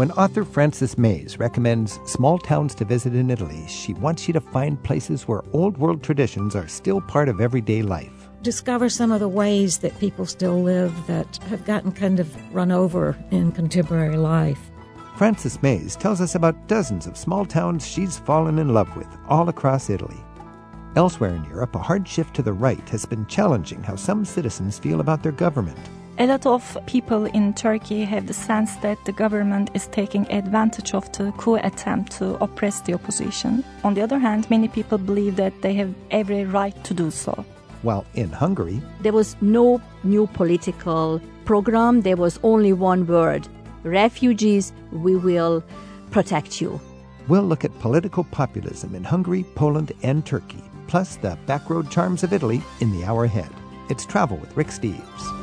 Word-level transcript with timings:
When 0.00 0.12
author 0.12 0.46
Frances 0.46 0.96
Mayes 0.96 1.38
recommends 1.38 2.00
small 2.06 2.38
towns 2.38 2.74
to 2.76 2.86
visit 2.86 3.14
in 3.14 3.30
Italy, 3.30 3.66
she 3.68 3.92
wants 3.92 4.26
you 4.26 4.32
to 4.32 4.40
find 4.40 4.82
places 4.82 5.28
where 5.28 5.42
old 5.52 5.76
world 5.76 6.02
traditions 6.02 6.56
are 6.56 6.68
still 6.68 7.02
part 7.02 7.28
of 7.28 7.38
everyday 7.38 7.82
life. 7.82 8.30
Discover 8.40 8.88
some 8.88 9.12
of 9.12 9.20
the 9.20 9.28
ways 9.28 9.76
that 9.80 9.98
people 9.98 10.24
still 10.24 10.62
live 10.62 10.94
that 11.06 11.36
have 11.50 11.66
gotten 11.66 11.92
kind 11.92 12.18
of 12.18 12.34
run 12.54 12.72
over 12.72 13.14
in 13.30 13.52
contemporary 13.52 14.16
life. 14.16 14.70
Frances 15.18 15.62
Mayes 15.62 15.96
tells 15.96 16.22
us 16.22 16.34
about 16.34 16.66
dozens 16.66 17.06
of 17.06 17.18
small 17.18 17.44
towns 17.44 17.86
she's 17.86 18.20
fallen 18.20 18.58
in 18.58 18.72
love 18.72 18.96
with 18.96 19.18
all 19.28 19.50
across 19.50 19.90
Italy. 19.90 20.24
Elsewhere 20.96 21.34
in 21.34 21.44
Europe, 21.44 21.74
a 21.74 21.78
hard 21.78 22.08
shift 22.08 22.34
to 22.36 22.42
the 22.42 22.54
right 22.54 22.88
has 22.88 23.04
been 23.04 23.26
challenging 23.26 23.82
how 23.82 23.96
some 23.96 24.24
citizens 24.24 24.78
feel 24.78 25.00
about 25.00 25.22
their 25.22 25.30
government. 25.30 25.90
A 26.20 26.26
lot 26.26 26.44
of 26.44 26.76
people 26.84 27.24
in 27.24 27.54
Turkey 27.54 28.04
have 28.04 28.26
the 28.26 28.34
sense 28.34 28.76
that 28.82 29.02
the 29.06 29.12
government 29.12 29.70
is 29.72 29.86
taking 29.86 30.30
advantage 30.30 30.92
of 30.92 31.10
the 31.12 31.32
coup 31.38 31.54
attempt 31.54 32.12
to 32.18 32.34
oppress 32.44 32.82
the 32.82 32.92
opposition. 32.92 33.64
On 33.84 33.94
the 33.94 34.02
other 34.02 34.18
hand, 34.18 34.50
many 34.50 34.68
people 34.68 34.98
believe 34.98 35.36
that 35.36 35.62
they 35.62 35.72
have 35.72 35.94
every 36.10 36.44
right 36.44 36.76
to 36.84 36.92
do 36.92 37.10
so. 37.10 37.42
While 37.80 38.04
in 38.12 38.28
Hungary, 38.28 38.82
there 39.00 39.14
was 39.14 39.34
no 39.40 39.80
new 40.04 40.26
political 40.26 41.22
program, 41.46 42.02
there 42.02 42.18
was 42.18 42.38
only 42.42 42.74
one 42.74 43.06
word 43.06 43.48
refugees, 43.82 44.74
we 44.92 45.16
will 45.16 45.64
protect 46.10 46.60
you. 46.60 46.78
We'll 47.28 47.44
look 47.44 47.64
at 47.64 47.80
political 47.80 48.24
populism 48.24 48.94
in 48.94 49.04
Hungary, 49.04 49.46
Poland, 49.54 49.92
and 50.02 50.26
Turkey, 50.26 50.62
plus 50.86 51.16
the 51.16 51.38
backroad 51.46 51.90
charms 51.90 52.22
of 52.22 52.34
Italy 52.34 52.60
in 52.80 52.92
the 52.92 53.06
hour 53.06 53.24
ahead. 53.24 53.48
It's 53.88 54.04
Travel 54.04 54.36
with 54.36 54.54
Rick 54.54 54.66
Steves. 54.66 55.39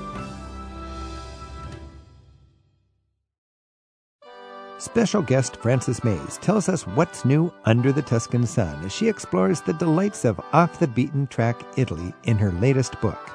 Special 4.80 5.24
guest 5.24 5.58
Frances 5.58 6.04
Mayes 6.04 6.38
tells 6.38 6.70
us 6.70 6.86
what's 6.86 7.26
new 7.26 7.52
under 7.66 7.92
the 7.92 8.04
Tuscan 8.04 8.46
sun 8.46 8.86
as 8.86 8.94
she 8.94 9.08
explores 9.08 9.60
the 9.60 9.74
delights 9.74 10.24
of 10.24 10.40
off 10.54 10.78
the 10.78 10.88
beaten 10.88 11.26
track 11.26 11.60
Italy 11.78 12.14
in 12.26 12.38
her 12.38 12.52
latest 12.52 13.02
book. 13.02 13.32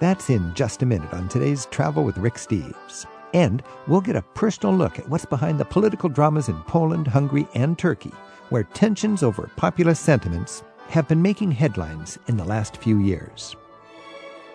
That's 0.00 0.30
in 0.30 0.54
just 0.54 0.82
a 0.82 0.86
minute 0.86 1.12
on 1.12 1.28
today's 1.28 1.66
Travel 1.66 2.04
with 2.04 2.16
Rick 2.16 2.36
Steves. 2.36 3.04
And 3.34 3.62
we'll 3.86 4.00
get 4.00 4.16
a 4.16 4.22
personal 4.22 4.74
look 4.74 4.98
at 4.98 5.06
what's 5.10 5.26
behind 5.26 5.60
the 5.60 5.66
political 5.66 6.08
dramas 6.08 6.48
in 6.48 6.58
Poland, 6.62 7.06
Hungary, 7.06 7.46
and 7.54 7.78
Turkey, 7.78 8.12
where 8.48 8.64
tensions 8.64 9.22
over 9.22 9.50
populist 9.56 10.02
sentiments 10.04 10.62
have 10.88 11.06
been 11.06 11.20
making 11.20 11.52
headlines 11.52 12.18
in 12.28 12.38
the 12.38 12.44
last 12.44 12.78
few 12.78 12.98
years. 12.98 13.54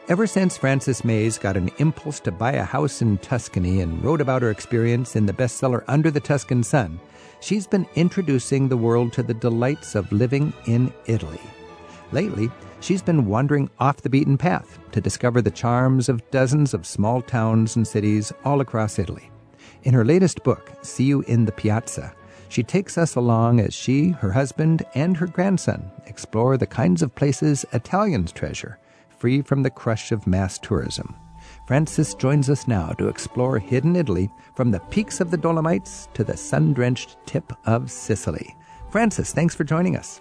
Ever 0.10 0.28
since 0.28 0.58
Frances 0.58 1.06
Mayes 1.06 1.38
got 1.38 1.56
an 1.56 1.72
impulse 1.78 2.20
to 2.22 2.32
buy 2.32 2.52
a 2.52 2.64
house 2.66 3.02
in 3.02 3.20
Tuscany 3.20 3.80
and 3.80 4.04
wrote 4.04 4.20
about 4.20 4.42
her 4.42 4.52
experience 4.52 5.16
in 5.16 5.26
the 5.26 5.32
bestseller 5.32 5.86
Under 5.88 6.12
the 6.12 6.20
Tuscan 6.20 6.62
Sun, 6.62 7.00
she's 7.40 7.68
been 7.68 7.88
introducing 7.96 8.68
the 8.68 8.76
world 8.76 9.14
to 9.14 9.24
the 9.24 9.34
delights 9.34 9.96
of 9.96 10.12
living 10.12 10.52
in 10.68 10.92
Italy. 11.06 11.40
Lately, 12.12 12.52
she's 12.82 13.02
been 13.02 13.28
wandering 13.28 13.70
off 13.80 14.02
the 14.02 14.10
beaten 14.10 14.38
path 14.38 14.78
to 14.92 15.00
discover 15.00 15.42
the 15.42 15.50
charms 15.50 16.10
of 16.10 16.30
dozens 16.32 16.74
of 16.74 16.86
small 16.86 17.22
towns 17.22 17.78
and 17.78 17.88
cities 17.88 18.34
all 18.44 18.60
across 18.60 19.00
Italy. 19.00 19.32
In 19.84 19.94
her 19.94 20.04
latest 20.04 20.44
book, 20.44 20.70
See 20.82 21.06
You 21.06 21.22
in 21.22 21.46
the 21.46 21.54
Piazza, 21.54 22.14
she 22.50 22.62
takes 22.62 22.98
us 22.98 23.16
along 23.16 23.62
as 23.62 23.74
she, 23.74 24.10
her 24.10 24.34
husband, 24.34 24.86
and 24.96 25.16
her 25.16 25.28
grandson 25.28 25.90
explore 26.08 26.58
the 26.58 26.68
kinds 26.68 27.02
of 27.02 27.16
places 27.16 27.66
Italians 27.72 28.34
treasure 28.34 28.78
free 29.24 29.42
from 29.42 29.64
the 29.64 29.70
crush 29.70 30.12
of 30.12 30.28
mass 30.28 30.60
tourism. 30.60 31.16
Frances 31.66 32.14
joins 32.14 32.50
us 32.50 32.68
now 32.68 32.90
to 32.90 33.08
explore 33.08 33.58
hidden 33.58 33.96
Italy 33.96 34.30
from 34.54 34.70
the 34.70 34.82
peaks 34.92 35.22
of 35.22 35.32
the 35.32 35.38
Dolomites 35.38 36.10
to 36.14 36.26
the 36.26 36.36
sun 36.36 36.74
drenched 36.74 37.16
tip 37.26 37.54
of 37.66 37.90
Sicily. 37.90 38.54
Frances, 38.92 39.32
thanks 39.32 39.56
for 39.56 39.64
joining 39.64 39.96
us. 39.96 40.20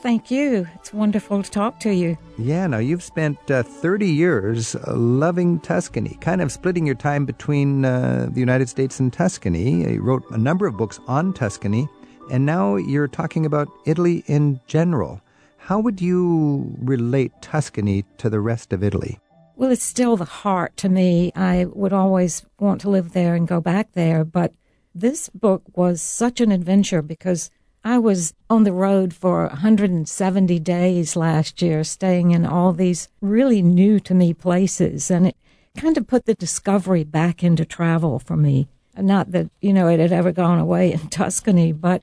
Thank 0.00 0.30
you. 0.30 0.68
It's 0.76 0.92
wonderful 0.94 1.42
to 1.42 1.50
talk 1.50 1.80
to 1.80 1.92
you. 1.92 2.16
Yeah, 2.38 2.68
now 2.68 2.78
you've 2.78 3.02
spent 3.02 3.50
uh, 3.50 3.64
30 3.64 4.06
years 4.06 4.76
loving 4.86 5.58
Tuscany, 5.58 6.16
kind 6.20 6.40
of 6.40 6.52
splitting 6.52 6.86
your 6.86 6.94
time 6.94 7.26
between 7.26 7.84
uh, 7.84 8.28
the 8.30 8.38
United 8.38 8.68
States 8.68 9.00
and 9.00 9.12
Tuscany. 9.12 9.92
You 9.92 10.02
wrote 10.02 10.22
a 10.30 10.38
number 10.38 10.68
of 10.68 10.76
books 10.76 11.00
on 11.08 11.32
Tuscany, 11.32 11.88
and 12.30 12.46
now 12.46 12.76
you're 12.76 13.08
talking 13.08 13.44
about 13.44 13.66
Italy 13.86 14.22
in 14.28 14.60
general. 14.68 15.20
How 15.66 15.80
would 15.80 16.00
you 16.00 16.76
relate 16.78 17.32
Tuscany 17.42 18.04
to 18.18 18.30
the 18.30 18.38
rest 18.38 18.72
of 18.72 18.84
Italy? 18.84 19.18
Well, 19.56 19.72
it's 19.72 19.82
still 19.82 20.16
the 20.16 20.24
heart 20.24 20.76
to 20.76 20.88
me. 20.88 21.32
I 21.34 21.64
would 21.64 21.92
always 21.92 22.46
want 22.60 22.80
to 22.82 22.88
live 22.88 23.14
there 23.14 23.34
and 23.34 23.48
go 23.48 23.60
back 23.60 23.90
there. 23.94 24.24
But 24.24 24.54
this 24.94 25.28
book 25.28 25.64
was 25.74 26.00
such 26.00 26.40
an 26.40 26.52
adventure 26.52 27.02
because 27.02 27.50
I 27.82 27.98
was 27.98 28.32
on 28.48 28.62
the 28.62 28.72
road 28.72 29.12
for 29.12 29.48
170 29.48 30.60
days 30.60 31.16
last 31.16 31.60
year, 31.60 31.82
staying 31.82 32.30
in 32.30 32.46
all 32.46 32.72
these 32.72 33.08
really 33.20 33.60
new 33.60 33.98
to 33.98 34.14
me 34.14 34.34
places. 34.34 35.10
And 35.10 35.26
it 35.26 35.36
kind 35.76 35.98
of 35.98 36.06
put 36.06 36.26
the 36.26 36.34
discovery 36.36 37.02
back 37.02 37.42
into 37.42 37.64
travel 37.64 38.20
for 38.20 38.36
me. 38.36 38.68
Not 38.96 39.32
that, 39.32 39.50
you 39.60 39.72
know, 39.72 39.88
it 39.88 39.98
had 39.98 40.12
ever 40.12 40.30
gone 40.30 40.60
away 40.60 40.92
in 40.92 41.08
Tuscany, 41.08 41.72
but 41.72 42.02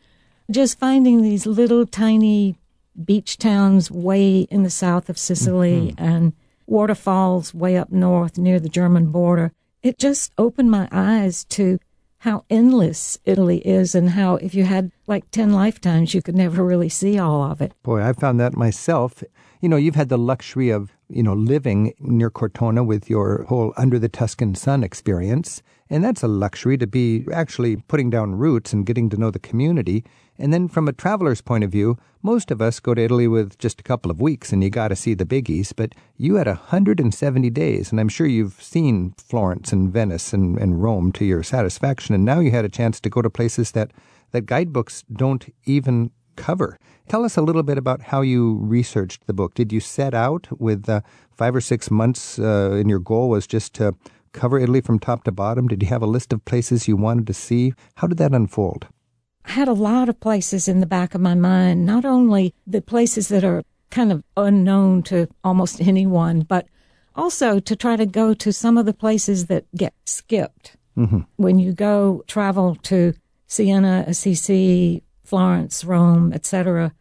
just 0.52 0.80
finding 0.80 1.22
these 1.22 1.46
little 1.46 1.86
tiny 1.86 2.58
beach 3.04 3.38
towns 3.38 3.90
way 3.90 4.42
in 4.50 4.64
the 4.64 4.70
south 4.70 5.10
of 5.10 5.18
Sicily 5.18 5.92
mm-hmm. 5.92 6.04
and 6.04 6.34
waterfalls 6.68 7.54
way 7.54 7.78
up 7.78 7.92
north 7.92 8.38
near 8.38 8.60
the 8.60 8.70
German 8.70 9.12
border. 9.12 9.52
It 9.82 9.98
just 9.98 10.32
opened 10.38 10.72
my 10.72 10.88
eyes 10.92 11.44
to 11.46 11.80
how 12.20 12.46
endless 12.50 13.18
Italy 13.26 13.58
is 13.68 13.94
and 13.94 14.12
how 14.12 14.36
if 14.36 14.56
you 14.56 14.64
had 14.64 14.92
like 15.08 15.30
10 15.32 15.52
lifetimes, 15.52 16.14
you 16.14 16.22
could 16.22 16.38
never 16.38 16.64
really 16.64 16.88
see 16.88 17.20
all 17.20 17.44
of 17.44 17.62
it. 17.62 17.74
Boy, 17.84 18.02
I 18.02 18.14
found 18.14 18.40
that 18.40 18.56
myself. 18.56 19.24
You 19.60 19.68
know, 19.68 19.76
you've 19.76 19.96
had 19.96 20.08
the 20.08 20.18
luxury 20.18 20.70
of, 20.70 20.94
you 21.14 21.24
know, 21.24 21.34
living 21.34 21.94
near 22.00 22.30
Cortona 22.30 22.84
with 22.84 23.10
your 23.10 23.44
whole 23.44 23.74
Under 23.78 24.00
the 24.00 24.10
Tuscan 24.10 24.56
Sun 24.56 24.84
experience. 24.84 25.62
And 25.90 26.04
that's 26.04 26.24
a 26.24 26.28
luxury 26.28 26.78
to 26.78 26.88
be 26.88 27.26
actually 27.32 27.76
putting 27.76 28.10
down 28.10 28.36
roots 28.36 28.74
and 28.74 28.86
getting 28.86 29.10
to 29.10 29.18
know 29.18 29.30
the 29.30 29.40
community. 29.40 30.04
And 30.38 30.52
then 30.52 30.68
from 30.68 30.88
a 30.88 30.94
traveler's 30.94 31.42
point 31.42 31.64
of 31.64 31.72
view, 31.72 31.98
most 32.24 32.52
of 32.52 32.62
us 32.62 32.80
go 32.80 32.94
to 32.94 33.04
Italy 33.04 33.28
with 33.28 33.58
just 33.60 33.80
a 33.80 33.84
couple 33.84 34.10
of 34.10 34.22
weeks 34.22 34.52
and 34.52 34.64
you 34.64 34.70
got 34.70 34.88
to 34.88 34.96
see 34.96 35.14
the 35.14 35.26
biggies, 35.26 35.74
but 35.76 35.94
you 36.18 36.36
had 36.36 36.48
170 36.48 37.50
days, 37.50 37.92
and 37.92 38.00
I'm 38.00 38.10
sure 38.10 38.26
you've 38.26 38.62
seen 38.64 39.14
Florence 39.18 39.74
and 39.74 39.92
Venice 39.92 40.34
and, 40.34 40.58
and 40.58 40.82
Rome 40.82 41.12
to 41.14 41.26
your 41.26 41.44
satisfaction, 41.44 42.16
and 42.16 42.24
now 42.24 42.40
you 42.40 42.52
had 42.52 42.66
a 42.66 42.70
chance 42.70 43.00
to 43.02 43.10
go 43.10 43.22
to 43.22 43.30
places 43.30 43.74
that, 43.74 43.92
that 44.32 44.46
guidebooks 44.46 45.04
don't 45.12 45.54
even 45.66 46.12
cover. 46.36 46.80
Tell 47.08 47.26
us 47.26 47.38
a 47.38 47.42
little 47.42 47.64
bit 47.64 47.78
about 47.78 48.02
how 48.02 48.22
you 48.22 48.58
researched 48.62 49.28
the 49.28 49.34
book. 49.34 49.54
Did 49.54 49.74
you 49.74 49.80
set 49.80 50.14
out 50.14 50.48
with 50.60 50.90
uh, 50.90 51.02
five 51.32 51.56
or 51.56 51.62
six 51.62 51.92
months, 51.92 52.40
uh, 52.40 52.72
and 52.72 52.90
your 52.90 53.00
goal 53.00 53.30
was 53.30 53.46
just 53.46 53.74
to 53.76 53.94
cover 54.32 54.58
Italy 54.58 54.82
from 54.82 55.00
top 55.00 55.24
to 55.26 55.32
bottom? 55.32 55.68
Did 55.68 55.84
you 55.84 55.90
have 55.90 56.02
a 56.02 56.08
list 56.08 56.34
of 56.34 56.44
places 56.46 56.88
you 56.88 56.96
wanted 56.96 57.28
to 57.28 57.34
see? 57.34 57.74
How 57.96 58.08
did 58.08 58.18
that 58.18 58.34
unfold? 58.34 58.88
I 59.46 59.52
had 59.52 59.68
a 59.68 59.74
lot 59.74 60.10
of 60.10 60.20
places 60.20 60.68
in 60.68 60.80
the 60.80 60.86
back 60.86 61.14
of 61.14 61.22
my 61.22 61.36
mind, 61.36 61.86
not 61.86 62.06
only 62.06 62.54
the 62.66 62.82
places 62.82 63.28
that 63.28 63.44
are 63.44 63.64
kind 63.92 64.12
of 64.12 64.24
unknown 64.38 65.04
to 65.04 65.28
almost 65.44 65.82
anyone, 65.88 66.42
but 66.42 66.68
also 67.16 67.60
to 67.60 67.76
try 67.76 67.96
to 67.96 68.06
go 68.06 68.34
to 68.34 68.52
some 68.52 68.78
of 68.78 68.86
the 68.86 68.94
places 68.94 69.48
that 69.48 69.66
get 69.76 69.94
skipped. 70.06 70.76
Mm-hmm. 70.98 71.22
When 71.38 71.60
you 71.60 71.74
go 71.74 72.24
travel 72.28 72.76
to 72.84 73.14
Siena, 73.48 74.04
Assisi, 74.08 75.04
Florence, 75.34 75.84
Rome, 75.84 76.32
etc., 76.32 76.94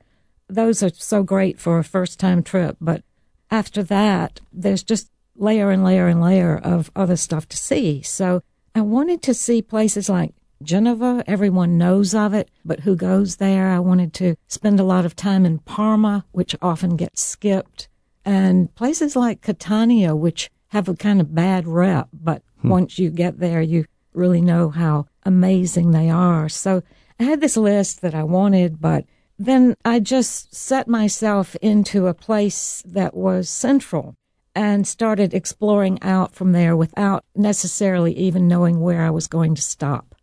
those 0.49 0.83
are 0.83 0.89
so 0.89 1.23
great 1.23 1.61
for 1.61 1.79
a 1.79 1.85
first 1.85 2.19
time 2.19 2.43
trip. 2.43 2.79
But 2.81 3.03
after 3.51 3.83
that, 3.83 4.41
there's 4.51 4.83
just 4.83 5.11
layer 5.37 5.71
and 5.71 5.85
layer 5.85 6.07
and 6.09 6.23
layer 6.23 6.57
of 6.57 6.91
other 6.97 7.17
stuff 7.17 7.47
to 7.51 7.59
see. 7.59 8.01
So 8.01 8.43
I 8.75 8.81
wanted 8.81 9.21
to 9.25 9.35
see 9.35 9.61
places 9.61 10.09
like 10.09 10.33
Geneva. 10.63 11.23
Everyone 11.27 11.77
knows 11.77 12.15
of 12.15 12.33
it, 12.33 12.51
but 12.65 12.81
who 12.81 12.97
goes 12.97 13.37
there? 13.37 13.69
I 13.69 13.81
wanted 13.81 14.15
to 14.15 14.37
spend 14.49 14.81
a 14.81 14.85
lot 14.85 15.05
of 15.05 15.15
time 15.15 15.45
in 15.45 15.59
Parma, 15.59 16.25
which 16.33 16.57
often 16.63 16.97
gets 16.97 17.21
skipped, 17.21 17.87
and 18.25 18.75
places 18.75 19.15
like 19.15 19.43
Catania, 19.43 20.17
which 20.17 20.51
have 20.69 20.89
a 20.89 20.95
kind 20.95 21.21
of 21.21 21.35
bad 21.35 21.69
rep, 21.69 22.09
but 22.15 22.43
hmm. 22.63 22.71
once 22.71 22.99
you 22.99 23.11
get 23.11 23.41
there, 23.41 23.61
you 23.61 23.85
really 24.15 24.41
know 24.41 24.71
how 24.71 25.05
amazing 25.23 25.91
they 25.91 26.09
are. 26.09 26.49
So 26.49 26.83
I 27.23 27.27
had 27.27 27.41
this 27.41 27.57
list 27.57 28.01
that 28.01 28.17
I 28.17 28.25
wanted, 28.25 28.81
but 28.81 29.05
then 29.39 29.77
I 29.85 30.01
just 30.01 30.53
set 30.53 30.89
myself 30.89 31.55
into 31.63 32.09
a 32.09 32.15
place 32.15 32.83
that 32.85 33.15
was 33.15 33.49
central 33.49 34.17
and 34.57 34.89
started 34.89 35.33
exploring 35.33 36.03
out 36.03 36.35
from 36.35 36.51
there 36.51 36.77
without 36.77 37.25
necessarily 37.37 38.13
even 38.19 38.49
knowing 38.49 38.81
where 38.81 39.03
I 39.03 39.11
was 39.11 39.29
going 39.29 39.55
to 39.55 39.63
stop. 39.63 40.17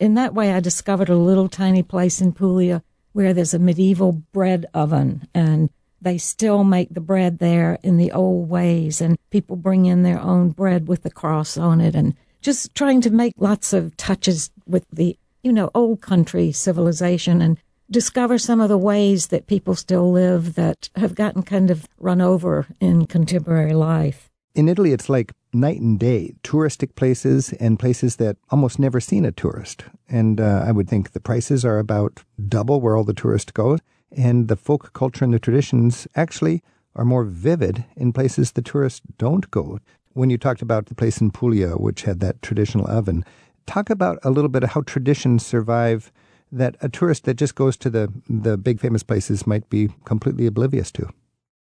In 0.00 0.14
that 0.14 0.32
way, 0.32 0.54
I 0.54 0.60
discovered 0.60 1.10
a 1.10 1.16
little 1.16 1.50
tiny 1.50 1.82
place 1.82 2.22
in 2.22 2.32
Puglia 2.32 2.82
where 3.12 3.34
there's 3.34 3.52
a 3.52 3.58
medieval 3.58 4.12
bread 4.32 4.64
oven 4.72 5.28
and 5.34 5.68
they 6.00 6.16
still 6.16 6.64
make 6.64 6.88
the 6.88 7.02
bread 7.02 7.38
there 7.38 7.78
in 7.82 7.98
the 7.98 8.12
old 8.12 8.48
ways 8.48 9.02
and 9.02 9.18
people 9.28 9.56
bring 9.56 9.84
in 9.84 10.04
their 10.04 10.20
own 10.20 10.52
bread 10.52 10.88
with 10.88 11.02
the 11.02 11.10
cross 11.10 11.58
on 11.58 11.82
it 11.82 11.94
and 11.94 12.14
just 12.40 12.74
trying 12.74 13.02
to 13.02 13.10
make 13.10 13.34
lots 13.36 13.74
of 13.74 13.94
touches 13.98 14.50
with 14.66 14.86
the 14.90 15.18
you 15.46 15.52
know, 15.52 15.70
old 15.76 16.00
country 16.00 16.50
civilization 16.50 17.40
and 17.40 17.56
discover 17.88 18.36
some 18.36 18.60
of 18.60 18.68
the 18.68 18.76
ways 18.76 19.28
that 19.28 19.46
people 19.46 19.76
still 19.76 20.10
live 20.10 20.56
that 20.56 20.90
have 20.96 21.14
gotten 21.14 21.44
kind 21.44 21.70
of 21.70 21.86
run 22.00 22.20
over 22.20 22.66
in 22.80 23.06
contemporary 23.06 23.72
life. 23.72 24.28
In 24.56 24.68
Italy, 24.68 24.90
it's 24.90 25.08
like 25.08 25.32
night 25.52 25.80
and 25.80 26.00
day 26.00 26.34
touristic 26.42 26.96
places 26.96 27.52
and 27.60 27.78
places 27.78 28.16
that 28.16 28.38
almost 28.50 28.80
never 28.80 28.98
seen 28.98 29.24
a 29.24 29.30
tourist. 29.30 29.84
And 30.08 30.40
uh, 30.40 30.64
I 30.66 30.72
would 30.72 30.88
think 30.88 31.12
the 31.12 31.20
prices 31.20 31.64
are 31.64 31.78
about 31.78 32.24
double 32.48 32.80
where 32.80 32.96
all 32.96 33.04
the 33.04 33.14
tourists 33.14 33.52
go. 33.52 33.78
And 34.10 34.48
the 34.48 34.56
folk 34.56 34.92
culture 34.94 35.24
and 35.24 35.32
the 35.32 35.38
traditions 35.38 36.08
actually 36.16 36.60
are 36.96 37.04
more 37.04 37.22
vivid 37.22 37.84
in 37.94 38.12
places 38.12 38.50
the 38.50 38.62
tourists 38.62 39.00
don't 39.16 39.48
go. 39.52 39.78
When 40.14 40.30
you 40.30 40.38
talked 40.38 40.62
about 40.62 40.86
the 40.86 40.94
place 40.96 41.20
in 41.20 41.30
Puglia, 41.30 41.74
which 41.74 42.02
had 42.02 42.18
that 42.18 42.42
traditional 42.42 42.90
oven, 42.90 43.24
talk 43.66 43.90
about 43.90 44.18
a 44.22 44.30
little 44.30 44.48
bit 44.48 44.62
of 44.62 44.70
how 44.70 44.82
traditions 44.82 45.44
survive 45.44 46.12
that 46.52 46.76
a 46.80 46.88
tourist 46.88 47.24
that 47.24 47.34
just 47.34 47.54
goes 47.54 47.76
to 47.76 47.90
the, 47.90 48.12
the 48.28 48.56
big 48.56 48.80
famous 48.80 49.02
places 49.02 49.46
might 49.46 49.68
be 49.68 49.88
completely 50.04 50.46
oblivious 50.46 50.90
to. 50.92 51.08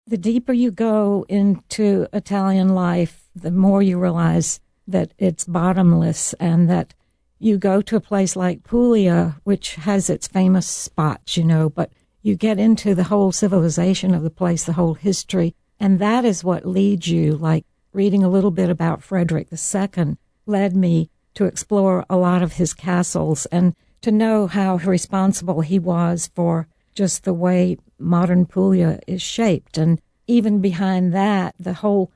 The 0.08 0.18
deeper 0.18 0.54
you 0.54 0.72
go 0.72 1.26
into 1.30 2.08
Italian 2.12 2.70
life, 2.70 3.30
the 3.36 3.52
more 3.52 3.82
you 3.84 4.00
realize 4.00 4.60
that 4.88 5.14
it's 5.18 5.46
bottomless 5.46 6.34
and 6.34 6.70
that 6.70 6.94
you 7.40 7.58
go 7.58 7.82
to 7.82 7.96
a 7.96 8.02
place 8.02 8.36
like 8.36 8.64
Puglia, 8.64 9.40
which 9.44 9.76
has 9.76 10.10
its 10.10 10.28
famous 10.28 10.68
spots, 10.68 11.38
you 11.38 11.44
know, 11.44 11.70
but 11.70 11.92
you 12.22 12.36
get 12.36 12.60
into 12.60 12.94
the 12.94 13.06
whole 13.06 13.32
civilization 13.32 14.14
of 14.14 14.24
the 14.24 14.30
place, 14.30 14.66
the 14.66 14.74
whole 14.74 14.94
history, 14.94 15.56
and 15.80 15.98
that 16.00 16.26
is 16.26 16.44
what 16.44 16.66
leads 16.66 17.08
you. 17.08 17.36
Like 17.36 17.66
reading 17.94 18.24
a 18.24 18.30
little 18.30 18.52
bit 18.52 18.70
about 18.70 19.02
Frederick 19.02 19.48
II 19.52 20.18
led 20.46 20.76
me 20.76 21.10
to 21.36 21.46
explore 21.46 22.06
a 22.10 22.18
lot 22.18 22.42
of 22.42 22.54
his 22.54 22.74
castles 22.74 23.46
and 23.48 23.76
to 24.02 24.12
know 24.12 24.48
how 24.48 24.78
responsible 24.78 25.62
he 25.62 25.80
was 25.80 26.30
for 26.34 26.68
just 26.96 27.24
the 27.24 27.34
way 27.34 27.78
modern 28.00 28.46
Puglia 28.46 29.00
is 29.08 29.22
shaped. 29.22 29.78
And 29.78 30.02
even 30.28 30.60
behind 30.60 31.14
that, 31.14 31.56
the 31.60 31.74
whole 31.74 32.12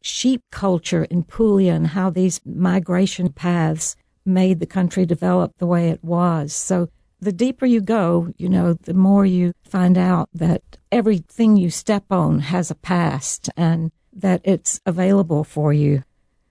sheep 0.00 0.42
culture 0.50 1.04
in 1.04 1.24
Puglia 1.24 1.74
and 1.74 1.88
how 1.88 2.10
these 2.10 2.40
migration 2.44 3.30
paths 3.32 3.96
made 4.24 4.60
the 4.60 4.66
country 4.66 5.04
develop 5.04 5.52
the 5.58 5.66
way 5.66 5.90
it 5.90 6.02
was. 6.02 6.52
So 6.52 6.88
the 7.20 7.32
deeper 7.32 7.66
you 7.66 7.80
go, 7.80 8.32
you 8.36 8.48
know, 8.48 8.74
the 8.74 8.94
more 8.94 9.24
you 9.26 9.52
find 9.62 9.96
out 9.96 10.28
that 10.34 10.62
everything 10.92 11.56
you 11.56 11.70
step 11.70 12.04
on 12.10 12.40
has 12.40 12.70
a 12.70 12.74
past 12.74 13.50
and 13.56 13.90
that 14.12 14.40
it's 14.44 14.80
available 14.86 15.42
for 15.42 15.72
you. 15.72 16.02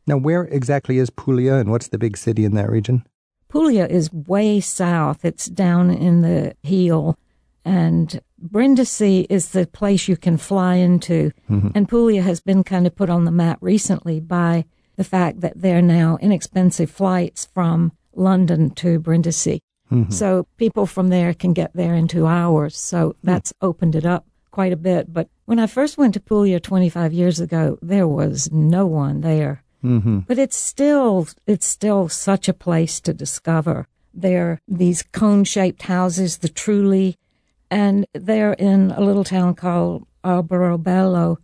Now, 0.06 0.18
where 0.18 0.44
exactly 0.44 0.98
is 0.98 1.10
Puglia 1.10 1.56
and 1.56 1.72
what's 1.72 1.88
the 1.88 1.98
big 1.98 2.18
city 2.18 2.46
in 2.46 2.56
that 2.56 2.70
region? 2.70 3.06
Puglia 3.48 3.86
is 3.88 4.12
way 4.12 4.60
south. 4.60 5.24
It's 5.24 5.46
down 5.46 5.92
in 5.92 6.22
the 6.22 6.56
heel. 6.64 7.18
And 7.64 8.20
Brindisi 8.38 9.26
is 9.30 9.50
the 9.50 9.68
place 9.68 10.08
you 10.08 10.18
can 10.18 10.38
fly 10.38 10.76
into. 10.76 11.32
Mm-hmm. 11.50 11.70
And 11.76 11.88
Puglia 11.88 12.22
has 12.24 12.42
been 12.42 12.64
kind 12.64 12.88
of 12.88 12.96
put 12.96 13.10
on 13.10 13.26
the 13.26 13.32
map 13.32 13.60
recently 13.62 14.20
by 14.20 14.66
the 14.96 15.04
fact 15.04 15.42
that 15.42 15.54
there 15.62 15.78
are 15.78 15.84
now 15.84 16.18
inexpensive 16.22 16.92
flights 16.92 17.46
from 17.54 17.94
London 18.14 18.72
to 18.72 19.00
Brindisi. 19.00 19.62
Mm-hmm. 19.92 20.12
So 20.12 20.48
people 20.58 20.86
from 20.86 21.10
there 21.10 21.34
can 21.34 21.54
get 21.54 21.74
there 21.74 21.94
in 21.94 22.08
two 22.08 22.26
hours. 22.26 22.78
So 22.78 23.16
that's 23.24 23.54
mm-hmm. 23.54 23.68
opened 23.68 23.96
it 23.96 24.06
up 24.06 24.26
quite 24.52 24.74
a 24.74 24.78
bit. 24.78 25.14
But 25.14 25.30
when 25.46 25.60
I 25.60 25.68
first 25.68 25.98
went 25.98 26.14
to 26.16 26.20
Puglia 26.20 26.60
25 26.60 27.14
years 27.14 27.40
ago, 27.40 27.78
there 27.82 28.08
was 28.08 28.52
no 28.52 28.86
one 28.86 29.22
there. 29.22 29.64
Mm-hmm. 29.84 30.20
But 30.20 30.40
it's 30.40 30.56
still, 30.56 31.28
it's 31.46 31.66
still 31.66 32.10
such 32.10 32.48
a 32.48 32.54
place 32.54 33.00
to 33.02 33.14
discover. 33.14 33.88
There 34.14 34.48
are 34.48 34.62
these 34.68 35.04
cone 35.04 35.44
shaped 35.44 35.84
houses, 35.84 36.38
the 36.38 36.50
Trulli, 36.50 37.16
and 37.70 38.06
they're 38.14 38.54
in 38.54 38.92
a 38.92 39.02
little 39.02 39.24
town 39.24 39.56
called 39.56 40.06
Alberobello. 40.24 41.38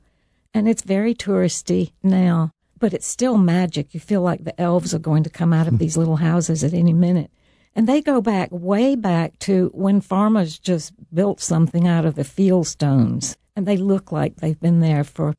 And 0.54 0.70
it's 0.70 0.84
very 0.84 1.14
touristy 1.14 1.94
now, 2.04 2.54
but 2.78 2.94
it's 2.94 3.08
still 3.08 3.38
magic. 3.38 3.94
You 3.94 4.00
feel 4.00 4.22
like 4.22 4.44
the 4.44 4.60
elves 4.60 4.94
are 4.94 5.00
going 5.00 5.24
to 5.24 5.30
come 5.30 5.54
out 5.54 5.68
of 5.68 5.80
these 5.80 5.98
little 5.98 6.18
houses 6.18 6.64
at 6.64 6.74
any 6.74 6.94
minute. 6.94 7.32
And 7.76 7.88
they 7.88 8.02
go 8.02 8.22
back 8.22 8.50
way 8.52 8.96
back 8.96 9.38
to 9.40 9.70
when 9.74 10.02
farmers 10.02 10.60
just 10.60 10.94
built 11.14 11.40
something 11.40 11.88
out 11.88 12.06
of 12.06 12.16
the 12.16 12.24
field 12.24 12.68
stones. 12.68 13.38
And 13.56 13.68
they 13.68 13.78
look 13.78 14.12
like 14.12 14.38
they've 14.38 14.60
been 14.60 14.80
there 14.80 15.04
for 15.04 15.36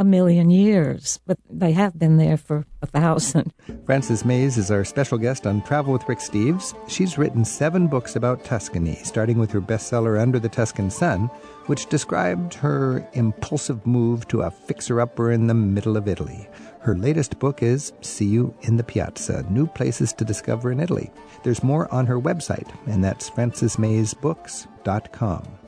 a 0.00 0.04
million 0.04 0.50
years, 0.50 1.20
but 1.26 1.38
they 1.50 1.72
have 1.72 1.98
been 1.98 2.16
there 2.16 2.38
for 2.38 2.64
a 2.80 2.86
thousand. 2.86 3.52
Frances 3.84 4.24
Mayes 4.24 4.56
is 4.56 4.70
our 4.70 4.82
special 4.82 5.18
guest 5.18 5.46
on 5.46 5.62
Travel 5.62 5.92
with 5.92 6.08
Rick 6.08 6.20
Steves. 6.20 6.74
She's 6.88 7.18
written 7.18 7.44
seven 7.44 7.86
books 7.86 8.16
about 8.16 8.42
Tuscany, 8.42 8.94
starting 9.04 9.38
with 9.38 9.50
her 9.50 9.60
bestseller 9.60 10.18
Under 10.18 10.38
the 10.38 10.48
Tuscan 10.48 10.90
Sun, 10.90 11.26
which 11.66 11.90
described 11.90 12.54
her 12.54 13.06
impulsive 13.12 13.86
move 13.86 14.26
to 14.28 14.40
a 14.40 14.50
fixer 14.50 15.02
upper 15.02 15.32
in 15.32 15.48
the 15.48 15.54
middle 15.54 15.98
of 15.98 16.08
Italy. 16.08 16.48
Her 16.80 16.96
latest 16.96 17.38
book 17.38 17.62
is 17.62 17.92
See 18.00 18.24
You 18.24 18.54
in 18.62 18.78
the 18.78 18.84
Piazza 18.84 19.44
New 19.50 19.66
Places 19.66 20.14
to 20.14 20.24
Discover 20.24 20.72
in 20.72 20.80
Italy. 20.80 21.10
There's 21.44 21.62
more 21.62 21.92
on 21.92 22.06
her 22.06 22.18
website, 22.18 22.74
and 22.86 23.04
that's 23.04 23.28
francesmayesbooks.com. 23.28 25.58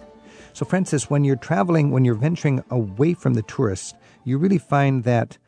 So, 0.54 0.66
Frances, 0.66 1.08
when 1.10 1.24
you're 1.24 1.36
traveling, 1.36 1.90
when 1.90 2.06
you're 2.06 2.14
venturing 2.14 2.64
away 2.70 3.12
from 3.14 3.34
the 3.34 3.42
tourists, 3.42 3.94
you 4.24 4.38
really 4.38 4.58
find 4.58 5.04
that 5.04 5.38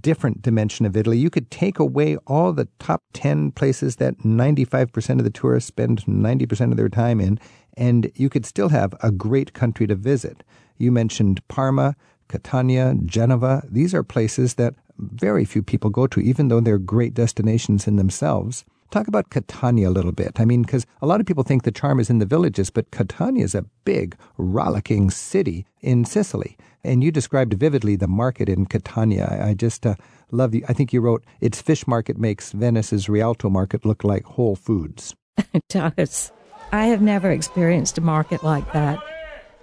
different 0.00 0.42
dimension 0.42 0.84
of 0.84 0.96
Italy. 0.96 1.18
You 1.18 1.30
could 1.30 1.50
take 1.50 1.78
away 1.78 2.16
all 2.26 2.52
the 2.52 2.68
top 2.78 3.02
10 3.14 3.52
places 3.52 3.96
that 3.96 4.18
95% 4.18 5.18
of 5.18 5.24
the 5.24 5.30
tourists 5.30 5.68
spend 5.68 6.04
90% 6.04 6.70
of 6.70 6.76
their 6.76 6.88
time 6.88 7.20
in, 7.20 7.38
and 7.76 8.10
you 8.14 8.28
could 8.28 8.44
still 8.44 8.68
have 8.68 8.94
a 9.02 9.10
great 9.10 9.54
country 9.54 9.86
to 9.86 9.94
visit. 9.94 10.42
You 10.76 10.92
mentioned 10.92 11.46
Parma, 11.48 11.96
Catania, 12.28 12.94
Genova. 13.06 13.62
These 13.68 13.94
are 13.94 14.02
places 14.02 14.54
that 14.54 14.74
very 14.98 15.44
few 15.44 15.62
people 15.62 15.90
go 15.90 16.06
to, 16.08 16.20
even 16.20 16.48
though 16.48 16.60
they're 16.60 16.78
great 16.78 17.14
destinations 17.14 17.86
in 17.86 17.96
themselves. 17.96 18.64
Talk 18.90 19.06
about 19.06 19.28
Catania 19.28 19.88
a 19.88 19.90
little 19.90 20.12
bit. 20.12 20.40
I 20.40 20.46
mean, 20.46 20.62
because 20.62 20.86
a 21.02 21.06
lot 21.06 21.20
of 21.20 21.26
people 21.26 21.44
think 21.44 21.62
the 21.62 21.70
charm 21.70 22.00
is 22.00 22.08
in 22.08 22.20
the 22.20 22.26
villages, 22.26 22.70
but 22.70 22.90
Catania 22.90 23.44
is 23.44 23.54
a 23.54 23.66
big, 23.84 24.16
rollicking 24.38 25.10
city 25.10 25.66
in 25.82 26.06
Sicily. 26.06 26.56
And 26.82 27.04
you 27.04 27.10
described 27.10 27.52
vividly 27.52 27.96
the 27.96 28.08
market 28.08 28.48
in 28.48 28.64
Catania. 28.64 29.40
I, 29.42 29.52
just 29.52 29.84
uh, 29.86 29.96
love 30.30 30.54
you. 30.54 30.64
I 30.68 30.72
think 30.72 30.92
you 30.92 31.02
wrote, 31.02 31.24
its 31.40 31.60
fish 31.60 31.86
market 31.86 32.16
makes 32.16 32.52
Venice's 32.52 33.10
Rialto 33.10 33.50
market 33.50 33.84
look 33.84 34.04
like 34.04 34.24
Whole 34.24 34.56
Foods. 34.56 35.14
it 35.52 35.64
does. 35.68 36.32
I 36.72 36.86
have 36.86 37.02
never 37.02 37.30
experienced 37.30 37.98
a 37.98 38.00
market 38.00 38.42
like 38.42 38.72
that. 38.72 39.02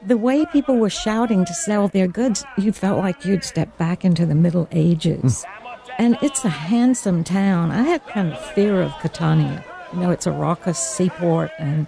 The 0.05 0.17
way 0.17 0.45
people 0.45 0.77
were 0.77 0.89
shouting 0.91 1.45
to 1.45 1.53
sell 1.53 1.87
their 1.87 2.07
goods, 2.07 2.45
you 2.59 2.71
felt 2.71 2.99
like 2.99 3.25
you'd 3.25 3.43
step 3.43 3.75
back 3.79 4.05
into 4.05 4.27
the 4.27 4.35
Middle 4.35 4.67
Ages. 4.71 5.43
Mm. 5.43 5.61
And 5.97 6.17
it's 6.21 6.43
a 6.43 6.49
handsome 6.49 7.23
town. 7.23 7.71
I 7.71 7.83
had 7.83 8.05
kind 8.07 8.33
of 8.33 8.45
fear 8.53 8.81
of 8.81 8.97
Catania. 8.99 9.63
You 9.93 9.99
know, 9.99 10.11
it's 10.11 10.27
a 10.27 10.31
raucous 10.31 10.77
seaport 10.77 11.51
and 11.57 11.87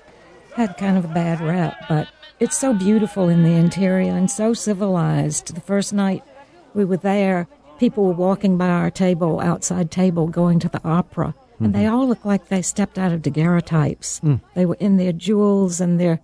had 0.56 0.78
kind 0.78 0.98
of 0.98 1.06
a 1.06 1.10
bad 1.10 1.42
rep, 1.42 1.76
but 1.90 2.08
it's 2.40 2.58
so 2.58 2.74
beautiful 2.74 3.28
in 3.28 3.44
the 3.44 3.52
interior 3.52 4.16
and 4.16 4.32
so 4.32 4.54
civilized. 4.54 5.56
The 5.56 5.62
first 5.62 5.94
night 5.94 6.24
we 6.74 6.86
were 6.86 6.98
there, 6.98 7.48
people 7.80 8.06
were 8.06 8.14
walking 8.14 8.58
by 8.58 8.70
our 8.70 8.90
table, 8.90 9.42
outside 9.42 9.92
table, 9.92 10.28
going 10.28 10.60
to 10.60 10.70
the 10.70 10.82
opera. 10.88 11.36
And 11.60 11.74
mm-hmm. 11.74 11.82
they 11.82 11.88
all 11.88 12.08
looked 12.08 12.26
like 12.26 12.48
they 12.48 12.62
stepped 12.62 12.98
out 12.98 13.12
of 13.12 13.22
daguerreotypes. 13.22 14.22
Mm. 14.22 14.42
They 14.56 14.66
were 14.66 14.78
in 14.80 14.98
their 14.98 15.12
jewels 15.12 15.82
and 15.82 16.00
their, 16.00 16.22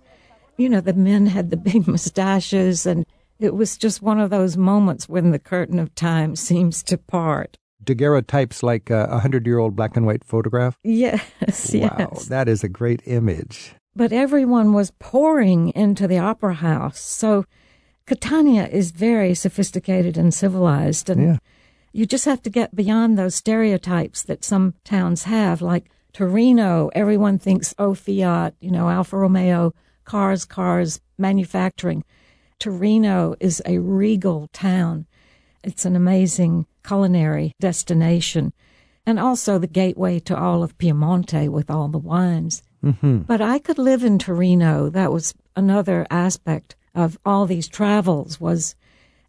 you 0.56 0.68
know, 0.70 0.80
the 0.80 0.94
men 0.94 1.26
had 1.26 1.50
the 1.50 1.56
big 1.72 1.86
mustaches. 1.86 2.86
And 2.86 3.04
it 3.38 3.54
was 3.54 3.76
just 3.76 4.00
one 4.00 4.20
of 4.20 4.30
those 4.30 4.56
moments 4.56 5.08
when 5.08 5.32
the 5.32 5.38
curtain 5.38 5.78
of 5.78 5.94
time 5.94 6.34
seems 6.36 6.82
to 6.84 6.96
part 6.96 7.58
daguerreotypes 7.84 8.62
like 8.62 8.90
a 8.90 9.18
hundred 9.18 9.46
year 9.46 9.58
old 9.58 9.76
black 9.76 9.96
and 9.96 10.06
white 10.06 10.24
photograph? 10.24 10.78
Yes, 10.82 11.22
wow, 11.74 11.96
yes. 11.98 12.26
That 12.26 12.48
is 12.48 12.64
a 12.64 12.68
great 12.68 13.02
image. 13.06 13.74
But 13.96 14.12
everyone 14.12 14.72
was 14.72 14.92
pouring 14.98 15.70
into 15.70 16.08
the 16.08 16.18
opera 16.18 16.54
house. 16.54 16.98
So 16.98 17.44
Catania 18.06 18.66
is 18.66 18.90
very 18.90 19.34
sophisticated 19.34 20.16
and 20.16 20.34
civilized. 20.34 21.08
And 21.08 21.22
yeah. 21.22 21.36
you 21.92 22.04
just 22.04 22.24
have 22.24 22.42
to 22.42 22.50
get 22.50 22.74
beyond 22.74 23.16
those 23.16 23.34
stereotypes 23.34 24.22
that 24.24 24.44
some 24.44 24.74
towns 24.84 25.24
have. 25.24 25.62
Like 25.62 25.90
Torino, 26.12 26.90
everyone 26.94 27.38
thinks, 27.38 27.74
oh, 27.78 27.94
Fiat, 27.94 28.54
you 28.60 28.70
know, 28.70 28.88
Alfa 28.88 29.16
Romeo, 29.16 29.72
cars, 30.04 30.44
cars, 30.44 31.00
manufacturing. 31.16 32.04
Torino 32.58 33.34
is 33.40 33.62
a 33.64 33.78
regal 33.78 34.48
town. 34.52 35.06
It's 35.62 35.84
an 35.84 35.96
amazing 35.96 36.66
culinary 36.84 37.52
destination 37.60 38.52
and 39.06 39.18
also 39.18 39.58
the 39.58 39.66
gateway 39.66 40.18
to 40.18 40.36
all 40.36 40.62
of 40.62 40.78
Piemonte 40.78 41.48
with 41.48 41.70
all 41.70 41.88
the 41.88 41.98
wines. 41.98 42.62
Mm-hmm. 42.84 43.18
But 43.18 43.40
I 43.40 43.58
could 43.58 43.78
live 43.78 44.04
in 44.04 44.18
Torino. 44.18 44.88
That 44.88 45.12
was 45.12 45.34
another 45.56 46.06
aspect 46.10 46.76
of 46.94 47.18
all 47.24 47.46
these 47.46 47.68
travels 47.68 48.40
was 48.40 48.74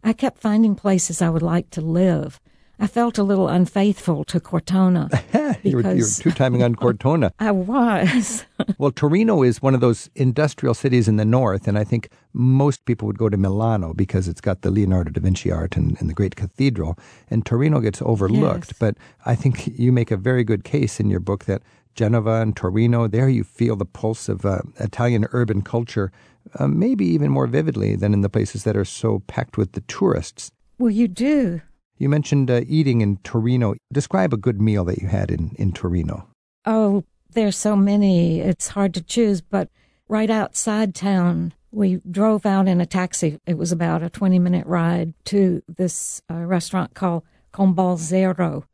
I 0.04 0.12
kept 0.12 0.38
finding 0.38 0.74
places 0.74 1.20
I 1.20 1.30
would 1.30 1.42
like 1.42 1.70
to 1.70 1.80
live. 1.80 2.40
I 2.78 2.86
felt 2.86 3.16
a 3.16 3.22
little 3.22 3.48
unfaithful 3.48 4.24
to 4.24 4.38
Cortona. 4.38 5.08
you 5.62 5.76
were, 5.76 5.94
you 5.94 6.04
were 6.04 6.22
two 6.22 6.30
timing 6.30 6.62
on 6.62 6.74
Cortona. 6.76 7.32
I 7.38 7.50
was. 7.50 8.44
well, 8.78 8.90
Torino 8.90 9.42
is 9.42 9.62
one 9.62 9.74
of 9.74 9.80
those 9.80 10.10
industrial 10.14 10.74
cities 10.74 11.08
in 11.08 11.16
the 11.16 11.24
north, 11.24 11.66
and 11.66 11.78
I 11.78 11.84
think 11.84 12.10
most 12.34 12.84
people 12.84 13.06
would 13.06 13.16
go 13.16 13.30
to 13.30 13.36
Milano 13.36 13.94
because 13.94 14.28
it's 14.28 14.42
got 14.42 14.60
the 14.60 14.70
Leonardo 14.70 15.10
da 15.10 15.20
Vinci 15.20 15.50
art 15.50 15.76
and, 15.76 15.96
and 16.00 16.10
the 16.10 16.14
great 16.14 16.36
cathedral, 16.36 16.98
and 17.30 17.46
Torino 17.46 17.80
gets 17.80 18.02
overlooked. 18.02 18.68
Yes. 18.68 18.78
But 18.78 18.96
I 19.24 19.34
think 19.34 19.78
you 19.78 19.90
make 19.90 20.10
a 20.10 20.16
very 20.16 20.44
good 20.44 20.64
case 20.64 21.00
in 21.00 21.08
your 21.08 21.20
book 21.20 21.46
that 21.46 21.62
Genova 21.94 22.42
and 22.42 22.54
Torino, 22.54 23.08
there 23.08 23.28
you 23.30 23.42
feel 23.42 23.74
the 23.74 23.86
pulse 23.86 24.28
of 24.28 24.44
uh, 24.44 24.58
Italian 24.78 25.26
urban 25.32 25.62
culture, 25.62 26.12
uh, 26.58 26.66
maybe 26.66 27.06
even 27.06 27.30
more 27.30 27.46
vividly 27.46 27.96
than 27.96 28.12
in 28.12 28.20
the 28.20 28.28
places 28.28 28.64
that 28.64 28.76
are 28.76 28.84
so 28.84 29.20
packed 29.26 29.56
with 29.56 29.72
the 29.72 29.80
tourists. 29.82 30.50
Well, 30.78 30.90
you 30.90 31.08
do. 31.08 31.62
You 31.98 32.08
mentioned 32.08 32.50
uh, 32.50 32.62
eating 32.66 33.00
in 33.00 33.16
Torino. 33.18 33.74
Describe 33.92 34.32
a 34.32 34.36
good 34.36 34.60
meal 34.60 34.84
that 34.84 34.98
you 34.98 35.08
had 35.08 35.30
in, 35.30 35.52
in 35.56 35.72
Torino. 35.72 36.28
Oh, 36.64 37.04
there's 37.30 37.56
so 37.56 37.76
many. 37.76 38.40
It's 38.40 38.68
hard 38.68 38.92
to 38.94 39.02
choose, 39.02 39.40
but 39.40 39.68
right 40.08 40.30
outside 40.30 40.94
town, 40.94 41.54
we 41.70 42.00
drove 42.10 42.46
out 42.46 42.68
in 42.68 42.80
a 42.80 42.86
taxi. 42.86 43.38
It 43.46 43.58
was 43.58 43.72
about 43.72 44.02
a 44.02 44.10
20 44.10 44.38
minute 44.38 44.66
ride 44.66 45.14
to 45.26 45.62
this 45.68 46.22
uh, 46.30 46.34
restaurant 46.34 46.94
called 46.94 47.22
Combal.Zero. 47.52 48.64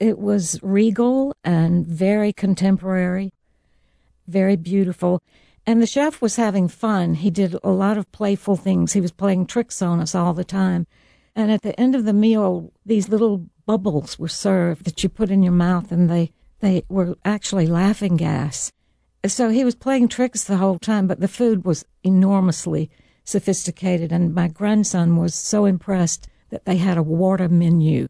It 0.00 0.18
was 0.18 0.58
regal 0.62 1.34
and 1.44 1.86
very 1.86 2.32
contemporary, 2.32 3.32
very 4.26 4.56
beautiful. 4.56 5.22
And 5.64 5.80
the 5.80 5.86
chef 5.86 6.20
was 6.20 6.36
having 6.36 6.66
fun. 6.66 7.14
He 7.14 7.30
did 7.30 7.56
a 7.62 7.70
lot 7.70 7.96
of 7.96 8.10
playful 8.10 8.56
things. 8.56 8.94
He 8.94 9.00
was 9.00 9.12
playing 9.12 9.46
tricks 9.46 9.80
on 9.80 10.00
us 10.00 10.14
all 10.14 10.34
the 10.34 10.44
time. 10.44 10.86
And 11.34 11.50
at 11.50 11.62
the 11.62 11.78
end 11.80 11.94
of 11.94 12.04
the 12.04 12.12
meal, 12.12 12.72
these 12.84 13.08
little 13.08 13.46
bubbles 13.66 14.18
were 14.18 14.28
served 14.28 14.84
that 14.84 15.02
you 15.02 15.08
put 15.08 15.30
in 15.30 15.42
your 15.42 15.52
mouth, 15.52 15.90
and 15.90 16.10
they, 16.10 16.32
they 16.60 16.84
were 16.88 17.16
actually 17.24 17.66
laughing 17.66 18.16
gas. 18.16 18.70
So 19.24 19.48
he 19.48 19.64
was 19.64 19.74
playing 19.74 20.08
tricks 20.08 20.44
the 20.44 20.56
whole 20.58 20.78
time, 20.78 21.06
but 21.06 21.20
the 21.20 21.28
food 21.28 21.64
was 21.64 21.84
enormously 22.02 22.90
sophisticated. 23.24 24.12
And 24.12 24.34
my 24.34 24.48
grandson 24.48 25.16
was 25.16 25.34
so 25.34 25.64
impressed 25.64 26.28
that 26.50 26.64
they 26.64 26.76
had 26.76 26.98
a 26.98 27.02
water 27.02 27.48
menu, 27.48 28.08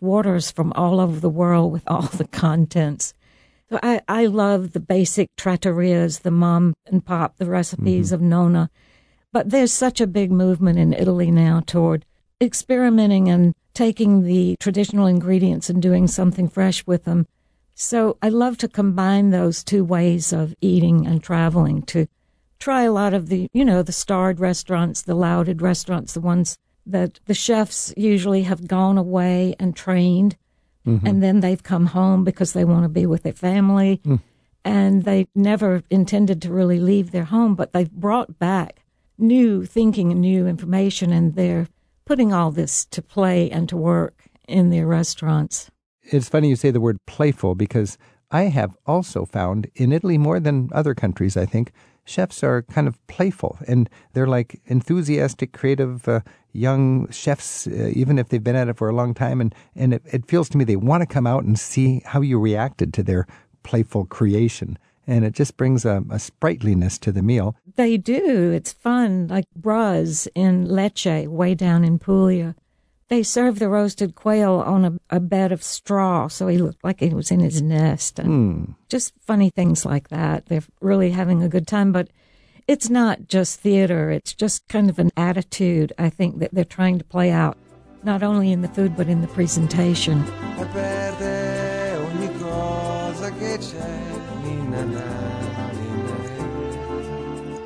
waters 0.00 0.50
from 0.50 0.72
all 0.74 1.00
over 1.00 1.18
the 1.18 1.30
world 1.30 1.72
with 1.72 1.82
all 1.88 2.02
the 2.02 2.28
contents. 2.28 3.14
So 3.70 3.80
I, 3.82 4.02
I 4.06 4.26
love 4.26 4.72
the 4.72 4.80
basic 4.80 5.28
trattorias, 5.36 6.20
the 6.20 6.30
mom 6.30 6.74
and 6.86 7.04
pop, 7.04 7.38
the 7.38 7.46
recipes 7.46 8.08
Mm-hmm. 8.08 8.14
of 8.14 8.20
Nona. 8.20 8.70
But 9.32 9.48
there's 9.48 9.72
such 9.72 10.00
a 10.00 10.06
big 10.06 10.30
movement 10.30 10.78
in 10.78 10.92
Italy 10.92 11.30
now 11.30 11.62
toward 11.64 12.04
experimenting 12.42 13.28
and 13.28 13.54
taking 13.72 14.24
the 14.24 14.56
traditional 14.60 15.06
ingredients 15.06 15.70
and 15.70 15.80
doing 15.80 16.06
something 16.06 16.48
fresh 16.48 16.86
with 16.86 17.04
them. 17.04 17.26
So 17.74 18.18
I 18.20 18.28
love 18.28 18.58
to 18.58 18.68
combine 18.68 19.30
those 19.30 19.64
two 19.64 19.84
ways 19.84 20.32
of 20.32 20.54
eating 20.60 21.06
and 21.06 21.22
traveling 21.22 21.82
to 21.84 22.06
try 22.58 22.82
a 22.82 22.92
lot 22.92 23.14
of 23.14 23.28
the, 23.28 23.48
you 23.52 23.64
know, 23.64 23.82
the 23.82 23.92
starred 23.92 24.40
restaurants, 24.40 25.02
the 25.02 25.14
lauded 25.14 25.62
restaurants, 25.62 26.12
the 26.12 26.20
ones 26.20 26.58
that 26.84 27.18
the 27.26 27.34
chefs 27.34 27.94
usually 27.96 28.42
have 28.42 28.66
gone 28.66 28.98
away 28.98 29.54
and 29.58 29.74
trained. 29.74 30.36
Mm-hmm. 30.86 31.06
And 31.06 31.22
then 31.22 31.40
they've 31.40 31.62
come 31.62 31.86
home 31.86 32.24
because 32.24 32.52
they 32.52 32.64
want 32.64 32.82
to 32.82 32.88
be 32.88 33.06
with 33.06 33.22
their 33.22 33.32
family. 33.32 34.00
Mm. 34.04 34.20
And 34.64 35.04
they 35.04 35.26
never 35.34 35.82
intended 35.90 36.42
to 36.42 36.52
really 36.52 36.78
leave 36.78 37.10
their 37.10 37.24
home, 37.24 37.54
but 37.54 37.72
they've 37.72 37.90
brought 37.90 38.38
back 38.38 38.82
new 39.18 39.64
thinking 39.64 40.12
and 40.12 40.20
new 40.20 40.46
information 40.46 41.12
and 41.12 41.34
they're 41.34 41.68
putting 42.12 42.34
all 42.34 42.50
this 42.50 42.84
to 42.84 43.00
play 43.00 43.50
and 43.50 43.70
to 43.70 43.74
work 43.74 44.24
in 44.46 44.68
their 44.68 44.86
restaurants. 44.86 45.70
It's 46.02 46.28
funny 46.28 46.50
you 46.50 46.56
say 46.56 46.70
the 46.70 46.78
word 46.78 46.98
playful 47.06 47.54
because 47.54 47.96
I 48.30 48.42
have 48.58 48.76
also 48.84 49.24
found 49.24 49.70
in 49.76 49.92
Italy 49.92 50.18
more 50.18 50.38
than 50.38 50.68
other 50.72 50.94
countries, 50.94 51.38
I 51.38 51.46
think, 51.46 51.72
chefs 52.04 52.44
are 52.44 52.64
kind 52.64 52.86
of 52.86 52.98
playful 53.06 53.56
and 53.66 53.88
they're 54.12 54.26
like 54.26 54.60
enthusiastic, 54.66 55.54
creative 55.54 56.06
uh, 56.06 56.20
young 56.52 57.10
chefs, 57.10 57.66
uh, 57.66 57.90
even 57.94 58.18
if 58.18 58.28
they've 58.28 58.44
been 58.44 58.56
at 58.56 58.68
it 58.68 58.76
for 58.76 58.90
a 58.90 58.94
long 58.94 59.14
time. 59.14 59.40
And, 59.40 59.54
and 59.74 59.94
it, 59.94 60.02
it 60.04 60.28
feels 60.28 60.50
to 60.50 60.58
me 60.58 60.64
they 60.64 60.76
want 60.76 61.00
to 61.00 61.06
come 61.06 61.26
out 61.26 61.44
and 61.44 61.58
see 61.58 62.02
how 62.04 62.20
you 62.20 62.38
reacted 62.38 62.92
to 62.92 63.02
their 63.02 63.26
playful 63.62 64.04
creation. 64.04 64.78
And 65.06 65.24
it 65.24 65.32
just 65.32 65.56
brings 65.56 65.84
a, 65.84 66.04
a 66.10 66.18
sprightliness 66.18 66.98
to 66.98 67.12
the 67.12 67.22
meal. 67.22 67.56
They 67.76 67.96
do. 67.96 68.52
It's 68.52 68.72
fun. 68.72 69.26
Like 69.28 69.46
Braz 69.58 70.28
in 70.34 70.66
Lecce, 70.66 71.26
way 71.26 71.54
down 71.54 71.84
in 71.84 71.98
Puglia. 71.98 72.54
They 73.08 73.22
serve 73.22 73.58
the 73.58 73.68
roasted 73.68 74.14
quail 74.14 74.54
on 74.64 74.84
a, 74.86 75.16
a 75.16 75.20
bed 75.20 75.52
of 75.52 75.62
straw, 75.62 76.28
so 76.28 76.46
he 76.46 76.56
looked 76.56 76.82
like 76.82 77.00
he 77.00 77.10
was 77.10 77.30
in 77.30 77.40
his 77.40 77.60
nest. 77.60 78.18
And 78.18 78.28
hmm. 78.28 78.72
Just 78.88 79.12
funny 79.20 79.50
things 79.50 79.84
like 79.84 80.08
that. 80.08 80.46
They're 80.46 80.62
really 80.80 81.10
having 81.10 81.42
a 81.42 81.48
good 81.48 81.66
time, 81.66 81.92
but 81.92 82.08
it's 82.66 82.88
not 82.88 83.28
just 83.28 83.60
theater. 83.60 84.10
It's 84.10 84.32
just 84.32 84.66
kind 84.68 84.88
of 84.88 84.98
an 84.98 85.10
attitude, 85.14 85.92
I 85.98 86.08
think, 86.08 86.38
that 86.38 86.54
they're 86.54 86.64
trying 86.64 86.98
to 86.98 87.04
play 87.04 87.30
out, 87.30 87.58
not 88.02 88.22
only 88.22 88.50
in 88.50 88.62
the 88.62 88.68
food, 88.68 88.96
but 88.96 89.08
in 89.08 89.20
the 89.20 89.28
presentation. 89.28 90.24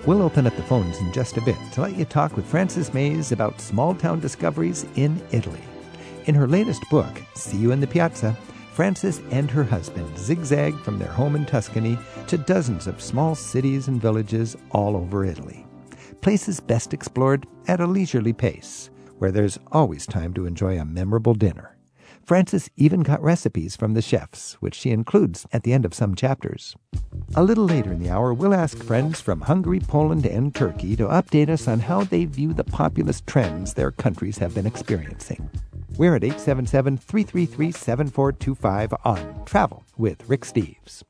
We'll 0.07 0.23
open 0.23 0.47
up 0.47 0.55
the 0.55 0.63
phones 0.63 0.99
in 0.99 1.13
just 1.13 1.37
a 1.37 1.41
bit 1.41 1.57
to 1.73 1.81
let 1.81 1.97
you 1.97 2.05
talk 2.05 2.37
with 2.37 2.47
Frances 2.47 2.95
Mayes 2.95 3.33
about 3.33 3.61
small 3.61 3.93
town 3.93 4.21
discoveries 4.21 4.87
in 4.95 5.21
Italy. 5.33 5.61
In 6.27 6.35
her 6.37 6.47
latest 6.47 6.89
book, 6.89 7.09
See 7.35 7.57
You 7.57 7.73
in 7.73 7.81
the 7.81 7.89
Piazza, 7.89 8.37
Frances 8.73 9.21
and 9.33 9.51
her 9.51 9.65
husband 9.65 10.17
zigzag 10.17 10.79
from 10.79 11.01
their 11.01 11.11
home 11.11 11.35
in 11.35 11.45
Tuscany 11.45 11.99
to 12.29 12.39
dozens 12.39 12.87
of 12.87 13.03
small 13.03 13.35
cities 13.35 13.89
and 13.89 14.01
villages 14.01 14.57
all 14.71 14.97
over 14.97 15.25
Italy. 15.25 15.67
Places 16.21 16.61
best 16.61 16.95
explored 16.95 17.45
at 17.67 17.81
a 17.81 17.87
leisurely 17.87 18.33
pace, 18.33 18.91
where 19.19 19.33
there's 19.33 19.59
always 19.73 20.07
time 20.07 20.33
to 20.35 20.47
enjoy 20.47 20.79
a 20.79 20.85
memorable 20.85 21.35
dinner. 21.35 21.75
Frances 22.26 22.68
even 22.75 23.04
got 23.04 23.23
recipes 23.23 23.76
from 23.76 23.95
the 23.95 24.02
chefs, 24.02 24.54
which 24.54 24.75
she 24.75 24.90
includes 24.90 25.47
at 25.52 25.62
the 25.62 25.73
end 25.73 25.85
of 25.85 25.95
some 25.95 26.16
chapters. 26.16 26.75
A 27.37 27.45
little 27.45 27.66
later 27.66 27.92
in 27.92 28.02
the 28.02 28.11
hour, 28.11 28.35
we'll 28.35 28.52
ask 28.52 28.83
friends 28.83 29.21
from 29.21 29.42
Hungary, 29.42 29.78
Poland, 29.78 30.26
and 30.26 30.52
Turkey 30.52 30.97
to 30.97 31.04
update 31.06 31.49
us 31.49 31.68
on 31.68 31.78
how 31.78 32.02
they 32.02 32.25
view 32.25 32.52
the 32.52 32.64
populist 32.64 33.28
trends 33.28 33.75
their 33.75 33.92
countries 33.92 34.38
have 34.38 34.56
been 34.56 34.66
experiencing. 34.66 35.49
We're 35.97 36.16
at 36.16 36.25
877 36.25 36.97
333 36.99 37.71
7425 37.71 38.95
on 39.04 39.45
Travel 39.45 39.85
with 39.97 40.28
Rick 40.28 40.40
Steves. 40.40 41.04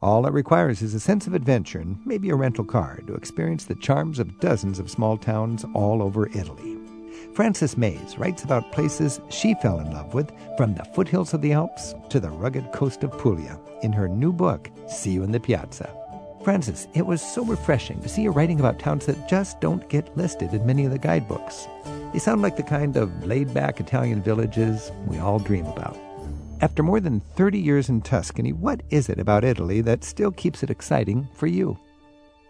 All 0.00 0.24
it 0.26 0.32
requires 0.32 0.80
is 0.80 0.94
a 0.94 1.00
sense 1.00 1.26
of 1.26 1.34
adventure 1.34 1.80
and 1.80 1.98
maybe 2.06 2.30
a 2.30 2.36
rental 2.36 2.64
car 2.64 3.00
to 3.08 3.14
experience 3.14 3.64
the 3.64 3.74
charms 3.74 4.20
of 4.20 4.38
dozens 4.38 4.78
of 4.78 4.88
small 4.88 5.16
towns 5.16 5.64
all 5.74 6.00
over 6.00 6.28
Italy. 6.28 6.81
Frances 7.34 7.78
Mayes 7.78 8.18
writes 8.18 8.44
about 8.44 8.72
places 8.72 9.18
she 9.30 9.54
fell 9.54 9.80
in 9.80 9.90
love 9.90 10.12
with, 10.12 10.30
from 10.58 10.74
the 10.74 10.84
foothills 10.94 11.32
of 11.32 11.40
the 11.40 11.52
Alps 11.52 11.94
to 12.10 12.20
the 12.20 12.28
rugged 12.28 12.70
coast 12.72 13.02
of 13.04 13.16
Puglia, 13.16 13.58
in 13.82 13.90
her 13.90 14.06
new 14.06 14.34
book, 14.34 14.70
See 14.86 15.12
You 15.12 15.22
in 15.22 15.32
the 15.32 15.40
Piazza. 15.40 15.90
Frances, 16.44 16.88
it 16.92 17.06
was 17.06 17.22
so 17.22 17.42
refreshing 17.44 18.02
to 18.02 18.08
see 18.08 18.22
you 18.22 18.32
writing 18.32 18.60
about 18.60 18.78
towns 18.78 19.06
that 19.06 19.28
just 19.30 19.60
don't 19.62 19.88
get 19.88 20.14
listed 20.14 20.52
in 20.52 20.66
many 20.66 20.84
of 20.84 20.90
the 20.90 20.98
guidebooks. 20.98 21.66
They 22.12 22.18
sound 22.18 22.42
like 22.42 22.56
the 22.56 22.62
kind 22.62 22.98
of 22.98 23.24
laid 23.24 23.54
back 23.54 23.80
Italian 23.80 24.22
villages 24.22 24.92
we 25.06 25.18
all 25.18 25.38
dream 25.38 25.64
about. 25.66 25.96
After 26.60 26.82
more 26.82 27.00
than 27.00 27.20
30 27.36 27.58
years 27.58 27.88
in 27.88 28.02
Tuscany, 28.02 28.52
what 28.52 28.82
is 28.90 29.08
it 29.08 29.18
about 29.18 29.42
Italy 29.42 29.80
that 29.80 30.04
still 30.04 30.32
keeps 30.32 30.62
it 30.62 30.70
exciting 30.70 31.26
for 31.32 31.46
you? 31.46 31.78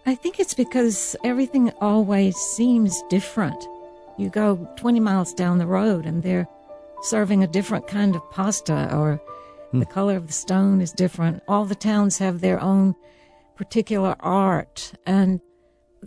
I 0.06 0.16
think 0.16 0.40
it's 0.40 0.54
because 0.54 1.14
everything 1.22 1.70
always 1.80 2.36
seems 2.36 3.00
different. 3.08 3.64
You 4.18 4.30
go 4.30 4.68
20 4.76 5.00
miles 5.00 5.34
down 5.34 5.58
the 5.58 5.66
road 5.66 6.06
and 6.06 6.22
they're 6.22 6.48
serving 7.02 7.42
a 7.42 7.48
different 7.48 7.86
kind 7.86 8.14
of 8.14 8.30
pasta, 8.30 8.94
or 8.94 9.20
hmm. 9.70 9.80
the 9.80 9.86
color 9.86 10.16
of 10.16 10.26
the 10.26 10.32
stone 10.32 10.80
is 10.80 10.92
different. 10.92 11.42
All 11.48 11.64
the 11.64 11.74
towns 11.74 12.18
have 12.18 12.40
their 12.40 12.60
own 12.60 12.94
particular 13.56 14.16
art, 14.20 14.92
and 15.04 15.40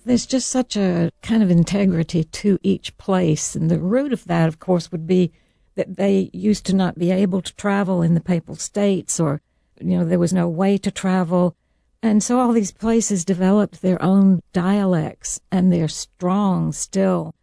there's 0.05 0.25
just 0.25 0.50
such 0.50 0.75
a 0.75 1.12
kind 1.21 1.43
of 1.43 1.51
integrity 1.51 2.24
to 2.24 2.59
each 2.63 2.97
place. 2.97 3.55
And 3.55 3.69
the 3.69 3.79
root 3.79 4.12
of 4.12 4.25
that, 4.25 4.47
of 4.47 4.59
course, 4.59 4.91
would 4.91 5.07
be 5.07 5.31
that 5.75 5.97
they 5.97 6.29
used 6.33 6.65
to 6.65 6.75
not 6.75 6.97
be 6.97 7.12
able 7.12 7.41
to 7.41 7.55
travel 7.55 8.01
in 8.01 8.13
the 8.13 8.21
Papal 8.21 8.55
States, 8.55 9.19
or, 9.19 9.41
you 9.79 9.97
know, 9.97 10.05
there 10.05 10.19
was 10.19 10.33
no 10.33 10.47
way 10.47 10.77
to 10.77 10.91
travel. 10.91 11.55
And 12.01 12.24
so 12.24 12.39
all 12.39 12.53
these 12.53 12.71
places 12.71 13.25
developed 13.25 13.81
their 13.81 14.01
own 14.01 14.41
dialects, 14.53 15.39
and 15.51 15.71
they're 15.71 15.88
strong 15.88 16.71
still. 16.71 17.33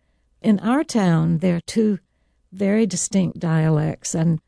In 0.42 0.58
our 0.60 0.84
town, 0.84 1.38
there 1.38 1.56
are 1.56 1.60
two 1.60 1.98
very 2.52 2.86
distinct 2.86 3.38
dialects, 3.38 4.14
and 4.14 4.40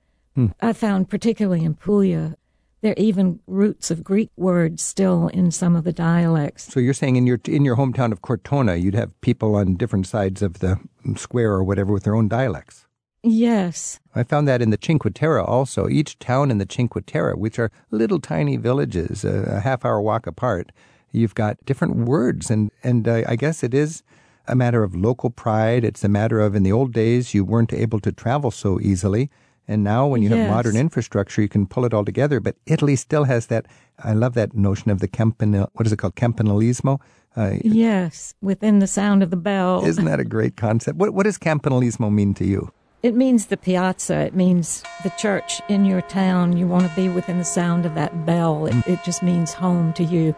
I 0.61 0.73
found 0.73 1.09
particularly 1.09 1.65
in 1.65 1.75
Puglia, 1.75 2.35
there 2.81 2.93
are 2.93 2.99
even 2.99 3.41
roots 3.47 3.91
of 3.91 4.05
Greek 4.05 4.31
words 4.37 4.83
still 4.83 5.29
in 5.29 5.51
some 5.51 5.77
of 5.77 5.85
the 5.85 5.93
dialects. 5.93 6.65
So 6.65 6.81
you're 6.81 6.93
saying 6.93 7.17
in 7.17 7.27
your 7.27 7.39
in 7.47 7.65
your 7.65 7.77
hometown 7.77 8.13
of 8.13 8.21
Cortona, 8.21 8.75
you'd 8.75 8.95
have 8.95 9.19
people 9.21 9.55
on 9.55 9.77
different 9.77 10.07
sides 10.07 10.43
of 10.43 10.59
the 10.59 10.79
square 11.17 11.53
or 11.53 11.65
whatever 11.65 11.93
with 11.93 12.03
their 12.03 12.15
own 12.17 12.29
dialects. 12.29 12.87
Yes. 13.23 14.01
I 14.15 14.23
found 14.23 14.47
that 14.49 14.61
in 14.61 14.69
the 14.69 14.79
Cinque 14.79 15.15
Terre 15.15 15.43
also. 15.43 15.89
Each 15.89 16.19
town 16.19 16.51
in 16.51 16.59
the 16.59 16.67
Cinque 16.69 17.07
Terre, 17.07 17.37
which 17.37 17.59
are 17.59 17.71
little 17.91 18.21
tiny 18.21 18.59
villages, 18.59 19.25
a, 19.25 19.57
a 19.57 19.61
half 19.61 19.85
hour 19.85 20.03
walk 20.03 20.27
apart, 20.27 20.73
you've 21.11 21.35
got 21.35 21.57
different 21.65 21.97
words. 21.97 22.51
And, 22.51 22.71
and 22.83 23.09
uh, 23.09 23.23
I 23.27 23.37
guess 23.37 23.63
it 23.63 23.73
is 23.73 24.03
a 24.47 24.55
matter 24.55 24.83
of 24.83 24.95
local 24.95 25.31
pride. 25.31 25.85
It's 25.85 26.05
a 26.05 26.09
matter 26.09 26.41
of, 26.41 26.55
in 26.55 26.63
the 26.63 26.73
old 26.73 26.93
days, 26.93 27.35
you 27.35 27.45
weren't 27.45 27.73
able 27.73 28.01
to 28.01 28.13
travel 28.13 28.51
so 28.51 28.79
easily. 28.81 29.31
And 29.67 29.83
now, 29.83 30.07
when 30.07 30.23
you 30.23 30.29
Yes. 30.29 30.39
have 30.41 30.51
modern 30.51 30.77
infrastructure, 30.77 31.41
you 31.41 31.49
can 31.49 31.67
pull 31.67 31.87
it 31.87 31.95
all 31.95 32.05
together. 32.05 32.39
But 32.39 32.57
Italy 32.67 32.97
still 32.97 33.25
has 33.25 33.47
that. 33.47 33.65
I 34.03 34.13
love 34.13 34.35
that 34.35 34.55
notion 34.55 34.91
of 34.91 35.01
the 35.01 35.09
campanile. 35.09 35.71
What 35.73 35.87
is 35.87 35.93
it 35.93 35.97
called? 35.97 36.17
Campanilismo. 36.17 37.01
Uh, 37.37 37.55
Yes, 37.65 38.35
within 38.43 38.79
the 38.81 38.87
sound 38.87 39.23
of 39.23 39.31
the 39.31 39.37
bell. 39.37 39.83
isn't 39.87 40.05
that 40.05 40.21
a 40.21 40.25
great 40.37 40.57
concept? 40.57 40.99
What, 40.99 41.15
what 41.15 41.25
does 41.25 41.39
campanilismo 41.39 42.13
mean 42.13 42.35
to 42.35 42.45
you? 42.45 42.71
It 43.03 43.15
means 43.15 43.47
the 43.47 43.57
piazza. 43.57 44.17
It 44.21 44.35
means 44.35 44.83
the 45.03 45.11
church 45.19 45.61
in 45.69 45.85
your 45.87 46.01
town. 46.03 46.57
You 46.57 46.67
want 46.67 46.87
to 46.89 46.95
be 46.97 47.09
within 47.09 47.39
the 47.39 47.45
sound 47.45 47.87
of 47.87 47.95
that 47.95 48.25
bell. 48.27 48.67
It, 48.67 48.77
it 48.87 48.99
just 49.05 49.23
means 49.23 49.53
home 49.55 49.93
to 49.95 50.05
you. 50.05 50.35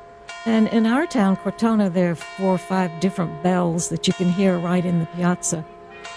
And 0.47 0.69
in 0.69 0.87
our 0.87 1.07
town, 1.07 1.37
Cortona, 1.37 1.91
there 1.91 2.13
are 2.13 2.15
four 2.15 2.55
or 2.55 2.59
five 2.59 3.01
different 3.01 3.43
bells 3.43 3.89
that 3.89 4.07
you 4.07 4.13
can 4.13 4.31
hear 4.31 4.57
right 4.59 4.85
in 4.85 5.01
the 5.01 5.07
piazza. 5.07 5.65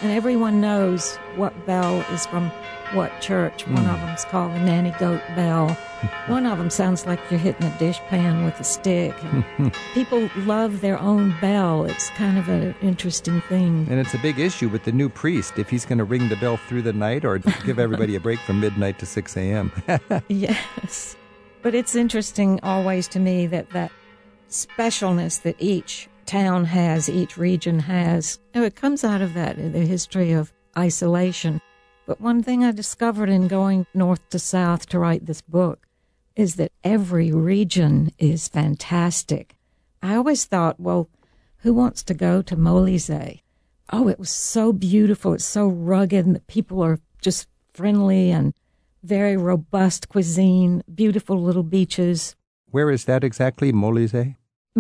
And 0.01 0.11
everyone 0.11 0.61
knows 0.61 1.15
what 1.35 1.65
bell 1.65 2.01
is 2.11 2.27
from 2.27 2.51
what 2.93 3.21
church. 3.21 3.67
One 3.67 3.85
of 3.85 3.99
hmm. 3.99 4.05
them's 4.05 4.25
called 4.25 4.53
the 4.53 4.59
Nanny 4.59 4.91
Goat 4.99 5.21
Bell. 5.35 5.69
One 6.27 6.45
of 6.45 6.57
them 6.57 6.69
sounds 6.69 7.05
like 7.05 7.19
you're 7.29 7.39
hitting 7.39 7.67
a 7.67 7.71
dishpan 7.71 8.45
with 8.45 8.57
a 8.59 8.63
stick. 8.63 9.13
People 9.93 10.29
love 10.37 10.79
their 10.79 10.97
own 10.97 11.35
bell. 11.41 11.83
It's 11.85 12.09
kind 12.11 12.37
of 12.37 12.47
an 12.47 12.73
interesting 12.81 13.41
thing. 13.41 13.85
And 13.89 13.99
it's 13.99 14.13
a 14.13 14.17
big 14.19 14.39
issue 14.39 14.69
with 14.69 14.85
the 14.85 14.93
new 14.93 15.09
priest 15.09 15.59
if 15.59 15.69
he's 15.69 15.85
going 15.85 15.97
to 15.97 16.05
ring 16.05 16.29
the 16.29 16.37
bell 16.37 16.55
through 16.55 16.83
the 16.83 16.93
night 16.93 17.25
or 17.25 17.39
give 17.65 17.79
everybody 17.79 18.15
a 18.15 18.19
break 18.19 18.39
from 18.39 18.61
midnight 18.61 18.97
to 18.99 19.05
6 19.05 19.35
a.m. 19.35 19.71
Yes. 20.29 21.17
But 21.61 21.75
it's 21.75 21.95
interesting 21.95 22.59
always 22.63 23.07
to 23.09 23.19
me 23.19 23.45
that 23.47 23.71
that 23.71 23.91
specialness 24.49 25.41
that 25.41 25.55
each 25.59 26.09
town 26.25 26.65
has, 26.65 27.09
each 27.09 27.37
region 27.37 27.79
has, 27.79 28.39
know, 28.53 28.63
it 28.63 28.75
comes 28.75 29.03
out 29.03 29.21
of 29.21 29.33
that, 29.33 29.55
the 29.57 29.85
history 29.85 30.31
of 30.31 30.53
isolation. 30.77 31.61
But 32.05 32.21
one 32.21 32.43
thing 32.43 32.63
I 32.63 32.71
discovered 32.71 33.29
in 33.29 33.47
going 33.47 33.85
north 33.93 34.27
to 34.29 34.39
south 34.39 34.87
to 34.87 34.99
write 34.99 35.25
this 35.25 35.41
book 35.41 35.85
is 36.35 36.55
that 36.55 36.71
every 36.83 37.31
region 37.31 38.11
is 38.17 38.47
fantastic. 38.47 39.55
I 40.01 40.15
always 40.15 40.45
thought, 40.45 40.79
well, 40.79 41.09
who 41.57 41.73
wants 41.73 42.03
to 42.03 42.13
go 42.13 42.41
to 42.41 42.55
Molise? 42.55 43.41
Oh, 43.91 44.07
it 44.07 44.19
was 44.19 44.29
so 44.29 44.71
beautiful. 44.71 45.33
It's 45.33 45.45
so 45.45 45.67
rugged, 45.67 46.25
and 46.25 46.35
the 46.35 46.41
people 46.41 46.81
are 46.81 46.99
just 47.21 47.47
friendly 47.73 48.31
and 48.31 48.53
very 49.03 49.35
robust 49.35 50.09
cuisine, 50.09 50.83
beautiful 50.93 51.41
little 51.41 51.63
beaches. 51.63 52.35
Where 52.71 52.91
is 52.91 53.05
that 53.05 53.23
exactly, 53.23 53.71
Molise? 53.71 54.35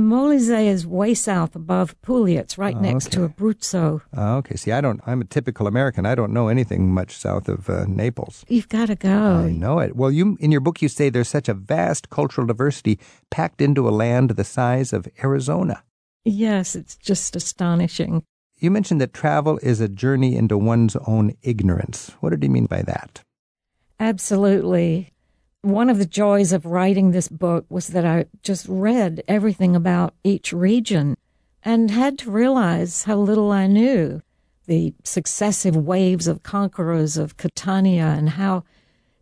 Molise 0.07 0.65
is 0.67 0.85
way 0.87 1.13
south 1.13 1.55
above 1.55 1.99
Puglia. 2.01 2.39
It's 2.41 2.57
right 2.57 2.75
Oh, 2.75 2.79
next 2.79 3.11
to. 3.13 3.27
Abruzzo. 3.27 4.01
Oh, 4.15 4.35
okay. 4.37 4.55
See, 4.55 4.71
I 4.71 4.81
don't. 4.81 5.01
I'm 5.05 5.21
a 5.21 5.25
typical 5.25 5.67
American. 5.67 6.05
I 6.05 6.15
don't 6.15 6.31
know 6.33 6.47
anything 6.47 6.91
much 6.93 7.15
south 7.17 7.47
of 7.49 7.69
uh, 7.69 7.85
Naples. 7.87 8.45
You've 8.47 8.69
got 8.69 8.87
to 8.87 8.95
go. 8.95 9.37
I 9.45 9.51
know 9.51 9.79
it. 9.79 9.95
Well, 9.95 10.11
you 10.11 10.37
in 10.39 10.51
your 10.51 10.61
book 10.61 10.81
you 10.81 10.89
say 10.89 11.09
there's 11.09 11.27
such 11.29 11.49
a 11.49 11.53
vast 11.53 12.09
cultural 12.09 12.45
diversity 12.47 12.99
packed 13.29 13.61
into 13.61 13.87
a 13.87 13.91
land 13.91 14.31
the 14.31 14.43
size 14.43 14.93
of 14.93 15.07
Arizona. 15.23 15.83
Yes, 16.25 16.75
it's 16.75 16.95
just 16.95 17.35
astonishing. 17.35 18.23
You 18.57 18.71
mentioned 18.71 18.99
that 18.99 19.13
travel 19.13 19.57
is 19.63 19.79
a 19.79 19.87
journey 19.87 20.35
into 20.35 20.57
one's 20.57 20.95
own 21.07 21.33
ignorance. 21.41 22.11
What 22.19 22.31
did 22.31 22.43
you 22.43 22.49
mean 22.49 22.65
by 22.65 22.81
that? 22.81 23.21
Absolutely. 24.01 25.13
One 25.61 25.89
of 25.89 25.97
the 25.97 26.05
joys 26.05 26.53
of 26.53 26.65
writing 26.65 27.11
this 27.11 27.27
book 27.27 27.65
was 27.69 27.87
that 27.87 28.05
I 28.05 28.25
just 28.43 28.65
read 28.69 29.23
everything 29.27 29.75
about 29.75 30.13
each 30.23 30.53
region 30.53 31.17
and 31.63 31.91
had 31.91 32.17
to 32.19 32.31
realize 32.31 33.03
how 33.03 33.17
little 33.17 33.51
I 33.51 33.67
knew. 33.67 34.21
The 34.67 34.93
successive 35.03 35.75
waves 35.75 36.27
of 36.27 36.43
conquerors 36.43 37.17
of 37.17 37.37
Catania 37.37 38.05
and 38.05 38.29
how 38.29 38.63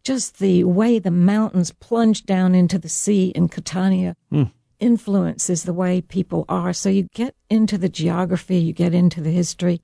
just 0.04 0.40
the 0.40 0.64
way 0.64 1.00
the 1.00 1.12
mountains 1.12 1.72
plunge 1.72 2.26
down 2.26 2.54
into 2.54 2.78
the 2.78 2.90
sea 2.90 3.30
in 3.30 3.48
Catania 3.48 4.16
hmm. 4.30 4.44
influences 4.80 5.64
the 5.64 5.74
way 5.74 6.02
people 6.02 6.46
are. 6.48 6.72
So 6.72 6.90
you 6.90 7.10
get 7.14 7.36
into 7.50 7.78
the 7.78 7.90
geography, 7.90 8.58
you 8.58 8.74
get 8.74 8.94
into 8.94 9.22
the 9.22 9.32
history, 9.32 9.82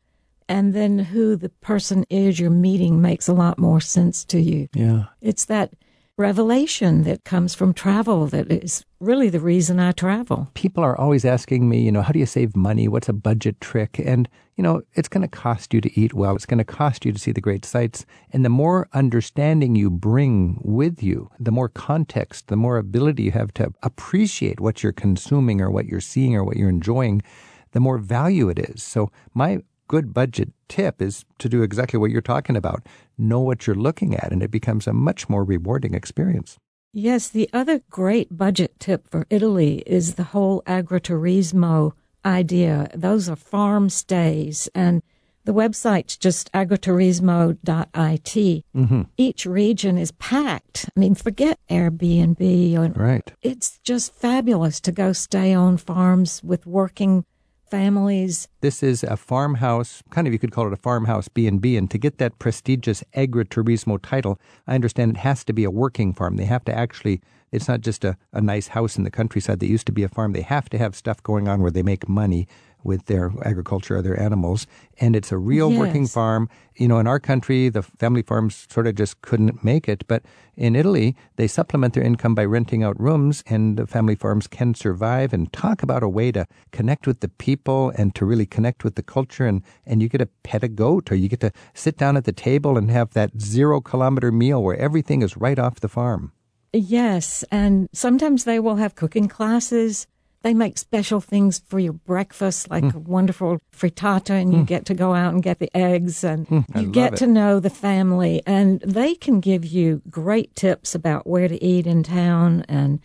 and 0.47 0.73
then 0.73 0.99
who 0.99 1.36
the 1.36 1.49
person 1.49 2.06
is 2.10 2.39
you're 2.39 2.49
meeting 2.49 3.01
makes 3.01 3.27
a 3.27 3.34
lot 3.34 3.58
more 3.58 3.82
sense 3.82 4.23
to 4.25 4.39
you. 4.39 4.69
Yeah. 4.73 5.06
It's 5.19 5.45
that 5.45 5.73
revelation 6.17 7.04
that 7.04 7.23
comes 7.23 7.56
from 7.56 7.73
travel 7.73 8.28
that 8.28 8.52
is 8.52 8.86
really 8.99 9.30
the 9.30 9.39
reason 9.39 9.80
I 9.80 9.91
travel. 9.91 10.49
people 10.54 10.84
are 10.84 10.97
always 10.97 11.26
asking 11.26 11.67
me, 11.67 11.82
you 11.82 11.91
know, 11.91 12.04
how 12.04 12.12
do 12.12 12.19
you 12.19 12.26
save 12.26 12.56
money? 12.56 12.88
What's 12.88 13.10
a 13.10 13.13
budget 13.13 13.60
trick? 13.60 13.99
And, 13.99 14.30
you 14.56 14.63
know, 14.63 14.84
it's 14.93 15.10
going 15.10 15.23
to 15.23 15.28
cost 15.28 15.73
you 15.73 15.82
to 15.82 15.99
eat 15.99 16.13
well. 16.13 16.36
It's 16.36 16.45
going 16.45 16.60
to 16.60 16.63
cost 16.63 17.04
you 17.04 17.12
to 17.12 17.19
see 17.19 17.32
the 17.32 17.41
great 17.41 17.65
sights. 17.65 18.06
And 18.32 18.45
the 18.45 18.49
more 18.49 18.88
understanding 18.93 19.76
you 19.76 19.89
bring 19.89 20.60
with 20.62 21.02
you, 21.02 21.32
the 21.39 21.52
more 21.52 21.69
context, 21.69 22.47
the 22.47 22.56
more 22.56 22.78
ability 22.78 23.23
you 23.23 23.32
have 23.32 23.54
to 23.56 23.73
appreciate 23.82 24.60
what 24.60 24.84
you're 24.84 24.91
consuming 24.93 25.62
or 25.62 25.71
what 25.71 25.88
you're 25.88 25.99
seeing 25.99 26.36
or 26.36 26.43
what 26.43 26.58
you're 26.58 26.69
enjoying, 26.69 27.23
the 27.71 27.80
more 27.80 27.97
value 27.97 28.49
it 28.49 28.60
is. 28.60 28.84
So 28.84 29.12
my 29.34 29.60
good 29.88 30.13
budget 30.13 30.52
tip 30.67 31.02
is 31.02 31.26
to 31.39 31.50
do 31.50 31.63
exactly 31.63 32.00
what 32.00 32.12
you're 32.12 32.22
talking 32.22 32.56
about. 32.56 32.86
Know 33.17 33.39
what 33.39 33.67
you're 33.67 33.76
looking 33.76 34.15
at 34.15 34.32
and 34.32 34.41
it 34.41 34.52
becomes 34.52 34.88
a 34.88 34.93
much 34.93 35.30
more 35.30 35.43
rewarding 35.43 35.93
experience. 35.93 36.58
Yes, 36.93 37.28
the 37.28 37.50
other 37.54 37.82
great 37.89 38.38
budget 38.38 38.80
tip 38.80 39.10
for 39.10 39.26
Italy 39.32 39.82
is 39.88 40.13
the 40.13 40.26
whole 40.26 40.62
agriturismo 40.67 41.93
idea. 42.24 42.88
Those 42.93 43.28
are 43.28 43.36
farm 43.36 43.89
stays, 43.89 44.69
and 44.76 45.02
the 45.46 45.56
website's 45.56 46.17
just 46.17 46.52
agriturismo.it. 46.54 48.63
Mm-hmm. 48.76 49.02
Each 49.17 49.46
region 49.46 49.98
is 49.98 50.12
packed. 50.12 50.89
I 50.96 51.00
mean, 51.00 51.15
forget 51.15 51.60
Airbnb. 51.69 52.78
Or, 52.78 52.91
Right. 52.91 53.34
It's 53.41 53.80
just 53.84 54.13
fabulous 54.13 54.80
to 54.82 54.91
go 54.91 55.13
stay 55.13 55.54
on 55.54 55.78
farms 55.78 56.41
with 56.43 56.67
working 56.67 57.26
families. 57.73 58.47
This 58.62 58.83
is 58.83 59.03
a 59.03 59.17
farmhouse, 59.17 60.03
kind 60.12 60.27
of 60.27 60.33
you 60.33 60.38
could 60.38 60.51
call 60.51 60.67
it 60.67 60.73
a 60.73 60.77
farmhouse 60.77 61.27
B&B, 61.27 61.75
and 61.75 61.89
to 61.89 61.97
get 61.97 62.19
that 62.19 62.38
prestigious 62.38 63.03
agriturismo 63.17 63.97
title, 63.99 64.39
I 64.67 64.75
understand 64.75 65.09
it 65.09 65.17
has 65.21 65.43
to 65.45 65.53
be 65.53 65.63
a 65.63 65.71
working 65.71 66.13
farm. 66.13 66.38
They 66.38 66.45
have 66.45 66.63
to 66.65 66.77
actually, 66.77 67.19
it's 67.51 67.67
not 67.67 67.81
just 67.81 68.05
a, 68.05 68.15
a 68.31 68.41
nice 68.41 68.67
house 68.67 68.95
in 68.95 69.05
the 69.05 69.09
countryside 69.09 69.59
that 69.59 69.65
used 69.65 69.88
to 69.88 69.91
be 69.91 70.03
a 70.03 70.07
farm. 70.07 70.33
They 70.33 70.43
have 70.43 70.69
to 70.69 70.77
have 70.77 70.95
stuff 70.95 71.23
going 71.23 71.47
on 71.47 71.63
where 71.63 71.71
they 71.71 71.81
make 71.81 72.07
money 72.07 72.47
with 72.84 73.06
their 73.06 73.32
agriculture 73.43 73.98
or 73.98 74.02
their 74.02 74.19
animals. 74.19 74.67
And 75.00 75.15
it's 75.15 75.32
a 75.32 75.38
real 75.38 75.72
working 75.72 76.08
farm. 76.08 76.50
You 76.76 76.88
know, 76.88 77.00
in 77.00 77.08
our 77.08 77.19
country, 77.19 77.69
the 77.69 77.84
family 77.84 78.22
farms 78.22 78.67
sort 78.69 78.88
of 78.88 78.96
just 78.96 79.22
couldn't 79.22 79.63
make 79.63 79.88
it. 79.88 80.08
But 80.08 80.24
in 80.56 80.76
Italy, 80.76 81.15
they 81.36 81.48
supplement 81.48 81.93
their 81.93 82.04
income 82.04 82.36
by 82.36 82.46
renting 82.46 82.84
out 82.84 83.00
rooms, 83.00 83.43
and 83.48 83.78
the 83.78 83.88
family 83.88 84.15
farms 84.15 84.48
can 84.48 84.74
survive. 84.74 85.34
And 85.34 85.52
talk 85.54 85.84
about 85.84 86.04
a 86.04 86.10
way 86.10 86.32
to 86.32 86.46
connect 86.72 87.08
with 87.08 87.22
the 87.22 87.30
people 87.30 87.91
and 87.96 88.13
to 88.15 88.26
really 88.26 88.46
connect 88.46 88.84
with 88.84 88.96
the 88.96 89.04
culture. 89.04 89.46
And, 89.46 89.63
and 89.86 90.02
you 90.02 90.10
get 90.10 90.19
to 90.19 90.30
pet 90.43 90.63
a 90.63 90.67
goat, 90.67 91.12
or 91.12 91.15
you 91.15 91.30
get 91.30 91.41
to 91.41 91.52
sit 91.74 91.98
down 91.98 92.17
at 92.17 92.26
the 92.26 92.32
table 92.32 92.78
and 92.78 92.89
have 92.91 93.12
that 93.13 93.39
zero 93.39 93.82
kilometer 93.82 94.32
meal 94.32 94.63
where 94.63 94.78
everything 94.78 95.22
is 95.22 95.38
right 95.38 95.60
off 95.60 95.80
the 95.80 95.89
farm. 95.89 96.32
Yes, 96.76 97.43
and 97.52 97.88
sometimes 97.93 98.46
they 98.46 98.60
will 98.60 98.78
have 98.78 98.96
cooking 98.96 99.28
classes. 99.28 100.08
They 100.43 100.53
make 100.53 100.77
special 100.77 101.21
things 101.21 101.62
for 101.67 101.79
your 101.79 101.93
breakfast, 101.93 102.69
like 102.69 102.84
Hmm. 102.84 102.97
a 102.97 102.99
wonderful 102.99 103.60
frittata, 103.75 104.32
and 104.32 104.53
you 104.53 104.60
mm. 104.60 104.65
get 104.65 104.86
to 104.88 104.93
go 104.93 105.13
out 105.13 105.34
and 105.34 105.41
get 105.41 105.60
the 105.60 105.71
eggs, 105.75 106.23
and 106.23 106.47
mm, 106.47 106.65
I 106.75 106.82
you 106.82 106.91
get 106.91 107.13
it. 107.13 107.17
to 107.19 107.27
know 107.27 107.60
the 107.62 107.69
family. 107.69 108.41
And 108.45 108.82
they 108.82 109.15
can 109.15 109.39
give 109.39 109.63
you 109.65 110.01
great 110.10 110.53
tips 110.56 110.93
about 110.93 111.25
where 111.25 111.47
to 111.47 111.63
eat 111.63 111.88
in 111.88 112.03
town 112.03 112.65
and 112.67 112.99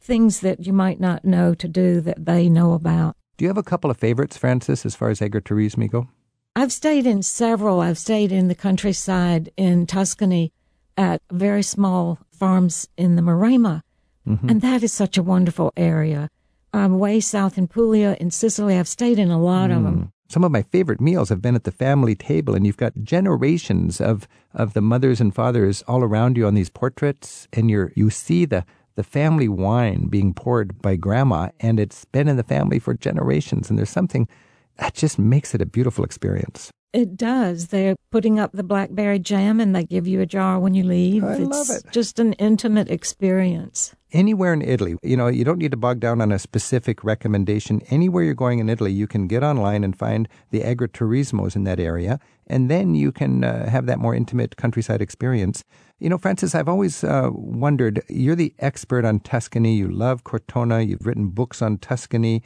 things 0.00 0.40
that 0.40 0.66
you 0.66 0.72
might 0.72 0.98
not 0.98 1.24
know 1.24 1.54
to 1.54 1.68
do 1.68 2.00
that 2.00 2.26
they 2.26 2.48
know 2.48 2.72
about. 2.72 3.14
Do 3.36 3.44
you 3.44 3.48
have 3.48 3.56
a 3.56 3.62
couple 3.62 3.90
of 3.90 3.96
favorites, 3.96 4.36
Frances, 4.36 4.84
as 4.84 4.96
far 4.96 5.10
as 5.10 5.20
agriturismo 5.20 5.88
go? 5.88 6.08
I've 6.56 6.72
stayed 6.72 7.06
in 7.06 7.22
several. 7.22 7.80
I've 7.80 7.98
stayed 7.98 8.32
in 8.32 8.48
the 8.48 8.54
countryside 8.56 9.50
in 9.56 9.86
Tuscany 9.86 10.52
at 10.96 11.22
very 11.30 11.62
small 11.62 12.18
farms 12.32 12.88
in 12.96 13.14
the 13.14 13.22
Maremma. 13.22 13.82
Mm-hmm. 14.28 14.48
And 14.48 14.60
that 14.60 14.82
is 14.82 14.92
such 14.92 15.16
a 15.16 15.22
wonderful 15.22 15.72
area. 15.76 16.28
Um, 16.72 16.98
way 16.98 17.20
south 17.20 17.58
in 17.58 17.66
Puglia, 17.66 18.16
in 18.20 18.30
Sicily, 18.30 18.78
I've 18.78 18.88
stayed 18.88 19.18
in 19.18 19.30
a 19.30 19.40
lot 19.40 19.70
of 19.70 19.82
them. 19.82 20.12
Some 20.28 20.44
of 20.44 20.52
my 20.52 20.62
favorite 20.62 21.00
meals 21.00 21.28
have 21.28 21.42
been 21.42 21.56
at 21.56 21.64
the 21.64 21.72
family 21.72 22.14
table, 22.14 22.54
and 22.54 22.64
you've 22.64 22.76
got 22.76 22.92
generations 23.02 24.00
of, 24.00 24.28
of 24.54 24.74
the 24.74 24.80
mothers 24.80 25.20
and 25.20 25.34
fathers 25.34 25.82
all 25.88 26.04
around 26.04 26.36
you 26.36 26.46
on 26.46 26.54
these 26.54 26.70
portraits, 26.70 27.48
and 27.52 27.68
you're 27.68 27.92
you 27.96 28.10
see 28.10 28.44
the 28.44 28.64
the 28.96 29.02
family 29.02 29.48
wine 29.48 30.08
being 30.08 30.34
poured 30.34 30.80
by 30.82 30.94
grandma, 30.94 31.48
and 31.58 31.80
it's 31.80 32.04
been 32.04 32.28
in 32.28 32.36
the 32.36 32.42
family 32.44 32.78
for 32.78 32.94
generations, 32.94 33.70
and 33.70 33.78
there's 33.78 33.90
something 33.90 34.28
that 34.76 34.94
just 34.94 35.18
makes 35.18 35.54
it 35.54 35.62
a 35.62 35.66
beautiful 35.66 36.04
experience. 36.04 36.70
It 36.92 37.16
does. 37.16 37.68
They're 37.68 37.94
putting 38.10 38.40
up 38.40 38.50
the 38.52 38.64
blackberry 38.64 39.20
jam 39.20 39.60
and 39.60 39.74
they 39.76 39.84
give 39.84 40.08
you 40.08 40.20
a 40.20 40.26
jar 40.26 40.58
when 40.58 40.74
you 40.74 40.82
leave. 40.82 41.22
I 41.22 41.34
it's 41.34 41.40
love 41.40 41.70
it. 41.70 41.84
just 41.92 42.18
an 42.18 42.32
intimate 42.34 42.90
experience. 42.90 43.94
Anywhere 44.12 44.52
in 44.52 44.60
Italy, 44.60 44.96
you 45.04 45.16
know, 45.16 45.28
you 45.28 45.44
don't 45.44 45.58
need 45.58 45.70
to 45.70 45.76
bog 45.76 46.00
down 46.00 46.20
on 46.20 46.32
a 46.32 46.38
specific 46.40 47.04
recommendation. 47.04 47.80
Anywhere 47.90 48.24
you're 48.24 48.34
going 48.34 48.58
in 48.58 48.68
Italy, 48.68 48.90
you 48.92 49.06
can 49.06 49.28
get 49.28 49.44
online 49.44 49.84
and 49.84 49.96
find 49.96 50.28
the 50.50 50.62
agriturismos 50.62 51.54
in 51.54 51.62
that 51.62 51.78
area, 51.78 52.18
and 52.48 52.68
then 52.68 52.96
you 52.96 53.12
can 53.12 53.44
uh, 53.44 53.70
have 53.70 53.86
that 53.86 54.00
more 54.00 54.12
intimate 54.12 54.56
countryside 54.56 55.00
experience. 55.00 55.62
You 56.00 56.08
know, 56.08 56.18
Frances, 56.18 56.56
I've 56.56 56.68
always 56.68 57.04
uh, 57.04 57.28
wondered 57.30 58.02
you're 58.08 58.34
the 58.34 58.52
expert 58.58 59.04
on 59.04 59.20
Tuscany. 59.20 59.76
You 59.76 59.88
love 59.88 60.24
Cortona. 60.24 60.80
You've 60.80 61.06
written 61.06 61.28
books 61.28 61.62
on 61.62 61.78
Tuscany. 61.78 62.42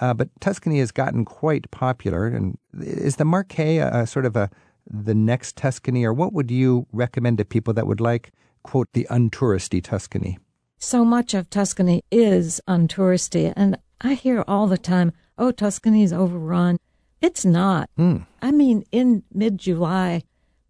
Uh, 0.00 0.14
but 0.14 0.28
Tuscany 0.40 0.78
has 0.78 0.92
gotten 0.92 1.24
quite 1.24 1.70
popular. 1.70 2.26
And 2.26 2.56
is 2.80 3.16
the 3.16 3.24
Marche 3.24 3.58
a, 3.58 3.90
a 4.02 4.06
sort 4.06 4.26
of 4.26 4.36
a 4.36 4.50
the 4.90 5.14
next 5.14 5.56
Tuscany, 5.56 6.04
or 6.04 6.14
what 6.14 6.32
would 6.32 6.50
you 6.50 6.86
recommend 6.92 7.36
to 7.38 7.44
people 7.44 7.74
that 7.74 7.86
would 7.86 8.00
like, 8.00 8.32
quote, 8.62 8.88
the 8.94 9.06
untouristy 9.10 9.82
Tuscany? 9.82 10.38
So 10.78 11.04
much 11.04 11.34
of 11.34 11.50
Tuscany 11.50 12.04
is 12.10 12.60
untouristy, 12.66 13.52
and 13.56 13.76
I 14.00 14.14
hear 14.14 14.44
all 14.48 14.66
the 14.66 14.78
time, 14.78 15.12
"Oh, 15.36 15.50
Tuscany's 15.50 16.12
overrun." 16.12 16.78
It's 17.20 17.44
not. 17.44 17.90
Hmm. 17.96 18.18
I 18.40 18.52
mean, 18.52 18.84
in 18.92 19.24
mid-July, 19.34 20.22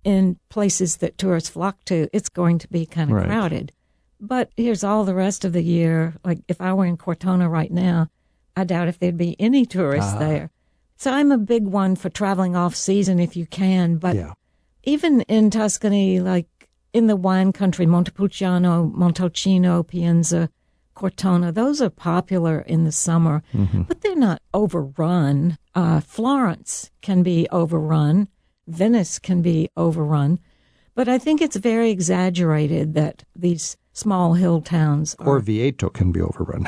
in 0.02 0.38
places 0.48 0.96
that 0.96 1.18
tourists 1.18 1.50
flock 1.50 1.84
to, 1.84 2.08
it's 2.12 2.30
going 2.30 2.58
to 2.58 2.68
be 2.68 2.86
kind 2.86 3.10
of 3.10 3.16
Right. 3.18 3.26
crowded. 3.26 3.70
But 4.18 4.50
here's 4.56 4.82
all 4.82 5.04
the 5.04 5.14
rest 5.14 5.44
of 5.44 5.52
the 5.52 5.62
year. 5.62 6.14
Like 6.24 6.40
if 6.48 6.60
I 6.60 6.72
were 6.72 6.86
in 6.86 6.96
Cortona 6.96 7.48
right 7.48 7.70
now, 7.70 8.08
I 8.58 8.64
doubt 8.64 8.88
if 8.88 8.98
there'd 8.98 9.16
be 9.16 9.36
any 9.40 9.64
tourists 9.64 10.12
Ah. 10.14 10.18
there. 10.18 10.50
So 10.96 11.12
I'm 11.12 11.30
a 11.30 11.38
big 11.38 11.64
one 11.64 11.94
for 11.96 12.08
traveling 12.10 12.56
off 12.56 12.74
season 12.74 13.20
if 13.20 13.36
you 13.36 13.46
can. 13.46 13.96
But 13.98 14.16
yeah. 14.16 14.32
even 14.84 15.20
in 15.22 15.50
Tuscany, 15.50 16.18
like 16.20 16.48
in 16.92 17.06
the 17.06 17.14
wine 17.16 17.52
country, 17.52 17.86
Montepulciano, 17.86 18.92
Montalcino, 18.96 19.86
Pienza, 19.86 20.48
Cortona, 20.94 21.52
those 21.52 21.80
are 21.80 21.90
popular 21.90 22.60
in 22.60 22.82
the 22.82 22.90
summer, 22.90 23.42
but 23.86 24.00
they're 24.00 24.16
not 24.16 24.42
overrun. 24.52 25.56
Uh, 25.72 26.00
Florence 26.00 26.90
can 27.02 27.22
be 27.22 27.46
overrun. 27.52 28.26
Venice 28.66 29.20
can 29.20 29.40
be 29.40 29.70
overrun. 29.76 30.40
But 30.96 31.08
I 31.08 31.18
think 31.18 31.40
it's 31.40 31.54
very 31.56 31.90
exaggerated 31.92 32.94
that 32.94 33.22
these 33.36 33.76
small 33.98 34.34
hill 34.34 34.60
towns 34.60 35.16
are. 35.18 35.26
Orvieto 35.26 35.92
can 35.92 36.12
be 36.12 36.20
overrun. 36.20 36.66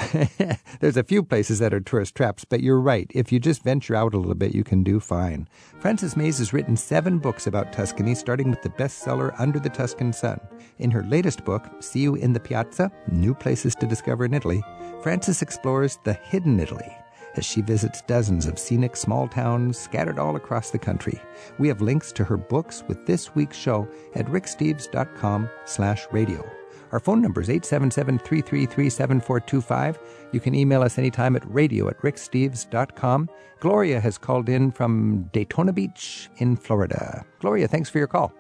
There's 0.81 0.97
a 0.97 1.05
few 1.05 1.23
places 1.23 1.61
that 1.61 1.73
are 1.73 1.81
tourist 1.81 2.17
traps, 2.17 2.45
but 2.45 2.61
you're 2.61 2.81
right. 2.81 3.11
If 3.15 3.31
you 3.31 3.39
just 3.39 3.63
venture 3.63 3.95
out 3.95 4.15
a 4.15 4.19
little 4.19 4.35
bit, 4.35 4.53
you 4.53 4.65
can 4.65 4.83
do 4.83 4.99
fine. 4.99 5.49
Frances 5.79 6.17
Mayes 6.17 6.39
has 6.39 6.53
written 6.53 6.77
seven 6.77 7.19
books 7.19 7.47
about 7.47 7.73
Tuscany, 7.73 8.17
starting 8.17 8.51
with 8.51 8.63
the 8.63 8.71
bestseller 8.71 9.33
Under 9.39 9.61
the 9.61 9.69
Tuscan 9.69 10.13
Sun. 10.13 10.41
In 10.79 10.91
her 10.91 11.05
latest 11.05 11.45
book, 11.45 11.69
See 11.79 12.01
You 12.01 12.17
in 12.17 12.33
the 12.33 12.41
Piazza 12.41 12.91
New 13.13 13.35
Places 13.35 13.77
to 13.77 13.87
Discover 13.87 14.25
in 14.25 14.35
Italy, 14.35 14.63
Frances 15.01 15.41
explores 15.41 15.99
the 16.05 16.15
hidden 16.15 16.59
Italy 16.59 16.93
as 17.37 17.45
she 17.45 17.63
visits 17.63 18.03
dozens 18.03 18.47
of 18.47 18.59
scenic 18.59 18.97
small 18.97 19.29
towns 19.29 19.79
scattered 19.79 20.19
all 20.19 20.35
across 20.35 20.71
the 20.71 20.79
country. 20.79 21.21
We 21.59 21.69
have 21.69 21.81
links 21.81 22.11
to 22.13 22.25
her 22.25 22.37
books 22.37 22.83
with 22.89 23.07
this 23.07 23.37
week's 23.37 23.57
show 23.57 23.89
at 24.17 24.27
ricksteves.com 24.27 25.49
slash 25.65 26.09
radio. 26.11 26.45
Our 26.93 27.01
phone 27.01 27.21
number 27.23 27.41
is 27.41 27.49
877-333-7425. 27.49 29.99
You 30.33 30.41
can 30.41 30.55
email 30.55 30.83
us 30.83 30.99
anytime 30.99 31.37
at 31.37 31.43
radio 31.53 31.89
at 31.89 31.99
ricksteves.com. 32.01 33.29
Gloria 33.61 34.01
has 34.01 34.19
called 34.19 34.49
in 34.49 34.71
from 34.73 35.29
Daytona 35.33 35.73
Beach 35.73 36.29
in 36.39 36.57
Florida. 36.57 37.25
Gloria, 37.41 37.69
thanks 37.69 37.89
for 37.91 37.99
your 37.99 38.07
call. 38.07 38.33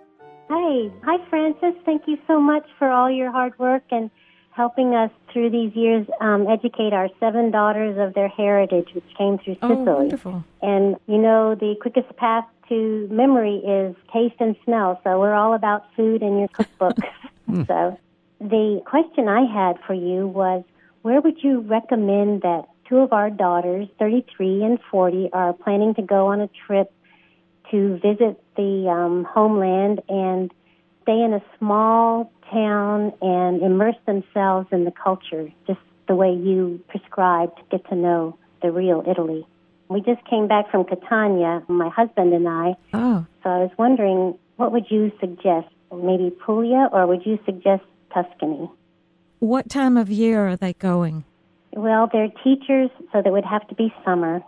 Hi. 0.48 0.90
Hi, 1.04 1.28
Frances. 1.28 1.74
Thank 1.84 2.02
you 2.06 2.16
so 2.26 2.40
much 2.40 2.66
for 2.78 2.88
all 2.90 3.10
your 3.10 3.30
hard 3.30 3.58
work 3.58 3.82
and 3.90 4.10
helping 4.52 4.94
us 4.94 5.10
through 5.32 5.50
these 5.50 5.74
years 5.76 6.06
um, 6.20 6.46
educate 6.48 6.92
our 6.92 7.08
seven 7.20 7.50
daughters 7.50 7.96
of 7.98 8.14
their 8.14 8.28
heritage, 8.28 8.88
which 8.94 9.04
came 9.16 9.38
through 9.38 9.54
Sicily. 9.54 9.72
oh, 9.72 9.76
Sicily. 9.78 9.94
wonderful. 9.94 10.44
And 10.62 10.96
you 11.06 11.18
know, 11.18 11.54
the 11.54 11.76
quickest 11.80 12.14
path 12.16 12.44
to 12.68 13.06
memory 13.10 13.56
is 13.58 13.94
taste 14.12 14.34
and 14.40 14.56
smell. 14.64 15.00
So 15.04 15.20
we're 15.20 15.34
all 15.34 15.54
about 15.54 15.84
food 15.94 16.22
in 16.22 16.38
your 16.38 16.48
cookbook. 16.48 16.96
so 17.66 17.98
the 18.40 18.81
question 18.87 19.29
I 19.29 19.42
had 19.44 19.79
for 19.87 19.94
you 19.94 20.26
was 20.26 20.64
where 21.03 21.20
would 21.20 21.42
you 21.42 21.61
recommend 21.61 22.42
that 22.42 22.64
two 22.88 22.98
of 22.98 23.12
our 23.12 23.31
daughters, 23.31 23.88
33 23.98 24.64
and 24.64 24.79
40, 24.90 25.31
are 25.33 25.53
planning 25.53 25.94
to 25.94 26.03
go 26.03 26.26
on 26.26 26.40
a 26.40 26.48
trip 26.66 26.92
to 27.70 27.98
visit 27.98 28.42
the 28.57 28.88
um, 28.88 29.24
homeland 29.24 30.00
and 30.09 30.53
stay 31.03 31.22
in 31.22 31.33
a 31.33 31.42
small 31.59 32.33
town 32.50 33.12
and 33.22 33.62
immerse 33.62 33.96
themselves 34.07 34.66
in 34.72 34.85
the 34.85 34.90
culture, 34.90 35.50
just 35.66 35.79
the 36.09 36.14
way 36.14 36.33
you 36.33 36.81
prescribed 36.88 37.57
to 37.59 37.62
get 37.70 37.88
to 37.88 37.94
know 37.94 38.37
the 38.62 38.72
real 38.72 39.05
Italy. 39.09 39.46
We 39.88 40.00
just 40.00 40.24
came 40.24 40.48
back 40.48 40.70
from 40.70 40.85
Catania, 40.85 41.62
my 41.68 41.88
husband 41.88 42.33
and 42.33 42.48
I, 42.48 42.74
Oh, 42.92 43.26
so 43.42 43.50
I 43.50 43.59
was 43.59 43.70
wondering 43.79 44.38
what 44.57 44.72
would 44.72 44.90
you 44.90 45.12
suggest? 45.20 45.68
Maybe 45.92 46.31
Puglia 46.31 46.88
or 46.92 47.07
would 47.07 47.24
you 47.24 47.38
suggest 47.44 47.83
Tuscany? 48.12 48.70
what 49.40 49.70
time 49.70 49.96
of 49.96 50.11
year 50.11 50.46
are 50.46 50.57
they 50.57 50.75
going? 50.75 51.25
Well, 51.73 52.09
they're 52.12 52.29
teachers, 52.44 52.90
so 53.12 53.23
that 53.23 53.33
would 53.33 53.44
have 53.44 53.66
to 53.68 53.75
be 53.75 53.92
summer. 54.05 54.42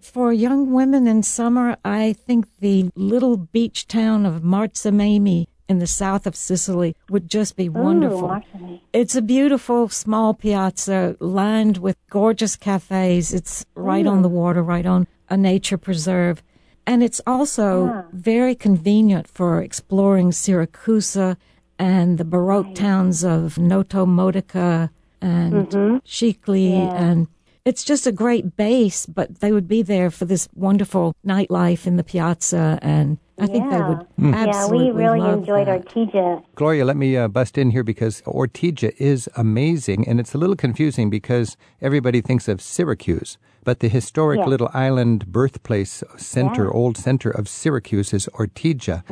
For 0.00 0.32
young 0.32 0.72
women 0.72 1.06
in 1.06 1.22
summer, 1.22 1.76
I 1.84 2.12
think 2.12 2.46
the 2.60 2.90
little 2.94 3.36
beach 3.36 3.88
town 3.88 4.24
of 4.24 4.42
Marzamemi 4.42 5.46
in 5.68 5.78
the 5.78 5.86
south 5.86 6.26
of 6.26 6.36
Sicily 6.36 6.94
would 7.10 7.28
just 7.28 7.56
be 7.56 7.68
wonderful. 7.68 8.30
Ooh, 8.30 8.80
It's 8.92 9.16
a 9.16 9.22
beautiful 9.22 9.88
small 9.88 10.32
piazza 10.32 11.16
lined 11.18 11.78
with 11.78 11.96
gorgeous 12.08 12.54
cafes. 12.54 13.34
It's 13.34 13.66
right 13.74 14.06
on 14.06 14.22
the 14.22 14.28
water, 14.28 14.62
right 14.62 14.86
on 14.86 15.08
a 15.28 15.36
nature 15.36 15.78
preserve. 15.78 16.42
And 16.86 17.02
it's 17.02 17.20
also 17.26 17.88
ah. 17.88 18.04
very 18.12 18.54
convenient 18.54 19.26
for 19.26 19.60
exploring 19.60 20.30
Siracusa 20.30 21.36
and 21.78 22.18
the 22.18 22.24
Baroque 22.24 22.74
towns 22.74 23.24
of 23.24 23.58
Noto 23.58 24.06
Modica 24.06 24.90
and 25.20 25.68
Scicli. 26.04 26.72
And 26.72 27.28
it's 27.64 27.84
just 27.84 28.06
a 28.06 28.12
great 28.12 28.56
base, 28.56 29.06
but 29.06 29.40
they 29.40 29.52
would 29.52 29.68
be 29.68 29.82
there 29.82 30.10
for 30.10 30.24
this 30.24 30.48
wonderful 30.54 31.14
nightlife 31.26 31.86
in 31.86 31.96
the 31.96 32.04
piazza. 32.04 32.78
And 32.80 33.18
I 33.38 33.46
think 33.46 33.70
they 33.70 33.80
would 33.80 34.06
Yeah, 34.16 34.34
absolutely 34.48 34.92
we 34.92 35.02
really 35.02 35.20
love 35.20 35.40
enjoyed 35.40 35.66
that. 35.66 35.84
Ortigia. 35.86 36.42
Gloria, 36.54 36.84
let 36.84 36.96
me 36.96 37.16
uh, 37.16 37.28
bust 37.28 37.58
in 37.58 37.70
here 37.70 37.82
because 37.84 38.22
Ortigia 38.22 38.94
is 38.98 39.28
amazing, 39.36 40.08
and 40.08 40.20
it's 40.20 40.32
a 40.32 40.38
little 40.38 40.56
confusing 40.56 41.10
because 41.10 41.56
everybody 41.82 42.20
thinks 42.20 42.48
of 42.48 42.62
Syracuse, 42.62 43.36
but 43.66 43.80
the 43.80 43.88
historic 43.88 44.38
Yeah. 44.38 44.46
little 44.52 44.70
island 44.88 45.18
birthplace 45.38 45.94
center, 46.16 46.66
old 46.80 46.96
center 46.96 47.30
of 47.38 47.44
Syracuse 47.48 48.10
is 48.18 48.28
Ortigia, 48.40 49.02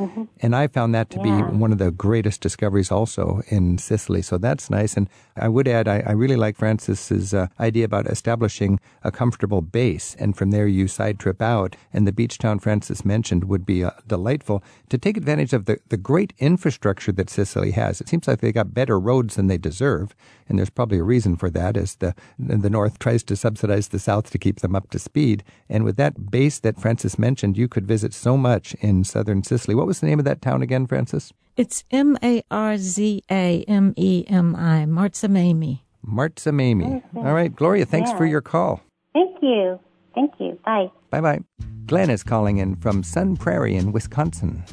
and 0.43 0.55
I 0.55 0.67
found 0.67 0.95
that 0.95 1.09
to 1.11 1.17
Mm-hmm. 1.19 1.39
Yeah. 1.39 1.51
be 1.51 1.57
one 1.63 1.71
of 1.75 1.77
the 1.85 1.91
greatest 1.91 2.39
discoveries 2.41 2.91
also 2.97 3.41
in 3.55 3.77
Sicily. 3.77 4.21
So 4.21 4.37
that's 4.37 4.69
nice, 4.69 4.93
and 4.97 5.07
I 5.35 5.49
would 5.49 5.67
add, 5.67 5.87
I, 5.87 5.97
I 6.11 6.13
really 6.23 6.37
like 6.45 6.55
Frances's 6.57 7.33
uh, 7.33 7.47
idea 7.59 7.85
about 7.85 8.07
establishing 8.07 8.79
a 9.03 9.11
comfortable 9.11 9.61
base, 9.61 10.15
and 10.21 10.35
from 10.37 10.51
there 10.51 10.67
you 10.67 10.87
side 10.87 11.17
trip 11.19 11.41
out, 11.41 11.75
and 11.93 12.07
the 12.07 12.11
beach 12.19 12.37
town 12.37 12.59
Frances 12.59 13.03
mentioned 13.05 13.43
would 13.51 13.65
be 13.65 13.83
uh, 13.83 13.91
delightful 14.07 14.63
to 14.89 14.97
take 14.97 15.17
advantage 15.17 15.53
of 15.53 15.65
the, 15.65 15.77
the 15.89 15.97
great 16.11 16.31
infrastructure 16.39 17.11
that 17.13 17.29
Sicily 17.29 17.71
has. 17.71 17.99
It 18.01 18.07
seems 18.09 18.25
like 18.27 18.39
they 18.39 18.53
got 18.53 18.73
better 18.73 18.97
roads 18.99 19.35
than 19.35 19.47
they 19.47 19.57
deserve, 19.57 20.15
and 20.47 20.57
there's 20.57 20.69
probably 20.79 20.99
a 20.99 21.03
reason 21.15 21.35
for 21.35 21.49
that 21.49 21.75
as 21.75 21.95
the 21.95 22.13
the 22.65 22.69
North 22.69 22.99
tries 22.99 23.23
to 23.23 23.35
subsidize 23.35 23.87
the 23.89 23.99
South 23.99 24.29
to 24.31 24.37
keep 24.45 24.59
them 24.59 24.75
up 24.75 24.91
to 24.91 24.99
speed. 24.99 25.43
And 25.67 25.83
with 25.83 25.97
that 25.97 26.29
base 26.29 26.59
that 26.59 26.79
Frances 26.79 27.17
mentioned, 27.17 27.57
you 27.57 27.67
could 27.67 27.87
visit 27.87 28.13
so 28.13 28.37
much 28.37 28.75
in 28.75 29.03
southern 29.03 29.41
Sicily. 29.41 29.73
What 29.73 29.87
was 29.87 30.01
the 30.01 30.05
name 30.05 30.19
of 30.19 30.25
that 30.25 30.41
town 30.41 30.61
again, 30.61 30.85
Frances? 30.85 31.33
It's 31.57 31.83
M 31.89 32.15
A 32.21 32.43
R 32.51 32.77
Z 32.77 33.23
A 33.31 33.63
M 33.67 33.93
E 33.97 34.23
M 34.27 34.55
I, 34.55 34.85
Marzamemi. 34.85 35.79
Marzamemi. 36.05 37.01
All 37.15 37.33
right, 37.33 37.53
Gloria, 37.55 37.85
thanks 37.87 38.11
for 38.11 38.25
your 38.25 38.41
call. 38.41 38.81
Thank 39.13 39.41
you. 39.41 39.79
Thank 40.13 40.33
you. 40.39 40.59
Bye. 40.63 40.91
Bye 41.09 41.21
bye. 41.21 41.39
Glenn 41.87 42.11
is 42.11 42.23
calling 42.23 42.57
in 42.57 42.75
from 42.75 43.01
Sun 43.01 43.37
Prairie 43.37 43.75
in 43.75 43.91
Wisconsin. 43.91 44.63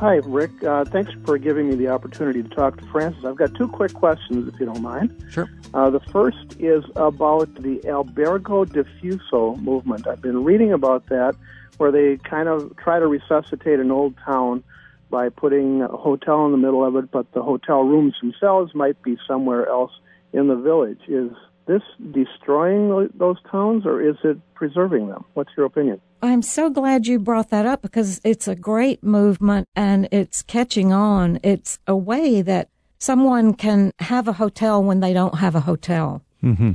Hi, 0.00 0.14
Rick. 0.24 0.64
Uh, 0.64 0.82
thanks 0.86 1.12
for 1.26 1.36
giving 1.36 1.68
me 1.68 1.74
the 1.74 1.88
opportunity 1.88 2.42
to 2.42 2.48
talk 2.48 2.78
to 2.78 2.86
Frances. 2.86 3.22
I've 3.22 3.36
got 3.36 3.54
two 3.54 3.68
quick 3.68 3.92
questions, 3.92 4.48
if 4.48 4.58
you 4.58 4.64
don't 4.64 4.80
mind. 4.80 5.14
Sure. 5.28 5.46
Uh, 5.74 5.90
the 5.90 6.00
first 6.00 6.56
is 6.58 6.82
about 6.96 7.54
the 7.56 7.80
albergo 7.84 8.64
diffuso 8.64 9.60
movement. 9.60 10.06
I've 10.06 10.22
been 10.22 10.42
reading 10.42 10.72
about 10.72 11.04
that, 11.10 11.36
where 11.76 11.92
they 11.92 12.16
kind 12.16 12.48
of 12.48 12.74
try 12.78 12.98
to 12.98 13.06
resuscitate 13.06 13.78
an 13.78 13.90
old 13.90 14.14
town 14.24 14.64
by 15.10 15.28
putting 15.28 15.82
a 15.82 15.88
hotel 15.88 16.46
in 16.46 16.52
the 16.52 16.56
middle 16.56 16.82
of 16.82 16.96
it, 16.96 17.10
but 17.10 17.30
the 17.32 17.42
hotel 17.42 17.82
rooms 17.82 18.14
themselves 18.22 18.74
might 18.74 19.02
be 19.02 19.18
somewhere 19.28 19.68
else 19.68 19.92
in 20.32 20.48
the 20.48 20.56
village. 20.56 21.00
Is 21.08 21.32
this 21.70 21.82
destroying 22.10 23.08
those 23.14 23.36
towns 23.48 23.86
or 23.86 24.02
is 24.02 24.16
it 24.24 24.36
preserving 24.54 25.06
them? 25.06 25.24
What's 25.34 25.52
your 25.56 25.66
opinion? 25.66 26.00
I'm 26.20 26.42
so 26.42 26.68
glad 26.68 27.06
you 27.06 27.20
brought 27.20 27.50
that 27.50 27.64
up 27.64 27.80
because 27.80 28.20
it's 28.24 28.48
a 28.48 28.56
great 28.56 29.04
movement 29.04 29.68
and 29.76 30.08
it's 30.10 30.42
catching 30.42 30.92
on. 30.92 31.38
It's 31.44 31.78
a 31.86 31.96
way 31.96 32.42
that 32.42 32.68
someone 32.98 33.54
can 33.54 33.92
have 34.00 34.26
a 34.26 34.32
hotel 34.32 34.82
when 34.82 34.98
they 34.98 35.12
don't 35.12 35.36
have 35.36 35.54
a 35.54 35.60
hotel. 35.60 36.22
Mm-hmm. 36.42 36.72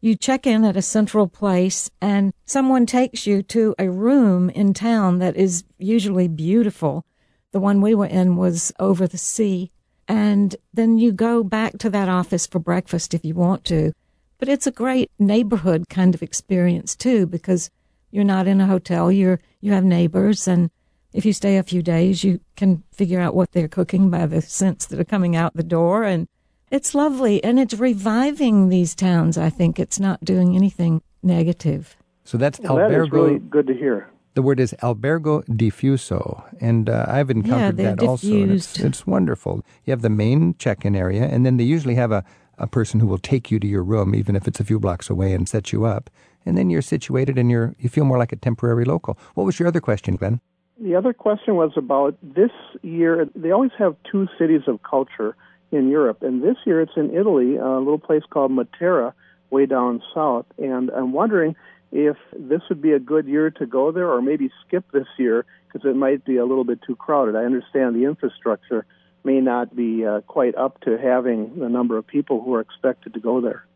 You 0.00 0.14
check 0.14 0.46
in 0.46 0.64
at 0.64 0.76
a 0.76 0.82
central 0.82 1.26
place 1.26 1.90
and 2.00 2.32
someone 2.44 2.86
takes 2.86 3.26
you 3.26 3.42
to 3.42 3.74
a 3.80 3.90
room 3.90 4.48
in 4.50 4.74
town 4.74 5.18
that 5.18 5.34
is 5.34 5.64
usually 5.78 6.28
beautiful. 6.28 7.04
The 7.50 7.58
one 7.58 7.80
we 7.80 7.96
were 7.96 8.06
in 8.06 8.36
was 8.36 8.72
over 8.78 9.08
the 9.08 9.18
sea. 9.18 9.72
And 10.06 10.54
then 10.72 10.98
you 10.98 11.10
go 11.10 11.42
back 11.42 11.78
to 11.78 11.90
that 11.90 12.08
office 12.08 12.46
for 12.46 12.60
breakfast 12.60 13.12
if 13.12 13.24
you 13.24 13.34
want 13.34 13.64
to. 13.64 13.92
But 14.38 14.48
it's 14.48 14.66
a 14.66 14.70
great 14.72 15.10
neighborhood 15.18 15.88
kind 15.88 16.14
of 16.14 16.22
experience 16.22 16.94
too, 16.94 17.26
because 17.26 17.70
you're 18.10 18.24
not 18.24 18.46
in 18.46 18.60
a 18.60 18.66
hotel. 18.66 19.10
You're, 19.10 19.40
you 19.60 19.72
have 19.72 19.84
neighbors. 19.84 20.46
And 20.46 20.70
if 21.12 21.24
you 21.24 21.32
stay 21.32 21.56
a 21.56 21.62
few 21.62 21.82
days, 21.82 22.22
you 22.22 22.40
can 22.56 22.82
figure 22.92 23.20
out 23.20 23.34
what 23.34 23.52
they're 23.52 23.68
cooking 23.68 24.10
by 24.10 24.26
the 24.26 24.42
scents 24.42 24.86
that 24.86 25.00
are 25.00 25.04
coming 25.04 25.36
out 25.36 25.54
the 25.54 25.62
door. 25.62 26.04
And 26.04 26.28
it's 26.70 26.94
lovely. 26.94 27.42
And 27.42 27.58
it's 27.58 27.74
reviving 27.74 28.68
these 28.68 28.94
towns. 28.94 29.38
I 29.38 29.50
think 29.50 29.78
it's 29.78 29.98
not 29.98 30.24
doing 30.24 30.54
anything 30.54 31.00
negative. 31.22 31.96
So 32.24 32.36
that's 32.36 32.58
Well, 32.60 32.76
that 32.76 32.90
is 32.90 33.08
albergo. 33.08 33.12
really 33.12 33.38
good 33.38 33.66
to 33.68 33.74
hear. 33.74 34.10
The 34.34 34.42
word 34.42 34.60
is 34.60 34.74
albergo 34.82 35.42
diffuso, 35.46 36.44
and 36.60 36.90
uh, 36.90 37.06
I've 37.08 37.30
encountered 37.30 37.78
they're 37.78 37.96
that 37.96 38.06
also. 38.06 38.26
And 38.26 38.52
it's, 38.52 38.70
diffused. 38.70 38.86
it's 38.86 39.06
wonderful. 39.06 39.64
You 39.86 39.92
have 39.92 40.02
the 40.02 40.10
main 40.10 40.54
check-in 40.58 40.94
area, 40.94 41.24
and 41.24 41.46
then 41.46 41.56
they 41.56 41.64
usually 41.64 41.94
have 41.94 42.12
a, 42.12 42.22
a 42.58 42.66
person 42.66 43.00
who 43.00 43.06
will 43.06 43.18
take 43.18 43.50
you 43.50 43.58
to 43.60 43.66
your 43.66 43.82
room, 43.82 44.14
even 44.14 44.36
if 44.36 44.46
it's 44.48 44.60
a 44.60 44.64
few 44.64 44.78
blocks 44.78 45.10
away, 45.10 45.32
and 45.32 45.48
set 45.48 45.72
you 45.72 45.84
up. 45.84 46.10
And 46.44 46.56
then 46.56 46.70
you're 46.70 46.82
situated, 46.82 47.38
and 47.38 47.50
you're 47.50 47.74
you 47.78 47.88
feel 47.88 48.04
more 48.04 48.18
like 48.18 48.32
a 48.32 48.36
temporary 48.36 48.84
local. 48.84 49.18
What 49.34 49.44
was 49.44 49.58
your 49.58 49.68
other 49.68 49.80
question, 49.80 50.16
Glenn? 50.16 50.40
The 50.80 50.94
other 50.94 51.12
question 51.12 51.56
was 51.56 51.72
about 51.76 52.16
this 52.22 52.50
year. 52.82 53.28
They 53.34 53.50
always 53.50 53.72
have 53.78 53.96
two 54.10 54.28
cities 54.38 54.62
of 54.66 54.82
culture 54.82 55.36
in 55.72 55.88
Europe, 55.88 56.22
and 56.22 56.42
this 56.42 56.56
year 56.64 56.80
it's 56.80 56.96
in 56.96 57.14
Italy, 57.14 57.56
a 57.56 57.78
little 57.78 57.98
place 57.98 58.22
called 58.30 58.52
Matera, 58.52 59.12
way 59.50 59.66
down 59.66 60.02
south. 60.14 60.46
And 60.58 60.90
I'm 60.90 61.12
wondering 61.12 61.56
if 61.92 62.16
this 62.32 62.60
would 62.68 62.82
be 62.82 62.92
a 62.92 62.98
good 62.98 63.26
year 63.26 63.50
to 63.50 63.66
go 63.66 63.90
there, 63.90 64.08
or 64.08 64.22
maybe 64.22 64.50
skip 64.66 64.84
this 64.92 65.08
year 65.18 65.44
because 65.66 65.88
it 65.88 65.96
might 65.96 66.24
be 66.24 66.36
a 66.36 66.44
little 66.44 66.64
bit 66.64 66.80
too 66.86 66.94
crowded. 66.96 67.36
I 67.36 67.44
understand 67.44 67.96
the 67.96 68.04
infrastructure 68.04 68.86
may 69.26 69.40
not 69.40 69.76
be 69.76 70.06
uh, 70.06 70.20
quite 70.22 70.54
up 70.54 70.80
to 70.82 70.96
having 70.96 71.58
the 71.58 71.68
number 71.68 71.98
of 71.98 72.06
people 72.06 72.42
who 72.42 72.54
are 72.54 72.60
expected 72.60 73.12
to 73.12 73.20
go 73.20 73.40
there. 73.40 73.66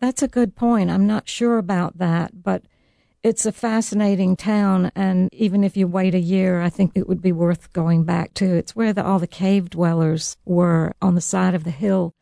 That's 0.00 0.22
a 0.22 0.28
good 0.28 0.56
point. 0.56 0.90
I'm 0.90 1.06
not 1.06 1.28
sure 1.28 1.58
about 1.58 1.98
that, 1.98 2.42
but 2.42 2.62
it's 3.22 3.46
a 3.46 3.52
fascinating 3.52 4.36
town. 4.36 4.90
And 4.94 5.28
even 5.32 5.62
if 5.62 5.76
you 5.76 5.86
wait 5.86 6.14
a 6.14 6.18
year, 6.18 6.62
I 6.62 6.70
think 6.70 6.92
it 6.94 7.08
would 7.08 7.20
be 7.20 7.32
worth 7.32 7.72
going 7.72 8.04
back 8.04 8.34
to. 8.34 8.56
It's 8.56 8.74
where 8.74 8.92
the, 8.92 9.04
all 9.04 9.18
the 9.18 9.26
cave 9.26 9.70
dwellers 9.70 10.36
were 10.44 10.94
on 11.02 11.14
the 11.14 11.20
side 11.20 11.54
of 11.54 11.64
the 11.64 11.70
hill. 11.70 12.14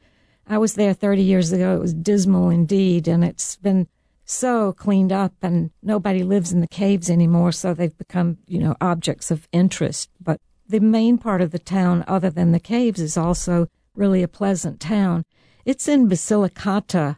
I 0.47 0.59
was 0.59 0.75
there 0.75 0.95
30 0.95 1.23
years 1.23 1.53
ago. 1.53 1.77
It 1.77 1.81
was 1.81 1.95
dismal 1.95 2.51
indeed. 2.51 3.09
And 3.09 3.25
it's 3.25 3.57
been 3.57 3.89
so 4.25 4.73
cleaned 4.73 5.13
up 5.13 5.35
and 5.43 5.71
nobody 5.83 6.23
lives 6.23 6.53
in 6.53 6.61
the 6.61 6.67
caves 6.67 7.11
anymore. 7.11 7.53
So 7.53 7.75
they've 7.75 7.97
become, 7.97 8.39
you 8.47 8.59
know, 8.59 8.75
objects 8.81 9.31
of 9.31 9.49
interest. 9.53 10.11
But 10.21 10.41
the 10.75 10.81
main 10.81 11.19
part 11.19 11.41
of 11.41 11.53
the 11.53 11.59
town, 11.61 12.03
other 12.09 12.31
than 12.31 12.51
the 12.51 12.59
caves, 12.59 13.01
is 13.01 13.17
also 13.17 13.69
really 13.95 14.25
a 14.25 14.29
pleasant 14.29 14.81
town. 14.81 15.25
It's 15.65 15.87
in 15.87 16.09
Basilicata, 16.09 17.17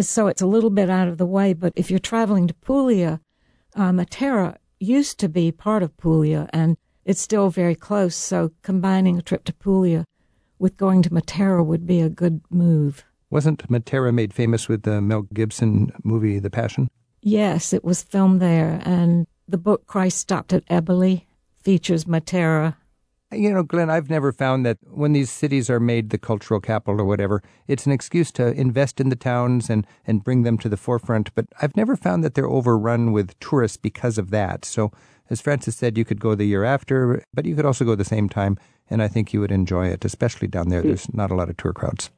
so 0.00 0.26
it's 0.26 0.40
a 0.40 0.46
little 0.46 0.70
bit 0.70 0.88
out 0.88 1.08
of 1.08 1.18
the 1.18 1.26
way. 1.26 1.52
But 1.52 1.74
if 1.76 1.90
you're 1.90 1.98
traveling 1.98 2.46
to 2.48 2.54
Puglia, 2.54 3.20
uh, 3.76 3.90
Matera 3.90 4.56
used 4.80 5.20
to 5.20 5.28
be 5.28 5.52
part 5.52 5.82
of 5.82 5.94
Puglia, 5.98 6.48
and 6.54 6.78
it's 7.04 7.20
still 7.20 7.50
very 7.50 7.74
close. 7.74 8.16
So 8.16 8.52
combining 8.62 9.18
a 9.18 9.22
trip 9.22 9.44
to 9.44 9.52
Puglia 9.52 10.06
with 10.58 10.78
going 10.78 11.02
to 11.02 11.10
Matera 11.10 11.62
would 11.62 11.86
be 11.86 12.00
a 12.00 12.08
good 12.08 12.40
move. 12.48 13.04
Wasn't 13.28 13.68
Matera 13.68 14.14
made 14.14 14.32
famous 14.32 14.66
with 14.66 14.84
the 14.84 15.02
Mel 15.02 15.28
Gibson 15.34 15.92
movie 16.02 16.38
The 16.38 16.48
Passion? 16.48 16.88
Yes, 17.20 17.74
it 17.74 17.84
was 17.84 18.02
filmed 18.02 18.40
there, 18.40 18.80
and 18.82 19.26
the 19.46 19.58
book 19.58 19.86
Christ 19.86 20.16
Stopped 20.16 20.54
at 20.54 20.66
Eboli 20.68 21.26
features 21.60 22.06
Matera. 22.06 22.76
You 23.34 23.52
know, 23.52 23.62
Glenn, 23.62 23.90
I've 23.90 24.10
never 24.10 24.32
found 24.32 24.64
that 24.64 24.78
when 24.82 25.12
these 25.12 25.30
cities 25.30 25.68
are 25.68 25.80
made 25.80 26.10
the 26.10 26.18
cultural 26.18 26.60
capital 26.60 27.00
or 27.00 27.04
whatever, 27.04 27.42
it's 27.66 27.86
an 27.86 27.92
excuse 27.92 28.30
to 28.32 28.52
invest 28.52 29.00
in 29.00 29.08
the 29.08 29.16
towns 29.16 29.68
and, 29.68 29.86
and 30.06 30.24
bring 30.24 30.42
them 30.42 30.58
to 30.58 30.68
the 30.68 30.76
forefront. 30.76 31.34
But 31.34 31.46
I've 31.60 31.76
never 31.76 31.96
found 31.96 32.22
that 32.24 32.34
they're 32.34 32.48
overrun 32.48 33.12
with 33.12 33.38
tourists 33.40 33.76
because 33.76 34.18
of 34.18 34.30
that. 34.30 34.64
So, 34.64 34.92
as 35.30 35.40
Frances 35.40 35.76
said, 35.76 35.96
you 35.96 36.04
could 36.04 36.20
go 36.20 36.34
the 36.34 36.44
year 36.44 36.64
after, 36.64 37.22
but 37.32 37.46
you 37.46 37.56
could 37.56 37.64
also 37.64 37.84
go 37.84 37.94
the 37.94 38.04
same 38.04 38.28
time, 38.28 38.58
and 38.90 39.02
I 39.02 39.08
think 39.08 39.32
you 39.32 39.40
would 39.40 39.52
enjoy 39.52 39.88
it, 39.88 40.04
especially 40.04 40.48
down 40.48 40.68
there. 40.68 40.82
Hmm. 40.82 40.88
There's 40.88 41.12
not 41.14 41.30
a 41.30 41.34
lot 41.34 41.48
of 41.48 41.56
tour 41.56 41.72
crowds. 41.72 42.10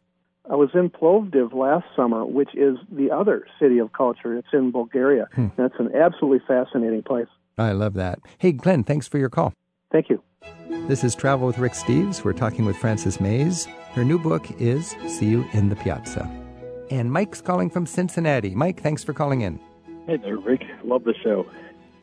I 0.50 0.54
was 0.54 0.70
in 0.74 0.90
Plovdiv 0.90 1.52
last 1.54 1.86
summer, 1.96 2.24
which 2.24 2.54
is 2.54 2.76
the 2.90 3.10
other 3.10 3.46
city 3.60 3.78
of 3.78 3.92
culture. 3.92 4.36
It's 4.36 4.48
in 4.52 4.70
Bulgaria. 4.70 5.28
Hmm. 5.34 5.48
That's 5.56 5.74
an 5.78 5.94
absolutely 5.94 6.40
fascinating 6.46 7.02
place. 7.02 7.26
I 7.58 7.72
love 7.72 7.94
that. 7.94 8.18
Hey, 8.38 8.52
Glenn, 8.52 8.84
thanks 8.84 9.08
for 9.08 9.18
your 9.18 9.30
call. 9.30 9.52
Thank 9.96 10.10
you. 10.10 10.22
This 10.88 11.02
is 11.02 11.14
Travel 11.14 11.46
with 11.46 11.56
Rick 11.56 11.72
Steves. 11.72 12.22
We're 12.22 12.34
talking 12.34 12.66
with 12.66 12.76
Frances 12.76 13.18
Mayes. 13.18 13.64
Her 13.94 14.04
new 14.04 14.18
book 14.18 14.46
is 14.60 14.94
See 15.08 15.24
You 15.24 15.48
in 15.54 15.70
the 15.70 15.76
Piazza. 15.76 16.30
And 16.90 17.10
Mike's 17.10 17.40
calling 17.40 17.70
from 17.70 17.86
Cincinnati. 17.86 18.54
Mike, 18.54 18.82
thanks 18.82 19.02
for 19.02 19.14
calling 19.14 19.40
in. 19.40 19.58
Hey 20.06 20.18
there, 20.18 20.36
Rick. 20.36 20.64
Love 20.84 21.04
the 21.04 21.14
show. 21.14 21.46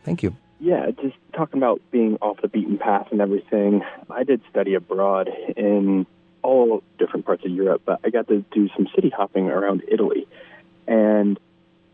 Thank 0.03 0.23
you. 0.23 0.35
Yeah, 0.59 0.89
just 1.03 1.15
talking 1.35 1.59
about 1.59 1.81
being 1.91 2.17
off 2.19 2.41
the 2.41 2.47
beaten 2.47 2.79
path 2.79 3.09
and 3.11 3.21
everything. 3.21 3.83
I 4.09 4.23
did 4.23 4.41
study 4.49 4.73
abroad 4.73 5.29
in 5.55 6.07
all 6.41 6.81
different 6.97 7.27
parts 7.27 7.45
of 7.45 7.51
Europe, 7.51 7.83
but 7.85 7.99
I 8.03 8.09
got 8.09 8.27
to 8.29 8.43
do 8.51 8.69
some 8.75 8.87
city 8.95 9.11
hopping 9.15 9.49
around 9.49 9.83
Italy. 9.87 10.27
And 10.87 11.39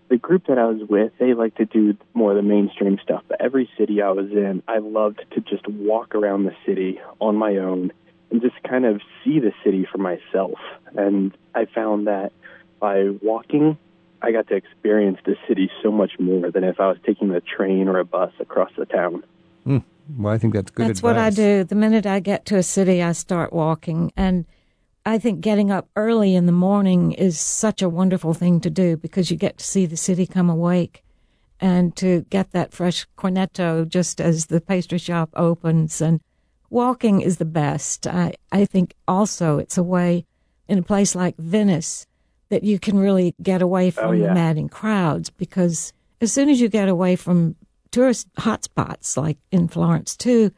the 0.10 0.18
group 0.18 0.48
that 0.48 0.58
I 0.58 0.66
was 0.66 0.88
with, 0.90 1.12
they 1.20 1.34
like 1.34 1.56
to 1.56 1.66
do 1.66 1.96
more 2.14 2.32
of 2.32 2.38
the 2.38 2.44
mainstream 2.44 2.98
stuff. 3.02 3.24
But 3.28 3.42
every 3.42 3.70
city 3.78 4.02
I 4.02 4.10
was 4.12 4.32
in, 4.32 4.64
I 4.68 4.80
loved 4.80 5.24
to 5.32 5.42
just 5.42 5.68
walk 5.68 6.16
around 6.16 6.46
the 6.46 6.56
city 6.66 7.00
on 7.20 7.36
my 7.36 7.58
own 7.58 7.92
and 8.32 8.42
just 8.42 8.62
kind 8.64 8.86
of 8.86 9.02
see 9.24 9.40
the 9.40 9.54
city 9.64 9.88
for 9.92 9.98
myself. 10.00 10.60
And 10.96 11.36
I 11.56 11.66
found 11.66 12.08
that 12.08 12.32
by 12.80 13.10
walking, 13.22 13.78
I 14.22 14.32
got 14.32 14.48
to 14.48 14.56
experience 14.56 15.20
the 15.26 15.36
city 15.48 15.70
so 15.82 15.92
much 15.92 16.20
more 16.20 16.52
than 16.52 16.64
if 16.64 16.80
I 16.80 16.88
was 16.88 16.98
taking 17.06 17.30
the 17.30 17.42
train 17.42 17.88
or 17.88 18.00
a 18.00 18.06
bus 18.06 18.32
across 18.40 18.72
the 18.78 18.86
town. 18.86 19.24
Mm. 19.66 19.84
Well, 20.18 20.34
I 20.34 20.38
think 20.40 20.56
that's 20.56 20.72
good 20.72 20.88
That's 20.88 21.00
advice. 21.00 21.16
what 21.16 21.18
I 21.18 21.30
do. 21.30 21.64
The 21.64 21.76
minute 21.76 22.08
I 22.08 22.20
get 22.20 22.46
to 22.48 22.58
a 22.58 22.64
city, 22.64 23.04
I 23.04 23.12
start 23.12 23.54
walking. 23.54 24.12
And 24.18 24.46
I 25.06 25.18
think 25.18 25.42
getting 25.42 25.72
up 25.72 25.90
early 25.96 26.36
in 26.36 26.46
the 26.46 26.52
morning 26.52 27.14
is 27.14 27.40
such 27.40 27.82
a 27.82 27.90
wonderful 27.90 28.34
thing 28.34 28.60
to 28.62 28.70
do 28.70 28.98
because 28.98 29.32
you 29.32 29.38
get 29.38 29.58
to 29.58 29.66
see 29.66 29.86
the 29.86 29.98
city 29.98 30.28
come 30.28 30.50
awake 30.50 31.04
and 31.60 31.96
to 31.98 32.26
get 32.30 32.52
that 32.52 32.74
fresh 32.74 33.06
cornetto 33.18 33.88
just 33.88 34.22
as 34.22 34.48
the 34.48 34.62
pastry 34.62 34.98
shop 34.98 35.30
opens. 35.36 36.02
And 36.02 36.22
walking 36.70 37.22
is 37.22 37.38
the 37.38 37.46
best. 37.46 38.08
I, 38.08 38.34
I 38.52 38.66
think 38.66 38.94
also 39.08 39.58
it's 39.58 39.78
a 39.78 39.84
way 39.84 40.26
in 40.68 40.78
a 40.78 40.84
place 40.84 41.16
like 41.16 41.36
Venice 41.38 42.06
that 42.50 42.64
you 42.64 42.80
can 42.80 42.98
really 42.98 43.36
get 43.42 43.62
away 43.62 43.88
oh, 43.88 43.92
from 43.92 44.10
Oh, 44.10 44.12
yeah. 44.12 44.28
the 44.28 44.34
madding 44.34 44.70
crowds 44.70 45.30
because 45.30 45.94
as 46.22 46.32
soon 46.32 46.50
as 46.50 46.60
you 46.60 46.68
get 46.70 46.90
away 46.90 47.16
from 47.16 47.56
tourist 47.92 48.28
hotspots 48.36 49.18
like 49.18 49.38
in 49.52 49.68
Florence 49.68 50.16
too, 50.16 50.52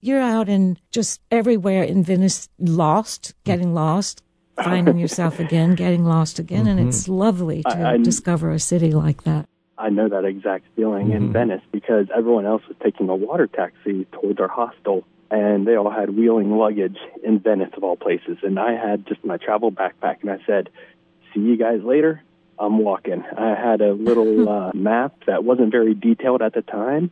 you're 0.00 0.20
out 0.20 0.48
in 0.48 0.78
just 0.90 1.20
everywhere 1.30 1.82
in 1.82 2.02
Venice, 2.02 2.48
lost, 2.58 3.34
getting 3.44 3.74
lost, 3.74 4.22
finding 4.56 4.98
yourself 4.98 5.38
again, 5.46 5.74
getting 5.74 6.04
lost 6.04 6.38
again, 6.38 6.66
and 6.66 6.80
it's 6.80 7.08
lovely 7.08 7.62
to 7.62 7.68
I- 7.78 7.92
I- 7.92 7.96
discover 7.98 8.50
a 8.50 8.58
city 8.58 8.92
like 8.92 9.24
that. 9.24 9.46
I 9.78 9.88
know 9.88 10.10
that 10.10 10.26
exact 10.26 10.66
feeling 10.76 11.12
in 11.12 11.32
Venice 11.32 11.62
because 11.72 12.06
everyone 12.14 12.44
else 12.44 12.60
was 12.68 12.76
taking 12.82 13.08
a 13.08 13.16
water 13.16 13.46
taxi 13.46 14.04
towards 14.12 14.38
our 14.38 14.46
hostel, 14.48 15.04
and 15.30 15.66
they 15.66 15.74
all 15.74 15.90
had 15.90 16.10
wheeling 16.10 16.50
luggage 16.54 16.98
in 17.24 17.38
Venice, 17.38 17.70
of 17.74 17.82
all 17.82 17.96
places. 17.96 18.36
And 18.42 18.58
I 18.58 18.72
had 18.74 19.06
just 19.06 19.24
my 19.24 19.38
travel 19.38 19.72
backpack, 19.72 20.16
and 20.20 20.30
I 20.30 20.38
said, 20.46 20.68
See 21.32 21.40
you 21.40 21.56
guys 21.56 21.80
later. 21.82 22.22
I'm 22.58 22.80
walking. 22.80 23.24
I 23.38 23.54
had 23.54 23.80
a 23.80 23.94
little 23.94 24.46
uh, 24.54 24.70
map 24.74 25.14
that 25.26 25.44
wasn't 25.44 25.72
very 25.72 25.94
detailed 25.94 26.42
at 26.42 26.52
the 26.52 26.60
time, 26.60 27.10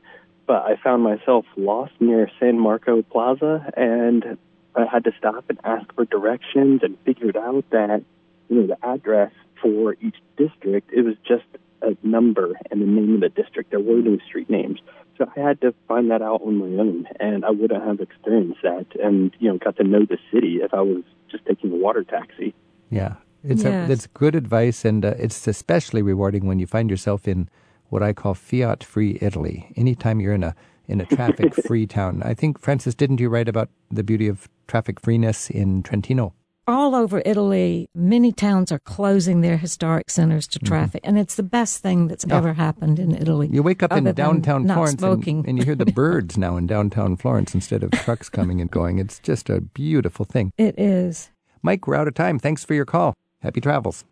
but 0.48 0.64
I 0.64 0.76
found 0.82 1.04
myself 1.04 1.44
lost 1.56 1.92
near 2.00 2.28
San 2.40 2.58
Marco 2.58 3.02
Plaza, 3.02 3.70
and 3.76 4.38
I 4.74 4.87
had 4.87 5.04
to 5.04 5.12
stop 5.16 5.44
and 5.50 5.61
ask 5.62 5.94
for 5.94 6.06
directions 6.06 6.80
and 6.82 6.96
figured 7.04 7.37
out 7.37 7.64
that 7.70 8.02
you 8.48 8.56
know 8.56 8.66
the 8.66 8.84
address 8.84 9.30
for 9.62 9.94
each 10.00 10.16
district 10.37 10.90
it 10.92 11.02
was 11.02 11.16
just 11.26 11.44
a 11.82 11.96
number 12.02 12.54
and 12.70 12.80
the 12.80 12.87
name 12.87 13.14
of 13.16 13.20
the 13.20 13.28
district. 13.28 13.70
There 13.70 13.78
were 13.78 13.98
no 13.98 14.18
street 14.26 14.50
names. 14.50 14.80
So 15.16 15.30
I 15.37 15.40
had 15.40 15.61
to 15.61 15.74
find 15.87 16.11
that 16.11 16.22
out 16.22 16.40
on 16.42 16.56
my 16.56 16.82
own, 16.82 17.06
and 17.20 17.44
I 17.44 17.50
wouldn't 17.50 17.84
have 17.84 18.00
experienced 18.00 18.62
that 18.62 18.87
and, 19.02 19.32
you 19.38 19.48
know, 19.50 19.58
got 19.58 19.76
to 19.76 19.84
know 19.84 20.04
the 20.04 20.18
city 20.32 20.61
if 20.62 20.72
I 20.72 20.80
was 20.80 21.02
just 21.30 21.44
taking 21.44 21.72
a 21.72 21.76
water 21.76 22.04
taxi. 22.04 22.54
Yeah. 22.90 23.14
It's 23.44 23.62
Yes. 23.64 23.88
a, 23.88 23.92
it's 23.92 24.06
good 24.08 24.34
advice, 24.34 24.84
and 24.84 25.04
uh, 25.04 25.14
it's 25.18 25.46
especially 25.46 26.02
rewarding 26.02 26.46
when 26.46 26.58
you 26.58 26.66
find 26.66 26.88
yourself 26.90 27.28
in 27.28 27.48
what 27.88 28.03
I 28.03 28.12
call 28.12 28.35
fiat-free 28.35 29.18
Italy. 29.20 29.72
Anytime 29.77 30.20
you're 30.20 30.35
in 30.35 30.44
a 30.44 30.55
in 30.87 31.01
a 31.03 31.07
traffic-free 31.07 31.87
town, 31.98 32.22
I 32.24 32.33
think 32.33 32.59
Frances, 32.59 32.94
didn't 32.94 33.20
you 33.20 33.29
write 33.29 33.48
about 33.48 33.68
the 33.90 34.03
beauty 34.03 34.27
of 34.27 34.48
traffic 34.66 35.01
freeness 35.01 35.51
in 35.51 35.83
Trentino? 35.83 36.33
all 36.68 36.94
over 36.94 37.22
Italy, 37.24 37.88
many 37.94 38.31
towns 38.31 38.70
are 38.70 38.79
closing 38.79 39.40
their 39.40 39.57
historic 39.57 40.11
centers 40.11 40.46
to 40.46 40.59
traffic, 40.59 41.01
and 41.03 41.18
it's 41.18 41.35
the 41.35 41.42
best 41.42 41.83
thing 41.83 42.07
that's 42.07 42.27
ever 42.31 42.53
happened 42.53 42.98
in 42.98 43.14
Italy. 43.14 43.46
Mm-hmm. 43.46 43.55
You 43.55 43.62
wake 43.62 43.83
up 43.83 43.92
in 43.92 44.05
downtown 44.12 44.66
Florence 44.66 45.03
and, 45.03 45.48
and 45.48 45.59
you 45.59 45.64
hear 45.64 45.74
the 45.74 45.87
birds 45.92 46.37
now 46.37 46.57
in 46.57 46.66
downtown 46.66 47.16
Florence 47.16 47.55
instead 47.55 47.83
of 47.83 47.90
trucks 47.92 48.29
coming 48.29 48.61
and 48.61 48.70
going. 48.70 48.98
It's 48.98 49.18
just 49.18 49.48
a 49.48 49.62
beautiful 49.62 50.27
thing. 50.27 50.53
it 50.59 50.79
is. 50.79 51.31
Mike, 51.62 51.87
we're 51.87 51.96
out 51.96 52.07
of 52.07 52.14
time. 52.14 52.38
Thanks 52.38 52.64
for 52.64 52.74
your 52.74 52.85
call. 52.85 53.14
Happy 53.40 53.61
travels. 53.61 54.05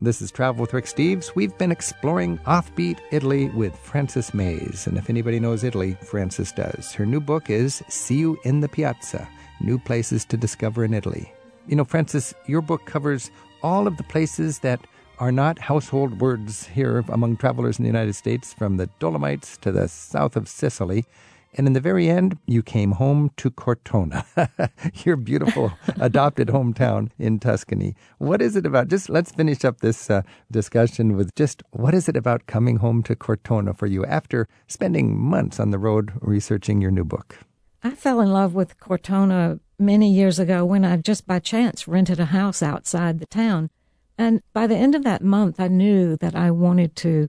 This 0.00 0.22
is 0.22 0.30
Travel 0.30 0.60
with 0.60 0.74
Rick 0.74 0.84
Steves. 0.84 1.34
We've 1.34 1.58
been 1.58 1.72
exploring 1.72 2.38
offbeat 2.46 3.00
Italy 3.10 3.48
with 3.48 3.76
Frances 3.76 4.32
Mayes. 4.32 4.86
And 4.86 4.96
if 4.96 5.10
anybody 5.10 5.40
knows 5.40 5.64
Italy, 5.64 5.96
Frances 6.02 6.52
does. 6.52 6.92
Her 6.92 7.04
new 7.04 7.18
book 7.18 7.50
is 7.50 7.82
See 7.88 8.18
You 8.18 8.38
in 8.44 8.60
the 8.60 8.68
Piazza 8.68 9.28
New 9.60 9.76
Places 9.76 10.24
to 10.26 10.36
Discover 10.36 10.84
in 10.84 10.94
Italy. 10.94 11.32
You 11.66 11.74
know, 11.74 11.84
Frances, 11.84 12.32
your 12.46 12.60
book 12.60 12.86
covers 12.86 13.32
all 13.64 13.88
of 13.88 13.96
the 13.96 14.04
places 14.04 14.60
that 14.60 14.86
are 15.18 15.32
not 15.32 15.58
household 15.58 16.20
words 16.20 16.68
here 16.68 17.04
among 17.08 17.36
travelers 17.36 17.80
in 17.80 17.82
the 17.82 17.88
United 17.88 18.14
States, 18.14 18.54
from 18.54 18.76
the 18.76 18.88
Dolomites 19.00 19.56
to 19.62 19.72
the 19.72 19.88
south 19.88 20.36
of 20.36 20.48
Sicily. 20.48 21.06
And 21.54 21.66
in 21.66 21.72
the 21.72 21.80
very 21.80 22.08
end, 22.08 22.38
you 22.46 22.62
came 22.62 22.92
home 22.92 23.30
to 23.36 23.50
Cortona, 23.50 24.24
your 25.04 25.16
beautiful 25.16 25.72
adopted 26.00 26.48
hometown 26.48 27.10
in 27.18 27.38
Tuscany. 27.38 27.94
What 28.18 28.42
is 28.42 28.54
it 28.54 28.66
about? 28.66 28.88
Just 28.88 29.08
let's 29.08 29.32
finish 29.32 29.64
up 29.64 29.80
this 29.80 30.10
uh, 30.10 30.22
discussion 30.50 31.16
with 31.16 31.34
just 31.34 31.62
what 31.70 31.94
is 31.94 32.08
it 32.08 32.16
about 32.16 32.46
coming 32.46 32.76
home 32.76 33.02
to 33.04 33.16
Cortona 33.16 33.74
for 33.74 33.86
you 33.86 34.04
after 34.04 34.46
spending 34.66 35.18
months 35.18 35.58
on 35.58 35.70
the 35.70 35.78
road 35.78 36.12
researching 36.20 36.80
your 36.80 36.90
new 36.90 37.04
book? 37.04 37.38
I 37.82 37.90
fell 37.90 38.20
in 38.20 38.32
love 38.32 38.54
with 38.54 38.78
Cortona 38.80 39.60
many 39.78 40.12
years 40.12 40.38
ago 40.38 40.64
when 40.64 40.84
I 40.84 40.96
just 40.96 41.26
by 41.26 41.38
chance 41.38 41.88
rented 41.88 42.20
a 42.20 42.26
house 42.26 42.62
outside 42.62 43.20
the 43.20 43.26
town. 43.26 43.70
And 44.18 44.42
by 44.52 44.66
the 44.66 44.76
end 44.76 44.96
of 44.96 45.04
that 45.04 45.22
month, 45.22 45.60
I 45.60 45.68
knew 45.68 46.16
that 46.16 46.34
I 46.34 46.50
wanted 46.50 46.96
to 46.96 47.28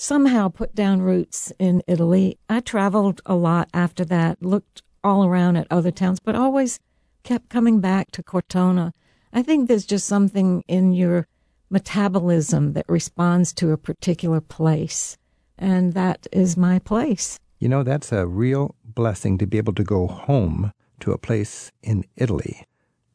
somehow 0.00 0.48
put 0.48 0.74
down 0.74 1.02
roots 1.02 1.52
in 1.58 1.82
Italy. 1.86 2.38
I 2.48 2.60
traveled 2.60 3.20
a 3.26 3.34
lot 3.34 3.68
after 3.74 4.02
that, 4.06 4.42
looked 4.42 4.82
all 5.04 5.26
around 5.26 5.56
at 5.56 5.66
other 5.70 5.90
towns, 5.90 6.18
but 6.20 6.34
always 6.34 6.80
kept 7.22 7.50
coming 7.50 7.80
back 7.80 8.10
to 8.12 8.22
Cortona. 8.22 8.94
I 9.32 9.42
think 9.42 9.68
there's 9.68 9.84
just 9.84 10.06
something 10.06 10.64
in 10.66 10.92
your 10.94 11.26
metabolism 11.68 12.72
that 12.72 12.86
responds 12.88 13.52
to 13.54 13.72
a 13.72 13.76
particular 13.76 14.40
place. 14.40 15.18
And 15.58 15.92
that 15.92 16.26
is 16.32 16.56
my 16.56 16.78
place. 16.78 17.38
You 17.58 17.68
know, 17.68 17.82
that's 17.82 18.10
a 18.10 18.26
real 18.26 18.74
blessing 18.82 19.36
to 19.38 19.46
be 19.46 19.58
able 19.58 19.74
to 19.74 19.84
go 19.84 20.06
home 20.06 20.72
to 21.00 21.12
a 21.12 21.18
place 21.18 21.70
in 21.82 22.04
Italy 22.16 22.64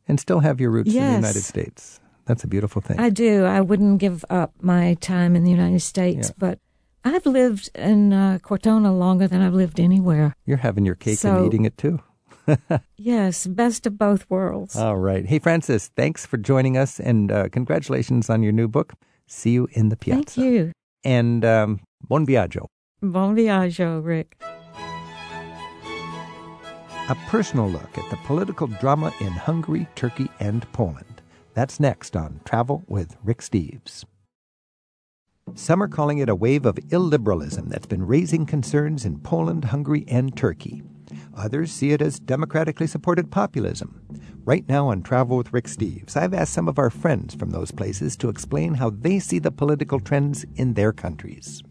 and 0.08 0.20
still 0.20 0.42
have 0.42 0.62
your 0.62 0.70
roots 0.70 0.94
in 0.94 1.02
the 1.04 1.14
United 1.14 1.42
States. 1.42 2.00
That's 2.26 2.44
a 2.44 2.48
beautiful 2.48 2.82
thing. 2.82 3.00
I 3.00 3.10
do. 3.10 3.44
I 3.44 3.62
wouldn't 3.62 3.98
give 4.00 4.24
up 4.30 4.54
my 4.62 4.94
time 4.96 5.36
in 5.36 5.44
the 5.44 5.52
United 5.52 5.82
States, 5.82 6.30
Yeah. 6.30 6.34
but 6.38 6.60
I've 7.06 7.26
lived 7.26 7.70
in 7.76 8.12
uh, 8.14 8.40
Cortona 8.42 8.92
longer 8.94 9.28
than 9.28 9.42
I've 9.42 9.54
lived 9.54 9.80
anywhere. 9.80 10.36
You're 10.46 10.58
having 10.58 10.86
your 10.86 10.96
cake 10.96 11.20
So- 11.20 11.38
and 11.38 11.46
eating 11.48 11.66
it 11.66 11.78
too. 11.78 12.02
Yes, 12.98 13.48
best 13.48 13.88
of 13.88 13.98
both 13.98 14.30
worlds. 14.30 14.76
All 14.76 14.98
right. 14.98 15.26
Hey, 15.26 15.40
Frances, 15.40 15.90
thanks 15.96 16.26
for 16.28 16.38
joining 16.38 16.78
us 16.78 17.00
and 17.00 17.32
uh, 17.32 17.50
congratulations 17.50 18.30
on 18.30 18.44
your 18.44 18.52
new 18.52 18.68
book. 18.68 18.94
See 19.28 19.52
you 19.52 19.68
in 19.72 19.90
the 19.90 19.96
piazza. 19.96 20.24
Thank 20.24 20.38
you. 20.38 20.72
And 21.04 21.44
um, 21.44 21.80
buon 22.08 22.26
viaggio. 22.28 22.68
Bon 23.02 23.36
viaggio, 23.36 24.00
Rick. 24.04 24.38
A 27.10 27.16
personal 27.28 27.68
look 27.70 27.98
at 27.98 28.10
the 28.12 28.18
political 28.26 28.68
drama 28.68 29.12
in 29.20 29.32
Hungary, 29.34 29.88
Turkey, 29.96 30.30
and 30.40 30.72
Poland. 30.72 31.22
That's 31.56 31.80
next 31.80 32.16
on 32.16 32.42
Travel 32.46 32.84
with 32.88 33.16
Rick 33.24 33.40
Steves. 33.42 34.06
Some 35.54 35.84
are 35.84 35.88
calling 35.88 36.18
it 36.18 36.28
a 36.28 36.36
wave 36.36 36.66
of 36.66 36.76
illiberalism 36.76 37.70
that's 37.70 37.86
been 37.86 38.06
raising 38.06 38.48
concerns 38.48 39.06
in 39.06 39.20
Poland, 39.20 39.66
Hungary, 39.66 40.04
and 40.08 40.36
Turkey. 40.36 40.82
Others 41.38 41.72
see 41.72 41.92
it 41.92 42.02
as 42.02 42.20
democratically 42.20 42.88
supported 42.88 43.30
populism. 43.30 44.02
Right 44.44 44.68
now 44.68 44.88
on 44.88 45.04
Travel 45.04 45.38
with 45.38 45.54
Rick 45.54 45.66
Steves, 45.66 46.18
I've 46.18 46.34
asked 46.34 46.54
some 46.54 46.68
of 46.68 46.80
our 46.80 46.90
friends 46.90 47.36
from 47.36 47.52
those 47.52 47.72
places 47.72 48.18
to 48.18 48.30
explain 48.30 48.74
how 48.74 48.90
they 48.90 49.20
see 49.20 49.38
the 49.38 49.52
political 49.52 50.00
trends 50.00 50.46
in 50.56 50.74
their 50.74 50.92
countries. 50.92 51.62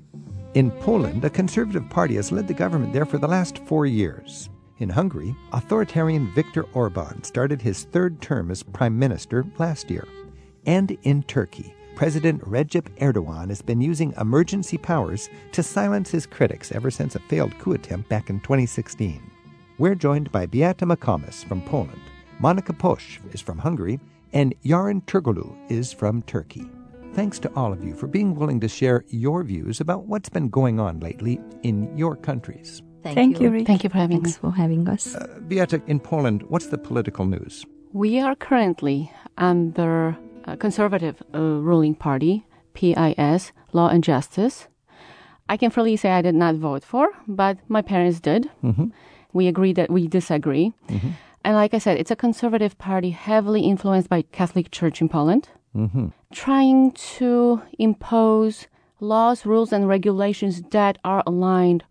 In 0.54 0.70
Poland, 0.70 1.24
a 1.24 1.30
conservative 1.30 1.90
party 1.90 2.14
has 2.14 2.30
led 2.30 2.46
the 2.46 2.54
government 2.54 2.92
there 2.92 3.06
for 3.06 3.18
the 3.18 3.28
last 3.28 3.58
four 3.66 3.86
years. 3.86 4.48
In 4.78 4.88
Hungary, 4.88 5.34
authoritarian 5.52 6.32
Viktor 6.32 6.62
Orban 6.74 7.24
started 7.24 7.60
his 7.60 7.84
third 7.84 8.22
term 8.22 8.52
as 8.52 8.62
prime 8.62 8.96
minister 8.96 9.44
last 9.58 9.90
year. 9.90 10.06
And 10.64 10.96
in 11.02 11.24
Turkey, 11.24 11.74
President 11.94 12.40
Recep 12.42 12.88
Erdogan 12.98 13.50
has 13.50 13.62
been 13.62 13.80
using 13.80 14.12
emergency 14.20 14.76
powers 14.76 15.30
to 15.52 15.62
silence 15.62 16.10
his 16.10 16.26
critics 16.26 16.72
ever 16.72 16.90
since 16.90 17.14
a 17.14 17.20
failed 17.20 17.56
coup 17.60 17.72
attempt 17.72 18.08
back 18.08 18.30
in 18.30 18.40
2016. 18.40 19.22
We're 19.78 19.94
joined 19.94 20.32
by 20.32 20.46
Beata 20.46 20.86
Makamis 20.86 21.44
from 21.44 21.62
Poland, 21.62 22.00
Monica 22.40 22.72
Posch 22.72 23.20
is 23.32 23.40
from 23.40 23.58
Hungary, 23.58 24.00
and 24.32 24.54
Yarin 24.64 25.04
Turkoglu 25.04 25.56
is 25.70 25.92
from 25.92 26.22
Turkey. 26.22 26.68
Thanks 27.12 27.38
to 27.40 27.52
all 27.54 27.72
of 27.72 27.84
you 27.84 27.94
for 27.94 28.08
being 28.08 28.34
willing 28.34 28.58
to 28.60 28.68
share 28.68 29.04
your 29.08 29.44
views 29.44 29.80
about 29.80 30.06
what's 30.06 30.28
been 30.28 30.48
going 30.48 30.80
on 30.80 30.98
lately 30.98 31.40
in 31.62 31.96
your 31.96 32.16
countries. 32.16 32.82
Thank 33.04 33.40
you, 33.40 33.50
Rick. 33.50 33.68
Thank 33.68 33.84
you 33.84 33.90
for 33.90 33.98
having 33.98 34.22
Thanks 34.22 34.38
for 34.38 34.50
having 34.50 34.88
us. 34.88 35.14
Uh, 35.14 35.38
Beata, 35.46 35.80
in 35.86 36.00
Poland, 36.00 36.42
what's 36.48 36.66
the 36.66 36.78
political 36.78 37.24
news? 37.24 37.64
We 37.92 38.18
are 38.18 38.34
currently 38.34 39.12
under 39.38 40.16
a 40.44 40.56
conservative 40.56 41.22
uh, 41.34 41.38
ruling 41.38 41.94
party, 41.94 42.46
PIS, 42.74 43.52
Law 43.72 43.88
and 43.88 44.04
Justice. 44.04 44.68
I 45.48 45.56
can 45.56 45.70
freely 45.70 45.96
say 45.96 46.10
I 46.10 46.22
did 46.22 46.34
not 46.34 46.54
vote 46.56 46.84
for, 46.84 47.08
but 47.28 47.58
my 47.68 47.82
parents 47.82 48.20
did. 48.20 48.50
Mm-hmm. 48.62 48.86
We 49.32 49.46
agree 49.48 49.72
that 49.74 49.90
we 49.90 50.06
disagree. 50.08 50.72
And 51.46 51.54
like 51.56 51.74
I 51.74 51.78
said, 51.78 51.98
it's 51.98 52.10
a 52.10 52.16
conservative 52.16 52.78
party 52.78 53.10
heavily 53.10 53.62
influenced 53.62 54.08
by 54.08 54.22
Catholic 54.22 54.70
Church 54.70 55.00
in 55.00 55.08
Poland, 55.08 55.48
Mm-hmm. 55.76 56.06
trying 56.32 56.92
to 57.18 57.60
impose 57.80 58.68
laws, 59.00 59.44
rules, 59.44 59.72
and 59.72 59.88
regulations 59.88 60.62
that 60.70 60.98
are 61.04 61.20
aligned 61.26 61.82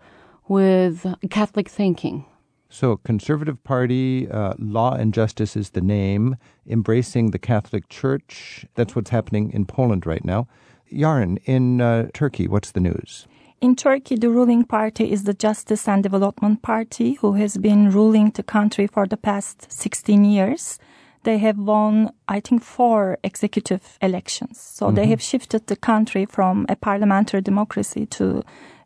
with 0.48 1.06
Catholic 1.30 1.68
thinking. 1.68 2.26
So, 2.74 2.98
Conservative 2.98 3.64
Party, 3.64 4.28
uh, 4.28 4.56
Law 4.58 4.96
and 4.96 5.14
Justice 5.14 5.56
is 5.56 5.70
the 5.70 5.82
name, 5.82 6.38
embracing 6.68 7.30
the 7.30 7.38
Catholic 7.38 7.88
Church. 7.88 8.66
That's 8.74 8.96
what's 8.96 9.12
happening 9.12 9.52
in 9.52 9.66
Poland 9.66 10.08
right 10.08 10.26
now. 10.26 10.48
Yarin, 10.92 11.38
in 11.46 11.82
uh, 11.82 12.08
Turkey, 12.16 12.48
what's 12.48 12.72
the 12.72 12.80
news? 12.80 13.28
In 13.62 13.76
Turkey, 13.76 14.16
the 14.16 14.32
ruling 14.32 14.66
party 14.66 15.12
is 15.12 15.26
the 15.26 15.36
Justice 15.36 15.88
and 15.88 16.02
Development 16.02 16.64
Party, 16.64 17.14
who 17.14 17.34
has 17.34 17.58
been 17.58 17.92
ruling 17.92 18.32
the 18.32 18.42
country 18.42 18.88
for 18.88 19.06
the 19.06 19.18
past 19.18 19.72
16 19.72 20.26
years. 20.26 20.80
They 21.26 21.38
have 21.38 21.60
won, 21.60 22.10
I 22.28 22.40
think, 22.40 22.64
four 22.64 23.20
executive 23.24 24.00
elections. 24.02 24.60
So 24.60 24.90
they 24.90 25.06
have 25.06 25.22
shifted 25.22 25.68
the 25.68 25.76
country 25.76 26.26
from 26.26 26.66
a 26.68 26.76
parliamentary 26.76 27.42
democracy 27.42 28.08
to 28.08 28.44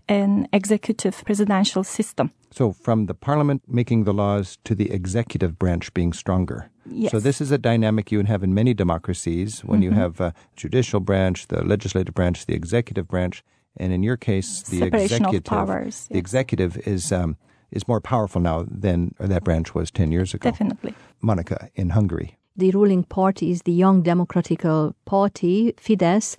an 0.10 0.48
executive 0.54 1.24
presidential 1.26 1.84
system. 1.84 2.32
So, 2.52 2.72
from 2.72 3.06
the 3.08 3.14
parliament 3.14 3.62
making 3.68 4.06
the 4.06 4.14
laws 4.14 4.58
to 4.64 4.74
the 4.76 4.90
executive 4.92 5.60
branch 5.60 5.94
being 5.94 6.14
stronger. 6.14 6.70
Yes. 6.90 7.12
So, 7.12 7.20
this 7.20 7.42
is 7.42 7.52
a 7.52 7.58
dynamic 7.58 8.12
you 8.12 8.18
would 8.20 8.28
have 8.28 8.44
in 8.44 8.54
many 8.54 8.74
democracies 8.74 9.62
when 9.66 9.82
you 9.82 9.92
have 9.92 10.20
a 10.22 10.34
judicial 10.56 11.00
branch, 11.00 11.48
the 11.48 11.64
legislative 11.64 12.14
branch, 12.16 12.46
the 12.46 12.54
executive 12.56 13.08
branch, 13.08 13.44
and 13.76 13.92
in 13.94 14.02
your 14.02 14.18
case, 14.18 14.64
the 14.64 14.80
Separation 14.80 15.26
of 15.26 15.34
executive. 15.34 15.44
powers, 15.44 16.08
The 16.10 16.18
executive 16.18 16.78
is 16.88 17.12
um, 17.12 17.36
is 17.72 17.88
more 17.88 18.00
powerful 18.02 18.42
now 18.42 18.66
than 18.68 19.14
that 19.20 19.44
branch 19.44 19.76
was 19.76 19.92
ten 19.92 20.12
years 20.12 20.34
ago. 20.34 20.50
Definitely. 20.50 20.94
Monica, 21.22 21.70
in 21.76 21.90
Hungary. 21.90 22.38
the 22.56 22.72
ruling 22.72 23.04
party 23.04 23.52
is 23.52 23.62
the 23.64 23.74
Young 23.74 24.02
Democratical 24.04 24.96
Party, 25.06 25.74
Fidesz. 25.78 26.38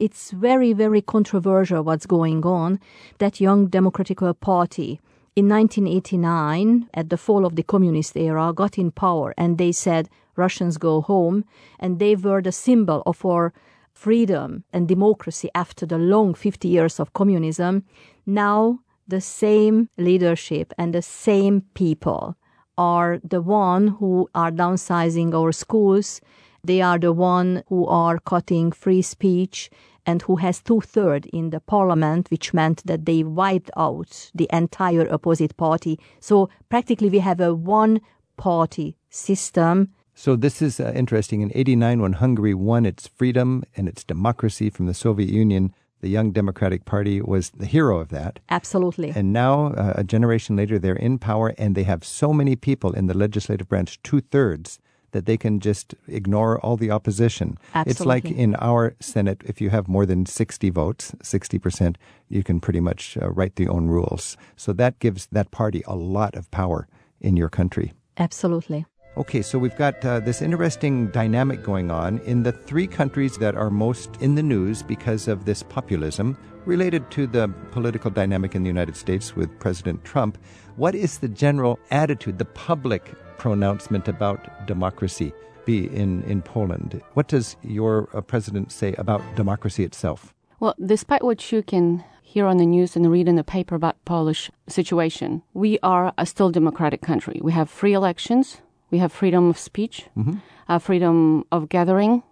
It's 0.00 0.32
very, 0.32 0.72
very 0.72 1.00
controversial 1.00 1.84
what's 1.84 2.06
going 2.06 2.44
on. 2.44 2.80
That 3.18 3.40
Young 3.40 3.68
Democratical 3.68 4.34
Party 4.34 5.00
in 5.36 5.48
1989, 5.48 6.88
at 6.94 7.10
the 7.10 7.16
fall 7.16 7.46
of 7.46 7.54
the 7.54 7.62
communist 7.62 8.16
era, 8.16 8.52
got 8.52 8.76
in 8.76 8.90
power 8.90 9.34
and 9.38 9.56
they 9.56 9.70
said, 9.70 10.08
Russians 10.36 10.78
go 10.78 11.00
home. 11.00 11.44
And 11.78 12.00
they 12.00 12.16
were 12.16 12.42
the 12.42 12.50
symbol 12.50 13.04
of 13.06 13.24
our 13.24 13.52
freedom 13.92 14.64
and 14.72 14.88
democracy 14.88 15.48
after 15.54 15.86
the 15.86 15.98
long 15.98 16.34
50 16.34 16.66
years 16.66 16.98
of 16.98 17.12
communism. 17.12 17.84
Now, 18.26 18.80
the 19.06 19.20
same 19.20 19.90
leadership 19.96 20.72
and 20.76 20.92
the 20.92 21.02
same 21.02 21.62
people 21.74 22.36
are 22.76 23.20
the 23.22 23.40
one 23.40 23.86
who 23.86 24.28
are 24.34 24.50
downsizing 24.50 25.34
our 25.34 25.52
schools 25.52 26.20
They 26.64 26.80
are 26.80 26.98
the 26.98 27.12
one 27.12 27.62
who 27.68 27.86
are 27.86 28.18
cutting 28.18 28.72
free 28.72 29.02
speech 29.02 29.70
and 30.06 30.22
who 30.22 30.36
has 30.36 30.62
two 30.62 30.80
thirds 30.80 31.28
in 31.32 31.50
the 31.50 31.60
parliament, 31.60 32.30
which 32.30 32.54
meant 32.54 32.84
that 32.86 33.04
they 33.04 33.22
wiped 33.22 33.70
out 33.76 34.30
the 34.34 34.48
entire 34.52 35.10
opposite 35.12 35.56
party. 35.56 35.98
So 36.20 36.48
practically, 36.68 37.10
we 37.10 37.18
have 37.20 37.40
a 37.40 37.54
one 37.54 38.00
party 38.36 38.96
system. 39.10 39.90
So 40.14 40.36
this 40.36 40.62
is 40.62 40.80
uh, 40.80 40.92
interesting. 40.94 41.40
In 41.40 41.50
89, 41.54 42.00
when 42.00 42.12
Hungary 42.14 42.54
won 42.54 42.86
its 42.86 43.08
freedom 43.08 43.64
and 43.76 43.88
its 43.88 44.04
democracy 44.04 44.70
from 44.70 44.86
the 44.86 44.94
Soviet 44.94 45.28
Union, 45.28 45.74
the 46.00 46.08
Young 46.08 46.32
Democratic 46.32 46.84
Party 46.84 47.20
was 47.20 47.50
the 47.50 47.66
hero 47.66 47.98
of 47.98 48.10
that. 48.10 48.38
Absolutely. 48.50 49.10
And 49.14 49.32
now, 49.32 49.68
uh, 49.68 49.94
a 49.96 50.04
generation 50.04 50.54
later, 50.54 50.78
they're 50.78 50.94
in 50.94 51.18
power 51.18 51.54
and 51.56 51.74
they 51.74 51.84
have 51.84 52.04
so 52.04 52.32
many 52.32 52.56
people 52.56 52.92
in 52.92 53.06
the 53.06 53.16
legislative 53.16 53.68
branch, 53.68 54.00
two 54.02 54.20
thirds, 54.20 54.78
that 55.14 55.26
they 55.26 55.38
can 55.38 55.60
just 55.60 55.94
ignore 56.08 56.58
all 56.60 56.76
the 56.76 56.90
opposition. 56.90 57.56
Absolutely. 57.74 57.90
It's 57.90 58.04
like 58.04 58.24
in 58.30 58.56
our 58.56 58.94
Senate, 59.00 59.42
if 59.46 59.60
you 59.60 59.70
have 59.70 59.88
more 59.88 60.04
than 60.04 60.26
60 60.26 60.68
votes, 60.70 61.14
60%, 61.22 61.96
you 62.28 62.42
can 62.42 62.60
pretty 62.60 62.80
much 62.80 63.16
uh, 63.22 63.30
write 63.30 63.54
the 63.54 63.68
own 63.68 63.86
rules. 63.86 64.36
So 64.56 64.72
that 64.74 64.98
gives 64.98 65.26
that 65.30 65.52
party 65.52 65.82
a 65.86 65.94
lot 65.94 66.34
of 66.34 66.50
power 66.50 66.88
in 67.20 67.36
your 67.36 67.48
country. 67.48 67.92
Absolutely. 68.18 68.86
Okay, 69.16 69.42
so 69.42 69.60
we've 69.60 69.76
got 69.76 70.04
uh, 70.04 70.18
this 70.18 70.42
interesting 70.42 71.06
dynamic 71.12 71.62
going 71.62 71.92
on 71.92 72.18
in 72.26 72.42
the 72.42 72.50
three 72.50 72.88
countries 72.88 73.38
that 73.38 73.54
are 73.54 73.70
most 73.70 74.10
in 74.20 74.34
the 74.34 74.42
news 74.42 74.82
because 74.82 75.28
of 75.28 75.44
this 75.44 75.62
populism 75.62 76.36
related 76.66 77.08
to 77.12 77.28
the 77.28 77.48
political 77.70 78.10
dynamic 78.10 78.56
in 78.56 78.64
the 78.64 78.68
United 78.68 78.96
States 78.96 79.36
with 79.36 79.56
President 79.60 80.02
Trump. 80.04 80.36
What 80.74 80.96
is 80.96 81.18
the 81.18 81.28
general 81.28 81.78
attitude, 81.92 82.38
the 82.38 82.44
public 82.44 83.14
pronouncement 83.38 84.08
about 84.08 84.66
democracy 84.66 85.32
be 85.64 85.86
in, 85.86 86.22
in 86.24 86.42
Poland? 86.42 87.00
What 87.14 87.28
does 87.28 87.56
your 87.62 88.08
uh, 88.12 88.20
president 88.20 88.70
say 88.72 88.94
about 88.98 89.22
democracy 89.34 89.84
itself? 89.84 90.34
Well, 90.60 90.74
despite 90.84 91.24
what 91.24 91.50
you 91.52 91.62
can 91.62 92.04
hear 92.22 92.46
on 92.46 92.56
the 92.58 92.66
news 92.66 92.96
and 92.96 93.10
read 93.10 93.28
in 93.28 93.36
the 93.36 93.44
paper 93.44 93.74
about 93.74 94.02
Polish 94.04 94.50
situation, 94.68 95.42
we 95.54 95.78
are 95.82 96.12
a 96.18 96.26
still 96.26 96.50
democratic 96.50 97.00
country. 97.00 97.40
We 97.42 97.52
have 97.52 97.70
free 97.70 97.92
elections, 97.94 98.60
we 98.90 98.98
have 98.98 99.12
freedom 99.12 99.48
of 99.48 99.58
speech, 99.58 100.06
Mm-hmm. 100.16 100.34
uh, 100.68 100.78
freedom 100.78 101.44
of 101.52 101.68
gathering, 101.68 102.22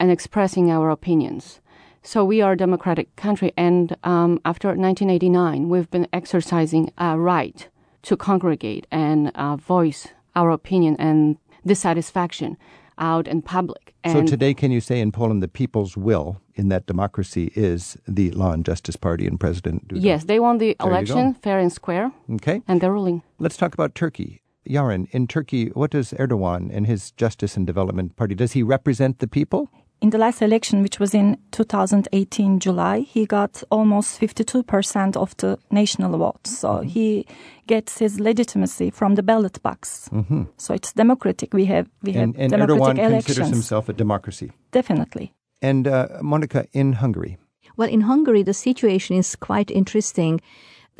and 0.00 0.10
expressing 0.10 0.70
our 0.70 0.90
opinions. 0.90 1.60
So 2.02 2.24
we 2.24 2.40
are 2.40 2.52
a 2.52 2.56
democratic 2.56 3.14
country, 3.16 3.52
and 3.56 3.96
um, 4.04 4.40
after 4.44 4.68
1989, 4.68 5.68
we've 5.68 5.90
been 5.90 6.06
exercising 6.12 6.92
a 6.98 7.18
right 7.18 7.68
to 8.02 8.16
congregate 8.16 8.86
and 8.90 9.30
uh, 9.34 9.56
voice 9.56 10.08
our 10.34 10.50
opinion 10.50 10.96
and 10.98 11.36
dissatisfaction 11.66 12.56
out 12.98 13.28
in 13.28 13.42
public. 13.42 13.94
so 14.04 14.18
And 14.18 14.28
today, 14.28 14.54
can 14.54 14.70
you 14.72 14.80
say 14.80 15.00
in 15.00 15.12
Poland 15.12 15.40
the 15.42 15.48
people's 15.48 15.96
will 15.96 16.40
in 16.54 16.68
that 16.68 16.86
democracy 16.86 17.52
is 17.54 17.96
the 18.08 18.30
Law 18.32 18.52
and 18.52 18.64
Justice 18.64 18.96
Party 18.96 19.26
and 19.26 19.38
President 19.38 19.86
Duda? 19.88 20.02
yes, 20.02 20.24
they 20.24 20.40
won 20.40 20.58
the 20.58 20.74
There 20.80 20.88
election 20.90 21.34
fair 21.34 21.58
and 21.60 21.72
square, 21.72 22.10
Okay. 22.30 22.62
and 22.66 22.80
they're 22.80 22.92
ruling. 22.92 23.22
Let's 23.38 23.56
talk 23.56 23.72
about 23.74 23.94
Turkey. 23.94 24.40
Yaron, 24.68 25.06
in 25.12 25.26
Turkey, 25.28 25.68
what 25.74 25.90
does 25.92 26.12
Erdogan 26.18 26.70
and 26.72 26.86
his 26.86 27.12
Justice 27.12 27.56
and 27.56 27.66
Development 27.66 28.14
Party, 28.16 28.34
does 28.34 28.52
he 28.52 28.62
represent 28.62 29.18
the 29.20 29.28
people? 29.28 29.70
In 30.00 30.10
the 30.10 30.18
last 30.18 30.42
election, 30.42 30.82
which 30.82 31.00
was 31.00 31.12
in 31.12 31.36
2018 31.50 32.60
July, 32.60 33.00
he 33.00 33.26
got 33.26 33.62
almost 33.70 34.20
52% 34.20 35.16
of 35.16 35.36
the 35.38 35.58
national 35.72 36.16
vote. 36.18 36.46
So 36.46 36.80
he 36.82 37.26
gets 37.66 37.98
his 37.98 38.20
legitimacy 38.20 38.90
from 38.90 39.16
the 39.16 39.22
ballot 39.24 39.60
box. 39.62 40.08
So 40.56 40.74
it's 40.74 40.92
democratic. 40.92 41.52
We 41.52 41.64
have 41.66 41.88
we 42.02 42.12
have 42.12 42.22
And, 42.22 42.36
and 42.36 42.50
democratic 42.52 42.80
Erdogan 42.80 42.98
elections. 42.98 43.24
considers 43.26 43.50
himself 43.50 43.88
a 43.88 43.92
democracy. 43.92 44.52
Definitely. 44.70 45.32
And 45.60 45.88
uh, 45.88 46.06
Monica, 46.22 46.64
in 46.72 46.92
Hungary, 46.92 47.36
Well, 47.76 47.88
in 47.90 48.02
Hungary, 48.02 48.44
the 48.44 48.54
situation 48.54 49.16
is 49.18 49.36
quite 49.36 49.70
interesting. 49.74 50.40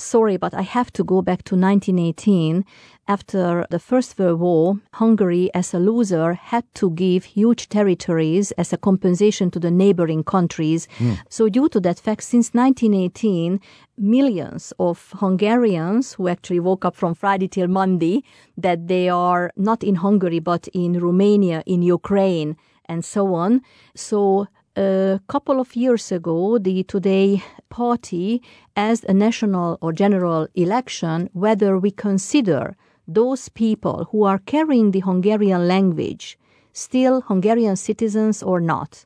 Sorry, 0.01 0.37
but 0.37 0.55
I 0.55 0.63
have 0.63 0.93
to 0.93 1.03
go 1.03 1.23
back 1.23 1.43
to 1.45 1.57
1918. 1.57 2.65
After 3.09 3.67
the 3.69 3.81
First 3.81 4.17
World 4.17 4.39
War, 4.39 4.79
Hungary, 4.93 5.51
as 5.55 5.75
a 5.75 5.81
loser, 5.81 6.35
had 6.35 6.65
to 6.75 6.91
give 6.91 7.25
huge 7.25 7.69
territories 7.69 8.53
as 8.53 8.73
a 8.73 8.77
compensation 8.77 9.51
to 9.51 9.59
the 9.59 9.73
neighboring 9.73 10.23
countries. 10.23 10.87
Hmm. 10.99 11.15
So, 11.29 11.49
due 11.49 11.69
to 11.71 11.81
that 11.81 11.99
fact, 11.99 12.23
since 12.23 12.55
1918, 12.55 13.61
millions 13.97 14.73
of 14.79 15.13
Hungarians 15.17 16.13
who 16.13 16.29
actually 16.29 16.61
woke 16.61 16.85
up 16.85 16.95
from 16.95 17.15
Friday 17.15 17.49
till 17.49 17.67
Monday 17.67 18.23
that 18.57 18.87
they 18.87 19.09
are 19.09 19.51
not 19.57 19.83
in 19.83 19.97
Hungary 19.97 20.39
but 20.39 20.69
in 20.69 21.01
Romania, 21.01 21.65
in 21.67 21.83
Ukraine, 21.83 22.57
and 22.89 23.05
so 23.05 23.35
on. 23.35 23.63
So, 23.97 24.47
a 24.79 25.21
couple 25.27 25.59
of 25.61 25.75
years 25.77 26.13
ago, 26.13 26.59
the 26.59 26.83
Today 26.85 27.43
party 27.69 28.41
asked 28.77 29.05
a 29.09 29.15
national 29.15 29.77
or 29.81 29.93
general 29.93 30.47
election 30.55 31.29
whether 31.33 31.79
we 31.79 31.91
consider 31.91 32.77
those 33.07 33.49
people 33.49 34.07
who 34.13 34.23
are 34.25 34.39
carrying 34.39 34.91
the 34.93 35.01
Hungarian 35.01 35.67
language 35.67 36.39
still 36.73 37.23
Hungarian 37.23 37.75
citizens 37.77 38.43
or 38.43 38.61
not. 38.61 39.05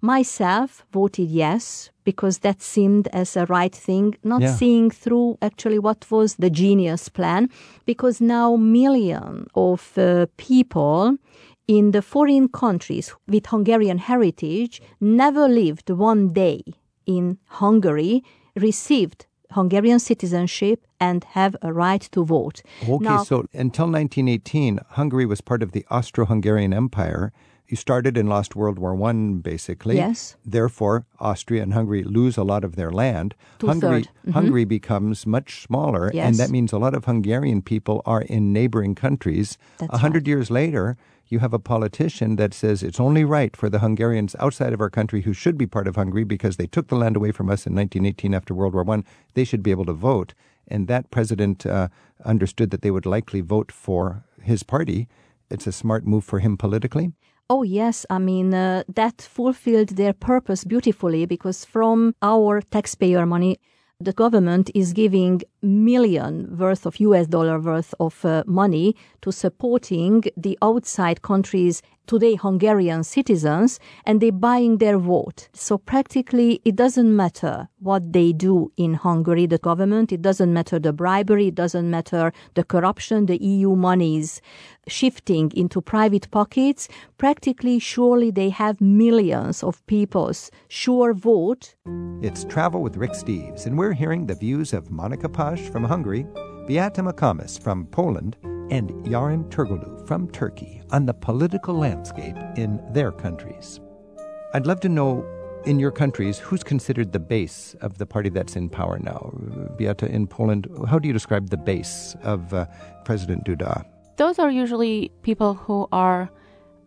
Myself 0.00 0.84
voted 0.92 1.28
yes 1.30 1.90
because 2.04 2.38
that 2.38 2.60
seemed 2.60 3.06
as 3.12 3.36
a 3.36 3.46
right 3.46 3.72
thing, 3.86 4.16
not 4.24 4.40
Yeah. 4.42 4.56
seeing 4.56 4.90
through 4.90 5.38
actually 5.40 5.78
what 5.78 6.10
was 6.10 6.34
the 6.34 6.50
genius 6.50 7.08
plan, 7.08 7.48
because 7.86 8.20
now 8.20 8.56
million 8.56 9.46
of 9.54 9.92
uh, 9.96 10.26
people 10.36 11.16
in 11.76 11.92
the 11.92 12.02
foreign 12.02 12.48
countries 12.48 13.14
with 13.26 13.46
Hungarian 13.46 13.98
heritage 13.98 14.82
never 15.00 15.48
lived 15.48 15.88
one 15.88 16.22
day 16.32 16.62
in 17.06 17.38
Hungary, 17.62 18.22
received 18.54 19.24
Hungarian 19.52 19.98
citizenship 19.98 20.78
and 21.00 21.24
have 21.38 21.56
a 21.62 21.72
right 21.72 22.02
to 22.12 22.24
vote. 22.24 22.62
okay, 22.82 23.04
Now- 23.04 23.24
so 23.24 23.36
until 23.64 23.86
1918, 23.86 24.80
Hungary 25.00 25.26
was 25.26 25.40
part 25.40 25.62
of 25.62 25.72
the 25.72 25.84
Austro-Hungarian 25.90 26.72
Empire. 26.74 27.32
You 27.68 27.76
started 27.76 28.18
and 28.18 28.28
lost 28.28 28.54
World 28.54 28.78
War 28.78 28.94
One, 28.94 29.38
basically. 29.52 29.96
Yes. 29.96 30.36
Therefore, 30.44 31.06
Austria 31.18 31.62
and 31.62 31.72
Hungary 31.72 32.02
lose 32.04 32.36
a 32.36 32.44
lot 32.52 32.64
of 32.64 32.76
their 32.76 32.90
land. 32.90 33.34
Hungary, 33.62 34.02
Two-third. 34.02 34.34
Hungary 34.34 34.66
becomes 34.66 35.26
much 35.26 35.62
smaller, 35.66 36.10
and 36.14 36.36
that 36.36 36.50
means 36.50 36.70
a 36.72 36.78
lot 36.84 36.94
of 36.94 37.06
Hungarian 37.06 37.62
people 37.62 38.02
are 38.04 38.22
in 38.36 38.52
neighboring 38.52 38.94
countries. 38.94 39.56
A 39.80 39.98
hundred 40.04 40.28
years 40.28 40.50
later, 40.50 40.84
you 41.32 41.38
have 41.38 41.54
a 41.54 41.58
politician 41.58 42.36
that 42.36 42.52
says 42.52 42.82
it's 42.82 43.00
only 43.00 43.24
right 43.24 43.56
for 43.56 43.70
the 43.70 43.78
Hungarians 43.78 44.36
outside 44.38 44.74
of 44.74 44.80
our 44.82 44.90
country 44.90 45.22
who 45.22 45.32
should 45.32 45.56
be 45.56 45.66
part 45.66 45.88
of 45.88 45.96
Hungary 45.96 46.24
because 46.24 46.56
they 46.58 46.66
took 46.66 46.88
the 46.88 46.94
land 46.96 47.16
away 47.16 47.32
from 47.32 47.48
us 47.48 47.66
in 47.66 47.74
1918 47.74 48.34
after 48.34 48.54
World 48.54 48.74
War 48.74 48.84
One. 48.84 49.04
They 49.32 49.44
should 49.44 49.62
be 49.62 49.70
able 49.70 49.86
to 49.86 49.94
vote, 49.94 50.34
and 50.68 50.88
that 50.88 51.10
president 51.10 51.64
uh, 51.64 51.88
understood 52.24 52.70
that 52.70 52.82
they 52.82 52.90
would 52.90 53.06
likely 53.06 53.40
vote 53.40 53.72
for 53.72 54.24
his 54.42 54.62
party. 54.62 55.08
It's 55.50 55.66
a 55.66 55.72
smart 55.72 56.06
move 56.06 56.24
for 56.24 56.38
him 56.38 56.56
politically. 56.58 57.12
Oh, 57.48 57.62
yes. 57.62 58.06
I 58.08 58.18
mean, 58.18 58.54
uh, 58.54 58.82
that 58.88 59.20
fulfilled 59.20 59.90
their 59.90 60.12
purpose 60.12 60.64
beautifully 60.64 61.26
because 61.26 61.64
from 61.64 62.14
our 62.22 62.60
taxpayer 62.60 63.26
money, 63.26 63.58
the 64.00 64.12
government 64.12 64.70
is 64.74 64.92
giving 64.92 65.42
million 65.62 66.56
worth 66.56 66.86
of 66.86 66.98
US 67.00 67.26
dollar 67.26 67.58
worth 67.60 67.94
of 68.00 68.24
uh, 68.24 68.42
money 68.46 68.96
to 69.22 69.30
supporting 69.30 70.24
the 70.36 70.58
outside 70.60 71.22
countries 71.22 71.82
today 72.06 72.34
Hungarian 72.34 73.04
citizens 73.04 73.78
and 74.04 74.20
they're 74.20 74.32
buying 74.32 74.78
their 74.78 74.98
vote. 74.98 75.48
So 75.52 75.78
practically 75.78 76.60
it 76.64 76.76
doesn't 76.76 77.14
matter 77.14 77.68
what 77.78 78.12
they 78.12 78.32
do 78.32 78.72
in 78.76 78.94
Hungary, 78.94 79.46
the 79.46 79.58
government, 79.58 80.12
it 80.12 80.22
doesn't 80.22 80.52
matter 80.52 80.78
the 80.78 80.92
bribery, 80.92 81.48
it 81.48 81.54
doesn't 81.54 81.90
matter 81.90 82.32
the 82.54 82.64
corruption, 82.64 83.26
the 83.26 83.42
EU 83.42 83.74
monies 83.76 84.40
shifting 84.88 85.50
into 85.54 85.80
private 85.80 86.30
pockets. 86.30 86.88
Practically 87.18 87.78
surely 87.78 88.30
they 88.30 88.50
have 88.50 88.80
millions 88.80 89.62
of 89.62 89.84
people's 89.86 90.50
sure 90.68 91.14
vote 91.14 91.74
It's 92.20 92.44
Travel 92.44 92.82
with 92.82 92.96
Rick 92.96 93.12
Steves, 93.12 93.66
and 93.66 93.76
we're 93.76 93.92
hearing 93.92 94.26
the 94.26 94.34
views 94.34 94.72
of 94.72 94.90
Monica 94.90 95.28
From 95.60 95.84
Hungary, 95.84 96.26
Beata 96.66 97.02
Makamis 97.02 97.60
from 97.60 97.86
Poland, 97.88 98.38
and 98.70 98.90
Yarin 99.04 99.50
Turkoglu 99.50 100.06
from 100.06 100.30
Turkey 100.30 100.80
on 100.90 101.04
the 101.04 101.12
political 101.12 101.74
landscape 101.74 102.36
in 102.56 102.80
their 102.92 103.12
countries. 103.12 103.78
I'd 104.54 104.66
love 104.66 104.80
to 104.80 104.88
know 104.88 105.26
in 105.66 105.78
your 105.78 105.90
countries 105.90 106.38
who's 106.38 106.62
considered 106.62 107.12
the 107.12 107.18
base 107.18 107.76
of 107.82 107.98
the 107.98 108.06
party 108.06 108.30
that's 108.30 108.56
in 108.56 108.70
power 108.70 108.98
now. 108.98 109.30
Beata, 109.76 110.08
in 110.10 110.26
Poland, 110.26 110.68
how 110.88 110.98
do 110.98 111.06
you 111.06 111.12
describe 111.12 111.50
the 111.50 111.58
base 111.58 112.16
of 112.22 112.54
uh, 112.54 112.64
President 113.04 113.44
Duda? 113.44 113.84
Those 114.16 114.38
are 114.38 114.50
usually 114.50 115.12
people 115.20 115.52
who 115.52 115.86
are 115.92 116.30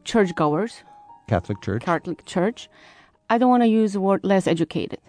churchgoers, 0.06 0.84
Catholic 1.28 1.62
Church? 1.62 1.84
Catholic 1.84 2.26
Church. 2.26 2.68
I 3.30 3.38
don't 3.38 3.50
want 3.50 3.64
to 3.64 3.68
use 3.68 3.94
the 3.94 4.02
word 4.02 4.24
less 4.24 4.48
educated. 4.48 5.00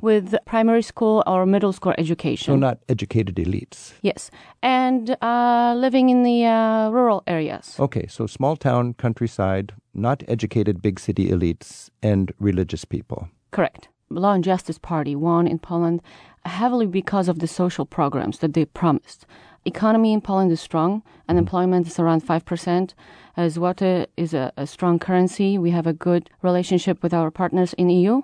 With 0.00 0.34
primary 0.44 0.82
school 0.82 1.22
or 1.26 1.46
middle 1.46 1.72
school 1.72 1.94
education. 1.98 2.52
so 2.52 2.56
not 2.56 2.78
educated 2.88 3.36
elites. 3.36 3.94
Yes. 4.02 4.30
And 4.62 5.16
uh, 5.22 5.74
living 5.76 6.10
in 6.10 6.22
the 6.22 6.44
uh, 6.44 6.90
rural 6.90 7.22
areas. 7.26 7.76
Okay, 7.80 8.06
so 8.06 8.26
small 8.26 8.56
town, 8.56 8.94
countryside, 8.94 9.72
not 9.94 10.22
educated 10.28 10.82
big 10.82 11.00
city 11.00 11.28
elites 11.30 11.90
and 12.02 12.32
religious 12.38 12.84
people. 12.84 13.28
Correct. 13.50 13.88
Law 14.10 14.34
and 14.34 14.44
Justice 14.44 14.78
Party 14.78 15.16
won 15.16 15.46
in 15.46 15.58
Poland 15.58 16.00
heavily 16.44 16.86
because 16.86 17.28
of 17.28 17.38
the 17.38 17.46
social 17.46 17.86
programs 17.86 18.38
that 18.38 18.52
they 18.52 18.64
promised. 18.66 19.26
Economy 19.64 20.12
in 20.12 20.20
Poland 20.20 20.52
is 20.52 20.60
strong. 20.60 21.02
Unemployment 21.28 21.86
is 21.86 21.98
around 21.98 22.22
5%. 22.24 22.94
As 23.36 23.56
zloty 23.56 24.06
is 24.16 24.34
a, 24.34 24.52
a 24.56 24.66
strong 24.66 24.98
currency, 24.98 25.58
we 25.58 25.70
have 25.70 25.86
a 25.86 25.92
good 25.92 26.30
relationship 26.42 27.02
with 27.02 27.14
our 27.14 27.30
partners 27.30 27.72
in 27.74 27.88
EU. 27.90 28.22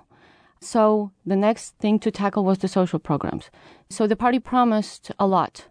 So 0.61 1.11
the 1.25 1.35
next 1.35 1.75
thing 1.79 1.99
to 1.99 2.11
tackle 2.11 2.45
was 2.45 2.59
the 2.59 2.67
social 2.67 2.99
programs. 2.99 3.49
So 3.89 4.05
the 4.05 4.15
party 4.15 4.39
promised 4.39 5.11
a 5.19 5.25
lot. 5.25 5.65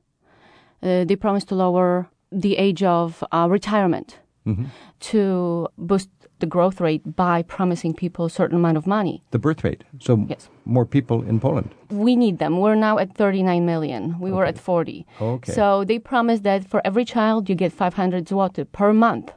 Uh, 0.82 1.04
they 1.04 1.16
promised 1.16 1.48
to 1.48 1.54
lower 1.54 2.08
the 2.32 2.56
age 2.56 2.82
of 2.82 3.22
uh, 3.32 3.46
retirement, 3.50 4.18
to 5.00 5.68
boost 5.78 6.08
the 6.40 6.46
growth 6.46 6.80
rate 6.80 7.16
by 7.16 7.42
promising 7.42 7.94
people 7.94 8.24
a 8.24 8.30
certain 8.30 8.56
amount 8.56 8.76
of 8.76 8.86
money. 8.86 9.22
The 9.30 9.38
birth 9.38 9.62
rate. 9.64 9.84
So 10.00 10.26
Yes. 10.28 10.48
more 10.64 10.84
people 10.86 11.22
in 11.22 11.38
Poland. 11.40 11.68
We 11.90 12.16
need 12.16 12.38
them. 12.38 12.58
We're 12.60 12.74
now 12.74 12.98
at 12.98 13.14
39 13.14 13.64
million. 13.64 14.16
We 14.20 14.32
were 14.32 14.44
at 14.46 14.58
40. 14.58 15.06
Okay. 15.20 15.52
So 15.52 15.84
they 15.84 15.98
promised 15.98 16.42
that 16.42 16.64
for 16.64 16.80
every 16.84 17.04
child 17.04 17.48
you 17.48 17.54
get 17.54 17.72
500 17.72 18.26
zloty 18.26 18.64
per 18.72 18.92
month. 18.92 19.32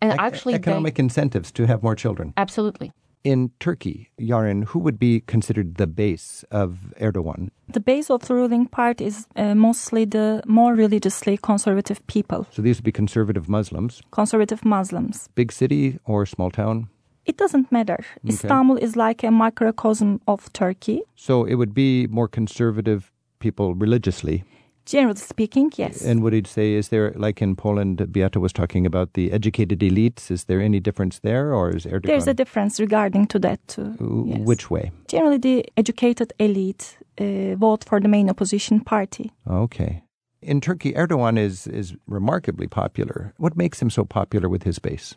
And 0.00 0.12
actually, 0.18 0.54
they- 0.54 0.58
economic 0.70 0.98
incentives 0.98 1.52
to 1.52 1.66
have 1.66 1.82
more 1.82 1.94
children. 1.94 2.32
absolutely. 2.36 2.90
In 3.24 3.50
Turkey, 3.60 4.10
Yarin, 4.20 4.64
who 4.64 4.80
would 4.80 4.98
be 4.98 5.20
considered 5.20 5.76
the 5.76 5.86
base 5.86 6.44
of 6.50 6.92
Erdogan? 7.00 7.50
The 7.72 7.78
base 7.80 8.10
of 8.10 8.22
the 8.26 8.34
ruling 8.34 8.66
party 8.66 9.04
is 9.04 9.26
uh, 9.36 9.54
mostly 9.54 10.04
the 10.04 10.42
more 10.46 10.74
religiously 10.74 11.36
conservative 11.36 12.04
people, 12.08 12.46
So 12.50 12.62
these 12.62 12.78
would 12.78 12.84
be 12.84 12.90
conservative 12.92 13.48
Muslims. 13.48 14.02
conservative 14.10 14.64
Muslims. 14.64 15.28
Big 15.36 15.52
city 15.52 15.98
or 16.04 16.26
small 16.26 16.50
town? 16.50 16.88
It 17.24 17.36
doesn't 17.36 17.70
matter. 17.70 18.04
Istanbul 18.28 18.78
is 18.78 18.96
like 18.96 19.22
a 19.22 19.30
microcosm 19.30 20.20
of 20.26 20.52
Turkey. 20.52 21.02
So 21.14 21.44
it 21.44 21.54
would 21.54 21.72
be 21.74 22.08
more 22.08 22.26
conservative 22.26 23.12
people 23.38 23.76
religiously. 23.76 24.42
Generally 24.84 25.16
speaking, 25.16 25.72
yes. 25.76 26.02
And 26.04 26.22
would 26.22 26.32
he 26.32 26.42
say, 26.44 26.74
is 26.74 26.88
there, 26.88 27.12
like 27.14 27.40
in 27.40 27.54
Poland, 27.54 28.12
Beata 28.12 28.40
was 28.40 28.52
talking 28.52 28.84
about 28.86 29.12
the 29.14 29.30
educated 29.32 29.78
elites, 29.80 30.30
is 30.30 30.44
there 30.44 30.60
any 30.60 30.80
difference 30.80 31.20
there, 31.20 31.54
or 31.54 31.70
is 31.70 31.86
Erdogan? 31.86 32.06
There's 32.06 32.26
a 32.26 32.34
difference 32.34 32.80
regarding 32.80 33.26
to 33.28 33.38
that 33.40 33.66
too. 33.68 33.94
yes. 34.26 34.40
Which 34.40 34.70
way? 34.70 34.90
Generally, 35.08 35.38
the 35.38 35.64
educated 35.76 36.32
elite 36.38 36.98
uh, 37.20 37.54
vote 37.56 37.84
for 37.84 38.00
the 38.00 38.08
main 38.08 38.28
opposition 38.28 38.80
party. 38.80 39.30
Okay. 39.48 40.02
In 40.40 40.60
Turkey, 40.60 40.92
Erdogan 40.94 41.38
is, 41.38 41.68
is 41.68 41.94
remarkably 42.08 42.66
popular. 42.66 43.32
What 43.36 43.56
makes 43.56 43.80
him 43.80 43.90
so 43.90 44.04
popular 44.04 44.48
with 44.48 44.64
his 44.64 44.80
base? 44.80 45.14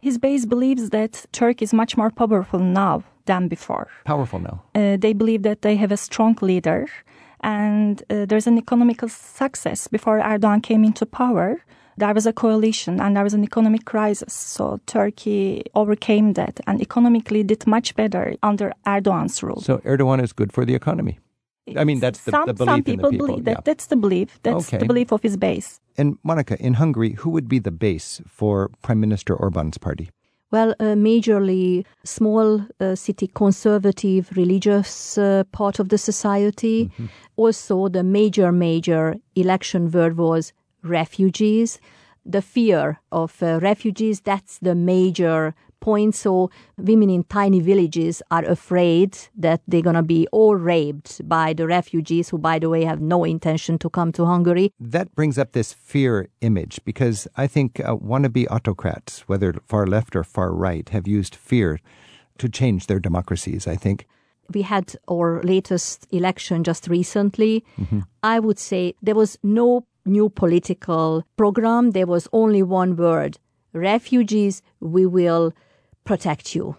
His 0.00 0.16
base 0.16 0.46
believes 0.46 0.90
that 0.90 1.26
Turkey 1.32 1.64
is 1.64 1.74
much 1.74 1.96
more 1.96 2.10
powerful 2.10 2.60
now 2.60 3.02
than 3.26 3.48
before. 3.48 3.88
Powerful 4.04 4.38
now. 4.38 4.62
Uh, 4.74 4.96
they 4.96 5.12
believe 5.12 5.42
that 5.42 5.62
they 5.62 5.76
have 5.76 5.92
a 5.92 5.96
strong 5.96 6.38
leader 6.40 6.86
and 7.42 8.02
uh, 8.10 8.26
there's 8.26 8.46
an 8.46 8.58
economical 8.58 9.08
success. 9.08 9.88
Before 9.88 10.20
Erdogan 10.20 10.62
came 10.62 10.84
into 10.84 11.06
power, 11.06 11.62
there 11.96 12.14
was 12.14 12.26
a 12.26 12.32
coalition 12.32 13.00
and 13.00 13.16
there 13.16 13.24
was 13.24 13.34
an 13.34 13.44
economic 13.44 13.84
crisis. 13.84 14.32
So 14.32 14.80
Turkey 14.86 15.64
overcame 15.74 16.34
that 16.34 16.60
and 16.66 16.80
economically 16.80 17.42
did 17.42 17.66
much 17.66 17.94
better 17.94 18.34
under 18.42 18.72
Erdogan's 18.86 19.42
rule. 19.42 19.60
So 19.60 19.78
Erdogan 19.78 20.22
is 20.22 20.32
good 20.32 20.52
for 20.52 20.64
the 20.64 20.74
economy. 20.74 21.18
I 21.76 21.84
mean, 21.84 22.00
that's 22.00 22.20
the, 22.24 22.32
some, 22.32 22.46
the 22.46 22.54
belief 22.54 22.68
some 22.68 22.78
in 22.78 22.84
the 22.84 22.90
people 22.92 23.10
people. 23.10 23.26
believe 23.26 23.44
that 23.44 23.50
yeah. 23.58 23.60
that's 23.64 23.86
the 23.86 23.96
belief. 23.96 24.40
That's 24.42 24.66
Okay. 24.68 24.78
the 24.78 24.86
belief 24.86 25.12
of 25.12 25.22
his 25.22 25.36
base. 25.36 25.80
And 25.96 26.18
Monica, 26.24 26.56
in 26.58 26.74
Hungary, 26.74 27.12
who 27.18 27.30
would 27.30 27.48
be 27.48 27.58
the 27.58 27.70
base 27.70 28.20
for 28.26 28.70
Prime 28.82 28.98
Minister 29.00 29.36
Orban's 29.36 29.78
party? 29.78 30.10
Well, 30.50 30.72
a 30.80 30.96
majorly 30.96 31.84
small 32.02 32.66
uh, 32.80 32.96
city 32.96 33.28
conservative 33.28 34.30
religious 34.36 35.16
uh, 35.16 35.44
part 35.52 35.78
of 35.78 35.90
the 35.90 35.98
society. 35.98 36.90
Also, 37.36 37.88
the 37.88 38.02
major, 38.02 38.50
major 38.50 39.14
election 39.36 39.90
word 39.90 40.16
was 40.16 40.52
refugees. 40.82 41.78
The 42.26 42.42
fear 42.42 43.00
of 43.12 43.40
uh, 43.42 43.60
refugees, 43.62 44.20
that's 44.20 44.58
the 44.58 44.74
major 44.74 45.54
point. 45.80 46.14
So, 46.14 46.50
women 46.78 47.10
in 47.10 47.24
tiny 47.24 47.60
villages 47.60 48.22
are 48.30 48.44
afraid 48.44 49.18
that 49.36 49.60
they're 49.66 49.82
going 49.82 49.96
to 49.96 50.02
be 50.02 50.26
all 50.30 50.54
raped 50.56 51.26
by 51.28 51.52
the 51.52 51.66
refugees, 51.66 52.28
who, 52.28 52.38
by 52.38 52.58
the 52.58 52.68
way, 52.68 52.84
have 52.84 53.00
no 53.00 53.24
intention 53.24 53.78
to 53.78 53.90
come 53.90 54.12
to 54.12 54.26
Hungary. 54.26 54.72
That 54.78 55.14
brings 55.14 55.38
up 55.38 55.52
this 55.52 55.72
fear 55.72 56.28
image 56.40 56.80
because 56.84 57.26
I 57.36 57.46
think 57.46 57.80
uh, 57.80 57.96
wannabe 57.96 58.46
autocrats, 58.50 59.20
whether 59.28 59.54
far 59.66 59.86
left 59.86 60.14
or 60.14 60.24
far 60.24 60.52
right, 60.52 60.88
have 60.90 61.08
used 61.08 61.34
fear 61.34 61.80
to 62.38 62.48
change 62.48 62.86
their 62.86 63.00
democracies, 63.00 63.66
I 63.66 63.76
think. 63.76 64.06
we 64.52 64.62
had 64.62 64.96
our 65.08 65.40
latest 65.44 66.08
election 66.10 66.64
just 66.64 66.88
recently. 66.88 67.62
I 68.34 68.40
would 68.40 68.58
say 68.58 68.94
there 69.00 69.14
was 69.14 69.38
no 69.42 69.86
new 70.04 70.28
political 70.28 71.22
program. 71.36 71.92
There 71.92 72.06
was 72.06 72.26
only 72.32 72.62
one 72.62 72.96
word 72.96 73.38
refugees, 73.72 74.62
we 74.80 75.06
will 75.06 75.52
protect 76.10 76.56
you. 76.56 76.74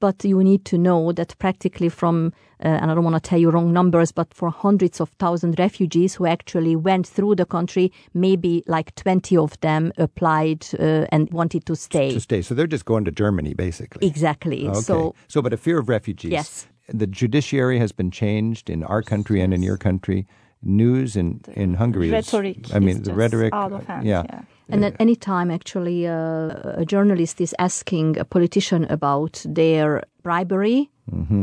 But 0.00 0.24
you 0.24 0.42
need 0.42 0.64
to 0.64 0.78
know 0.78 1.12
that 1.12 1.38
practically 1.38 1.90
from, 1.90 2.32
uh, 2.64 2.68
and 2.80 2.90
I 2.90 2.94
don't 2.94 3.04
want 3.04 3.22
to 3.22 3.28
tell 3.28 3.38
you 3.38 3.50
wrong 3.50 3.70
numbers, 3.72 4.10
but 4.12 4.32
for 4.32 4.50
hundreds 4.50 4.98
of 4.98 5.10
thousand 5.10 5.58
refugees 5.58 6.14
who 6.14 6.24
actually 6.26 6.74
went 6.74 7.06
through 7.06 7.34
the 7.36 7.44
country, 7.44 7.92
maybe 8.14 8.64
like 8.66 8.94
20 8.94 9.36
of 9.36 9.60
them 9.60 9.92
applied 9.98 10.66
uh, 10.80 11.06
and 11.12 11.30
wanted 11.30 11.66
to 11.66 11.76
stay. 11.76 12.14
To 12.14 12.20
stay. 12.20 12.42
So 12.42 12.54
they're 12.54 12.66
just 12.66 12.86
going 12.86 13.04
to 13.04 13.12
Germany, 13.12 13.54
basically. 13.54 14.08
exactly. 14.08 14.66
Okay. 14.66 14.80
So 14.80 15.14
so, 15.28 15.42
but 15.42 15.52
a 15.52 15.58
fear 15.58 15.78
of 15.78 15.88
refugees. 15.88 16.32
Yes. 16.32 16.66
The 16.88 17.06
judiciary 17.06 17.78
has 17.78 17.92
been 17.92 18.10
changed 18.10 18.70
in 18.70 18.82
our 18.82 19.02
country 19.02 19.40
and 19.40 19.52
in 19.54 19.62
your 19.62 19.76
country. 19.76 20.26
News 20.62 21.16
in, 21.16 21.40
in 21.54 21.74
Hungary 21.74 22.12
is. 22.12 22.34
I 22.34 22.78
mean, 22.78 22.88
is 22.88 23.02
the 23.02 23.10
just 23.10 23.16
rhetoric. 23.16 23.52
out 23.52 23.72
of 23.72 23.84
hand, 23.86 24.06
yeah. 24.06 24.22
yeah. 24.28 24.42
And 24.68 24.84
at 24.84 24.94
any 25.00 25.16
time, 25.16 25.50
actually, 25.50 26.06
uh, 26.06 26.78
a 26.82 26.84
journalist 26.86 27.40
is 27.40 27.54
asking 27.58 28.18
a 28.18 28.24
politician 28.24 28.84
about 28.84 29.44
their 29.46 30.02
bribery. 30.22 30.90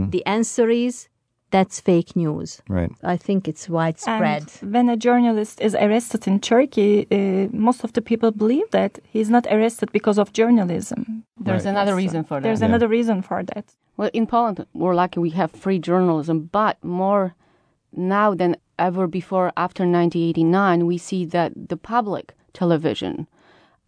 The 0.09 0.25
answer 0.25 0.69
is 0.69 1.09
that's 1.51 1.79
fake 1.79 2.15
news. 2.15 2.61
Right. 2.69 2.91
I 3.03 3.17
think 3.17 3.47
it's 3.47 3.67
widespread. 3.67 4.45
And 4.61 4.73
when 4.73 4.89
a 4.89 4.95
journalist 4.97 5.61
is 5.61 5.75
arrested 5.75 6.27
in 6.27 6.39
Turkey, 6.39 7.07
uh, 7.11 7.49
most 7.51 7.83
of 7.83 7.93
the 7.93 8.01
people 8.01 8.31
believe 8.31 8.69
that 8.71 8.99
he's 9.03 9.29
not 9.29 9.47
arrested 9.47 9.91
because 9.91 10.17
of 10.17 10.31
journalism. 10.31 11.23
There's 11.37 11.65
Right. 11.65 11.71
another 11.71 11.95
reason 11.95 12.23
for 12.23 12.35
that. 12.35 12.43
There's 12.43 12.61
another 12.61 12.87
reason 12.87 13.21
for 13.21 13.43
that. 13.43 13.65
Well, 13.97 14.09
in 14.13 14.27
Poland, 14.27 14.65
we're 14.73 14.95
lucky 14.95 15.19
we 15.19 15.31
have 15.31 15.51
free 15.51 15.79
journalism, 15.79 16.49
but 16.51 16.77
more 16.83 17.35
now 17.91 18.35
than 18.35 18.55
ever 18.79 19.07
before 19.07 19.51
after 19.57 19.83
1989, 19.83 20.85
we 20.85 20.97
see 20.97 21.25
that 21.25 21.51
the 21.69 21.77
public 21.77 22.33
television 22.53 23.27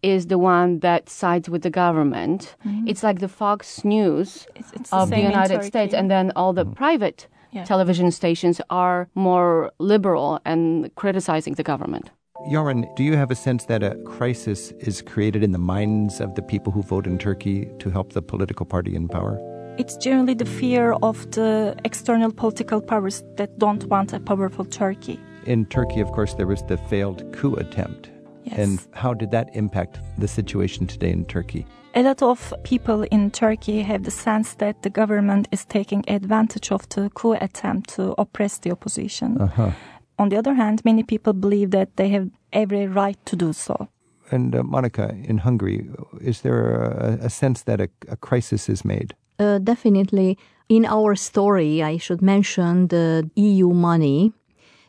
is 0.02 0.26
the 0.26 0.38
one 0.38 0.80
that 0.80 1.08
sides 1.08 1.48
with 1.48 1.62
the 1.62 1.70
government. 1.70 2.56
Mm-hmm. 2.66 2.88
It's 2.88 3.02
like 3.02 3.20
the 3.20 3.28
Fox 3.28 3.84
News 3.84 4.46
It's, 4.54 4.72
it's 4.72 4.92
of 4.92 5.10
the 5.10 5.16
same 5.16 5.26
in 5.26 5.30
United 5.30 5.64
States, 5.64 5.94
and 5.94 6.10
then 6.10 6.32
all 6.36 6.52
the 6.52 6.66
mm. 6.66 6.74
private 6.74 7.28
Yeah. 7.52 7.64
television 7.64 8.10
stations 8.10 8.60
are 8.70 9.08
more 9.14 9.70
liberal 9.78 10.40
and 10.44 10.90
criticizing 10.94 11.54
the 11.54 11.62
government. 11.62 12.10
Yoran, 12.48 12.88
do 12.96 13.02
you 13.04 13.14
have 13.16 13.30
a 13.30 13.34
sense 13.34 13.66
that 13.66 13.82
a 13.82 13.94
crisis 14.04 14.72
is 14.80 15.02
created 15.02 15.42
in 15.44 15.52
the 15.52 15.58
minds 15.58 16.20
of 16.20 16.34
the 16.34 16.42
people 16.42 16.72
who 16.72 16.82
vote 16.82 17.06
in 17.06 17.18
Turkey 17.18 17.68
to 17.78 17.90
help 17.90 18.14
the 18.14 18.22
political 18.22 18.64
party 18.64 18.96
in 18.96 19.06
power? 19.06 19.36
It's 19.78 19.96
generally 19.96 20.34
the 20.34 20.44
fear 20.44 20.92
of 21.02 21.30
the 21.30 21.74
external 21.84 22.30
political 22.30 22.82
powers 22.82 23.24
that 23.36 23.58
don't 23.58 23.84
want 23.86 24.12
a 24.12 24.20
powerful 24.20 24.66
Turkey. 24.66 25.18
In 25.46 25.64
Turkey, 25.64 26.00
of 26.00 26.12
course, 26.12 26.34
there 26.34 26.46
was 26.46 26.62
the 26.64 26.76
failed 26.76 27.24
coup 27.32 27.54
attempt. 27.54 28.10
Yes. 28.44 28.58
And 28.58 28.86
how 28.92 29.14
did 29.14 29.30
that 29.30 29.48
impact 29.54 29.98
the 30.18 30.28
situation 30.28 30.86
today 30.86 31.10
in 31.10 31.24
Turkey? 31.24 31.64
A 31.94 32.02
lot 32.02 32.22
of 32.22 32.52
people 32.64 33.04
in 33.04 33.30
Turkey 33.30 33.80
have 33.82 34.04
the 34.04 34.10
sense 34.10 34.54
that 34.54 34.82
the 34.82 34.90
government 34.90 35.48
is 35.52 35.64
taking 35.64 36.04
advantage 36.06 36.70
of 36.70 36.86
the 36.90 37.10
coup 37.14 37.32
attempt 37.32 37.94
to 37.94 38.14
oppress 38.18 38.58
the 38.58 38.72
opposition. 38.72 39.40
Uh-huh. 39.40 39.70
On 40.18 40.28
the 40.28 40.36
other 40.36 40.54
hand, 40.54 40.84
many 40.84 41.02
people 41.02 41.32
believe 41.32 41.70
that 41.70 41.96
they 41.96 42.10
have 42.10 42.28
every 42.52 42.86
right 42.86 43.18
to 43.24 43.36
do 43.36 43.54
so. 43.54 43.88
And 44.30 44.54
uh, 44.54 44.62
Monica, 44.62 45.14
in 45.24 45.38
Hungary, 45.38 45.88
is 46.20 46.42
there 46.42 46.76
a, 46.76 47.26
a 47.26 47.30
sense 47.30 47.62
that 47.62 47.80
a, 47.80 47.88
a 48.08 48.16
crisis 48.16 48.68
is 48.68 48.84
made? 48.84 49.14
Uh, 49.38 49.58
definitely. 49.58 50.38
In 50.68 50.84
our 50.86 51.14
story, 51.14 51.82
I 51.82 51.96
should 51.98 52.22
mention 52.22 52.88
the 52.88 53.28
EU 53.34 53.70
money, 53.70 54.32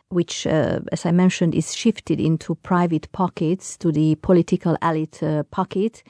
which, 0.10 0.48
uh, 0.48 0.80
as 0.92 1.06
I 1.06 1.12
mentioned, 1.12 1.56
is 1.56 1.76
shifted 1.76 2.20
into 2.20 2.56
private 2.56 3.12
pockets, 3.12 3.78
to 3.78 3.92
the 3.92 4.16
political 4.16 4.78
elite 4.82 5.22
uh, 5.24 5.44
pocket, 5.44 6.04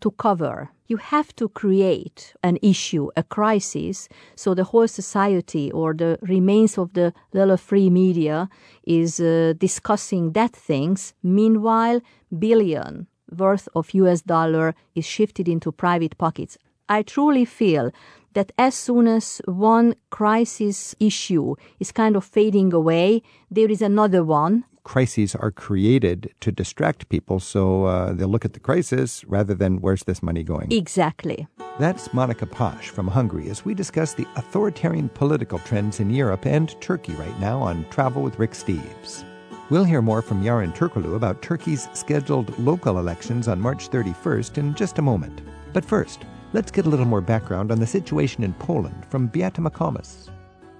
to 0.00 0.10
cover. 0.10 0.70
You 0.86 0.98
have 0.98 1.34
to 1.36 1.48
create 1.48 2.34
an 2.42 2.58
issue, 2.60 3.08
a 3.16 3.22
crisis, 3.22 4.08
so 4.36 4.54
the 4.54 4.64
whole 4.64 4.88
society 4.88 5.72
or 5.72 5.94
the 5.94 6.18
remains 6.20 6.76
of 6.76 6.92
the 6.92 7.14
little 7.32 7.56
free 7.56 7.88
media 7.88 8.50
is 8.82 9.20
uh, 9.20 9.54
discussing 9.56 10.32
that 10.32 10.52
things. 10.52 11.14
Meanwhile, 11.22 12.02
billion 12.38 13.06
worth 13.38 13.68
of 13.74 13.94
US 13.94 14.20
dollar 14.20 14.74
is 14.94 15.06
shifted 15.06 15.48
into 15.48 15.72
private 15.72 16.18
pockets. 16.18 16.58
I 16.88 17.02
truly 17.02 17.44
feel 17.44 17.90
that 18.34 18.52
as 18.58 18.74
soon 18.74 19.06
as 19.06 19.40
one 19.46 19.94
crisis 20.10 20.94
issue 21.00 21.54
is 21.78 21.92
kind 21.92 22.16
of 22.16 22.24
fading 22.24 22.72
away, 22.72 23.22
there 23.50 23.70
is 23.70 23.80
another 23.80 24.24
one. 24.24 24.64
Crises 24.82 25.34
are 25.34 25.50
created 25.50 26.34
to 26.40 26.52
distract 26.52 27.08
people, 27.08 27.40
so 27.40 27.84
uh, 27.84 28.12
they'll 28.12 28.28
look 28.28 28.44
at 28.44 28.52
the 28.52 28.60
crisis 28.60 29.24
rather 29.24 29.54
than 29.54 29.80
where's 29.80 30.04
this 30.04 30.22
money 30.22 30.42
going. 30.42 30.70
Exactly. 30.70 31.46
That's 31.78 32.12
Monica 32.12 32.44
Pash 32.44 32.90
from 32.90 33.08
Hungary 33.08 33.48
as 33.48 33.64
we 33.64 33.72
discuss 33.72 34.12
the 34.12 34.26
authoritarian 34.36 35.08
political 35.08 35.58
trends 35.60 36.00
in 36.00 36.10
Europe 36.10 36.44
and 36.44 36.78
Turkey 36.82 37.14
right 37.14 37.40
now 37.40 37.60
on 37.60 37.86
Travel 37.88 38.22
with 38.22 38.38
Rick 38.38 38.50
Steves. 38.50 39.24
We'll 39.70 39.84
hear 39.84 40.02
more 40.02 40.20
from 40.20 40.42
Yaryn 40.42 40.76
Turkoglu 40.76 41.16
about 41.16 41.40
Turkey's 41.40 41.88
scheduled 41.94 42.56
local 42.58 42.98
elections 42.98 43.48
on 43.48 43.58
March 43.58 43.88
31st 43.88 44.58
in 44.58 44.74
just 44.74 44.98
a 44.98 45.02
moment. 45.02 45.40
But 45.72 45.84
first, 45.84 46.26
let's 46.54 46.70
get 46.70 46.86
a 46.86 46.88
little 46.88 47.04
more 47.04 47.20
background 47.20 47.72
on 47.72 47.80
the 47.80 47.86
situation 47.86 48.44
in 48.44 48.54
Poland 48.54 49.04
from 49.10 49.26
Beata 49.26 49.60
McComas. 49.60 50.30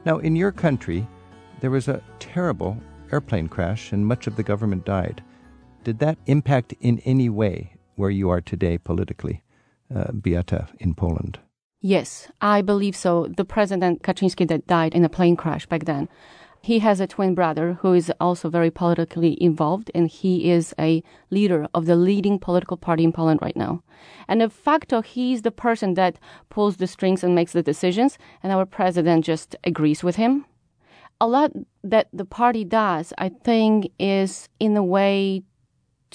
Now, 0.06 0.18
in 0.18 0.36
your 0.36 0.52
country, 0.52 1.04
there 1.60 1.70
was 1.72 1.88
a 1.88 2.00
terrible 2.20 2.78
airplane 3.10 3.48
crash 3.48 3.90
and 3.92 4.06
much 4.06 4.28
of 4.28 4.36
the 4.36 4.44
government 4.44 4.84
died. 4.84 5.22
Did 5.82 5.98
that 5.98 6.16
impact 6.26 6.74
in 6.80 7.00
any 7.00 7.28
way 7.28 7.74
where 7.96 8.10
you 8.10 8.30
are 8.30 8.40
today 8.40 8.78
politically, 8.78 9.42
uh, 9.94 10.12
Beata, 10.12 10.68
in 10.78 10.94
Poland? 10.94 11.40
Yes, 11.80 12.28
I 12.40 12.62
believe 12.62 12.94
so. 12.94 13.26
The 13.36 13.44
President 13.44 14.02
Kaczynski 14.02 14.46
that 14.48 14.68
died 14.68 14.94
in 14.94 15.04
a 15.04 15.08
plane 15.08 15.36
crash 15.36 15.66
back 15.66 15.86
then 15.86 16.08
he 16.64 16.78
has 16.78 16.98
a 16.98 17.06
twin 17.06 17.34
brother 17.34 17.74
who 17.80 17.92
is 17.92 18.10
also 18.20 18.48
very 18.48 18.70
politically 18.70 19.36
involved, 19.42 19.90
and 19.94 20.08
he 20.08 20.50
is 20.50 20.74
a 20.78 21.02
leader 21.30 21.66
of 21.74 21.86
the 21.86 21.96
leading 21.96 22.38
political 22.38 22.76
party 22.76 23.04
in 23.04 23.12
Poland 23.12 23.40
right 23.42 23.56
now. 23.56 23.82
And 24.28 24.40
de 24.40 24.48
facto, 24.48 25.02
he's 25.02 25.42
the 25.42 25.50
person 25.50 25.94
that 25.94 26.18
pulls 26.48 26.76
the 26.76 26.86
strings 26.86 27.22
and 27.22 27.34
makes 27.34 27.52
the 27.52 27.62
decisions, 27.62 28.18
and 28.42 28.52
our 28.52 28.64
president 28.64 29.24
just 29.24 29.56
agrees 29.64 30.02
with 30.02 30.16
him. 30.16 30.46
A 31.20 31.28
lot 31.28 31.52
that 31.82 32.08
the 32.12 32.24
party 32.24 32.64
does, 32.64 33.12
I 33.18 33.28
think, 33.28 33.90
is 33.98 34.48
in 34.58 34.76
a 34.76 34.82
way 34.82 35.42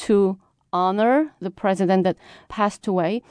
to 0.07 0.39
honor 0.73 1.31
the 1.39 1.51
president 1.51 2.03
that 2.03 2.17
passed 2.47 2.87
away. 2.87 3.21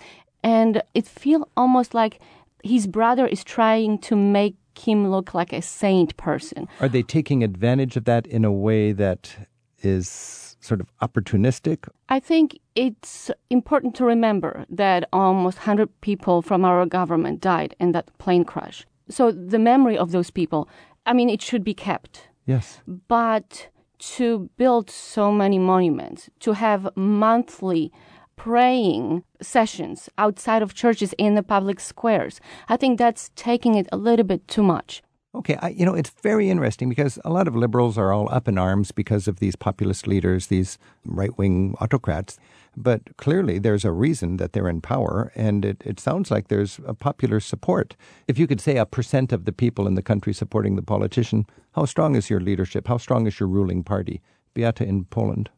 And 0.43 0.83
it 0.95 1.07
feels 1.07 1.45
almost 1.57 1.95
like 1.95 2.21
his 2.63 2.87
brother 2.87 3.27
is 3.27 3.45
trying 3.45 3.99
to 3.99 4.17
make 4.17 4.57
him 4.79 5.11
look 5.11 5.35
like 5.35 5.53
a 5.53 5.63
saint 5.63 6.17
person. 6.17 6.69
Are 6.81 6.89
they 6.89 7.03
taking 7.03 7.43
advantage 7.43 7.97
of 7.97 8.05
that 8.05 8.27
in 8.27 8.45
a 8.45 8.53
way 8.53 8.93
that 8.93 9.49
is 9.83 10.57
sort 10.61 10.81
of 10.81 10.89
opportunistic? 11.01 11.89
I 12.09 12.21
think 12.21 12.59
it's 12.75 13.31
important 13.51 13.95
to 13.97 14.05
remember 14.05 14.67
that 14.71 15.09
almost 15.13 15.59
100 15.59 16.01
people 16.01 16.43
from 16.43 16.65
our 16.65 16.85
government 16.87 17.41
died 17.41 17.75
in 17.79 17.93
that 17.93 18.17
plane 18.19 18.45
crash. 18.45 18.87
So 19.09 19.31
the 19.31 19.59
memory 19.59 19.97
of 19.97 20.13
those 20.13 20.31
people, 20.31 20.69
I 21.07 21.13
mean, 21.13 21.31
it 21.31 21.43
should 21.43 21.65
be 21.65 21.75
kept. 21.75 22.29
Yes. 22.47 22.81
But 22.87 23.69
to 23.99 24.49
build 24.57 24.91
so 24.91 25.33
many 25.33 25.59
monuments, 25.59 26.31
to 26.41 26.53
have 26.53 26.89
monthly 26.97 27.93
praying 28.39 29.25
sessions 29.43 30.09
outside 30.17 30.63
of 30.63 30.73
churches 30.73 31.13
in 31.19 31.35
the 31.35 31.43
public 31.43 31.81
squares. 31.81 32.41
I 32.69 32.77
think 32.77 32.99
that's 32.99 33.31
taking 33.35 33.75
it 33.75 33.89
a 33.93 33.97
little 33.97 34.25
bit 34.25 34.47
too 34.49 34.63
much. 34.63 35.03
Okay, 35.35 35.57
I, 35.61 35.69
you 35.69 35.85
know, 35.85 35.95
it's 35.95 36.11
very 36.23 36.49
interesting 36.49 36.89
because 36.89 37.19
a 37.25 37.31
lot 37.31 37.47
of 37.47 37.55
liberals 37.55 37.99
are 37.99 38.13
all 38.13 38.33
up 38.33 38.49
in 38.49 38.57
arms 38.57 38.93
because 38.93 39.29
of 39.29 39.41
these 39.41 39.57
populist 39.57 40.07
leaders, 40.07 40.47
these 40.47 40.79
right 41.05 41.37
wing 41.37 41.75
autocrats. 41.81 42.39
But 42.77 43.17
clearly, 43.19 43.59
there's 43.59 43.85
a 43.85 43.93
reason 43.93 44.37
that 44.39 44.53
they're 44.53 44.69
in 44.69 44.81
power, 44.81 45.31
and 45.35 45.65
it, 45.65 45.83
it 45.85 46.01
sounds 46.01 46.31
like 46.31 46.49
there's 46.49 46.81
a 46.87 46.95
popular 46.95 47.41
support. 47.41 47.97
If 48.27 48.39
you 48.39 48.47
could 48.47 48.61
say 48.61 48.79
a 48.79 48.87
percent 48.87 49.33
of 49.33 49.45
the 49.45 49.53
people 49.53 49.87
in 49.87 49.97
the 49.97 50.03
country 50.03 50.33
supporting 50.33 50.77
the 50.77 50.83
politician, 50.83 51.45
how 51.73 51.85
strong 51.85 52.15
is 52.15 52.31
your 52.31 52.41
leadership? 52.41 52.89
How 52.89 52.99
strong 52.99 53.27
is 53.27 53.39
your 53.39 53.49
ruling 53.49 53.83
party? 53.83 54.23
Beata 54.55 54.85
in 54.85 55.05
Poland. 55.05 55.51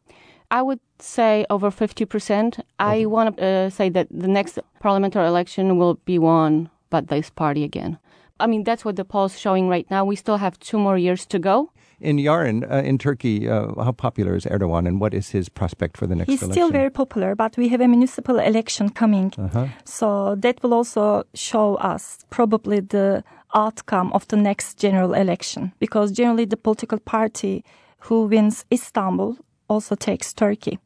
I 0.51 0.61
would 0.61 0.81
say 0.99 1.45
over 1.49 1.71
50%. 1.71 2.59
I 2.77 3.05
want 3.05 3.37
to 3.37 3.45
uh, 3.45 3.69
say 3.69 3.89
that 3.89 4.07
the 4.11 4.27
next 4.27 4.59
parliamentary 4.79 5.25
election 5.25 5.77
will 5.77 5.95
be 6.05 6.19
won 6.19 6.69
by 6.89 7.01
this 7.01 7.29
party 7.29 7.63
again. 7.63 7.97
I 8.39 8.47
mean, 8.47 8.63
that's 8.63 8.83
what 8.83 8.97
the 8.97 9.05
polls 9.05 9.39
showing 9.39 9.69
right 9.69 9.89
now. 9.89 10.03
We 10.03 10.15
still 10.17 10.37
have 10.37 10.59
two 10.59 10.77
more 10.77 10.97
years 10.97 11.25
to 11.27 11.39
go. 11.39 11.71
In 12.01 12.17
Yaryn, 12.17 12.69
uh, 12.69 12.77
in 12.77 12.97
Turkey, 12.97 13.47
uh, 13.47 13.81
how 13.81 13.91
popular 13.91 14.35
is 14.35 14.45
Erdogan 14.45 14.87
and 14.87 14.99
what 14.99 15.13
is 15.13 15.29
his 15.29 15.47
prospect 15.49 15.95
for 15.97 16.07
the 16.07 16.15
next 16.15 16.29
election? 16.29 16.33
He's 16.33 16.57
election? 16.57 16.63
still 16.63 16.71
very 16.71 16.89
popular, 16.89 17.35
but 17.35 17.55
we 17.57 17.69
have 17.69 17.79
a 17.79 17.87
municipal 17.87 18.39
election 18.39 18.89
coming. 18.89 19.31
Uh-huh. 19.37 19.67
So 19.85 20.35
that 20.39 20.61
will 20.63 20.73
also 20.73 21.23
show 21.35 21.75
us 21.75 22.25
probably 22.31 22.79
the 22.79 23.23
outcome 23.53 24.11
of 24.13 24.27
the 24.29 24.37
next 24.37 24.79
general 24.79 25.13
election. 25.13 25.73
Because 25.79 26.11
generally 26.11 26.45
the 26.45 26.57
political 26.57 26.97
party 26.97 27.63
who 27.99 28.25
wins 28.25 28.65
Istanbul 28.71 29.37
also 29.71 29.95
takes 29.95 30.33
Turkey. 30.33 30.79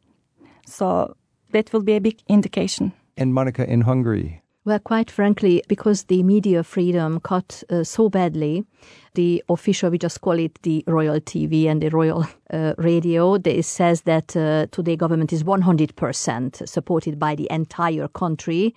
So 0.68 1.16
that 1.52 1.74
will 1.74 1.84
be 1.84 1.96
a 1.96 2.02
big 2.02 2.22
indication. 2.28 2.94
And 3.18 3.34
Monica, 3.34 3.64
in 3.68 3.82
Hungary, 3.82 4.42
Well, 4.66 4.80
quite 4.80 5.12
frankly, 5.12 5.62
because 5.68 6.06
the 6.06 6.24
media 6.24 6.64
freedom 6.64 7.20
cut 7.20 7.64
uh, 7.70 7.84
so 7.84 8.10
badly, 8.10 8.66
the 9.14 9.44
official, 9.48 9.92
we 9.92 10.00
just 10.00 10.22
call 10.22 10.40
it 10.40 10.60
the 10.64 10.84
royal 10.88 11.20
TV 11.22 11.68
and 11.68 11.84
the 11.84 11.90
royal 11.90 12.26
uh, 12.52 12.74
radio, 12.80 13.38
they, 13.38 13.58
it 13.58 13.66
says 13.66 14.02
that 14.02 14.36
uh, 14.36 14.66
today 14.72 14.96
government 14.96 15.32
is 15.32 15.44
100% 15.44 16.68
supported 16.68 17.20
by 17.20 17.36
the 17.36 17.48
entire 17.52 18.08
country. 18.08 18.74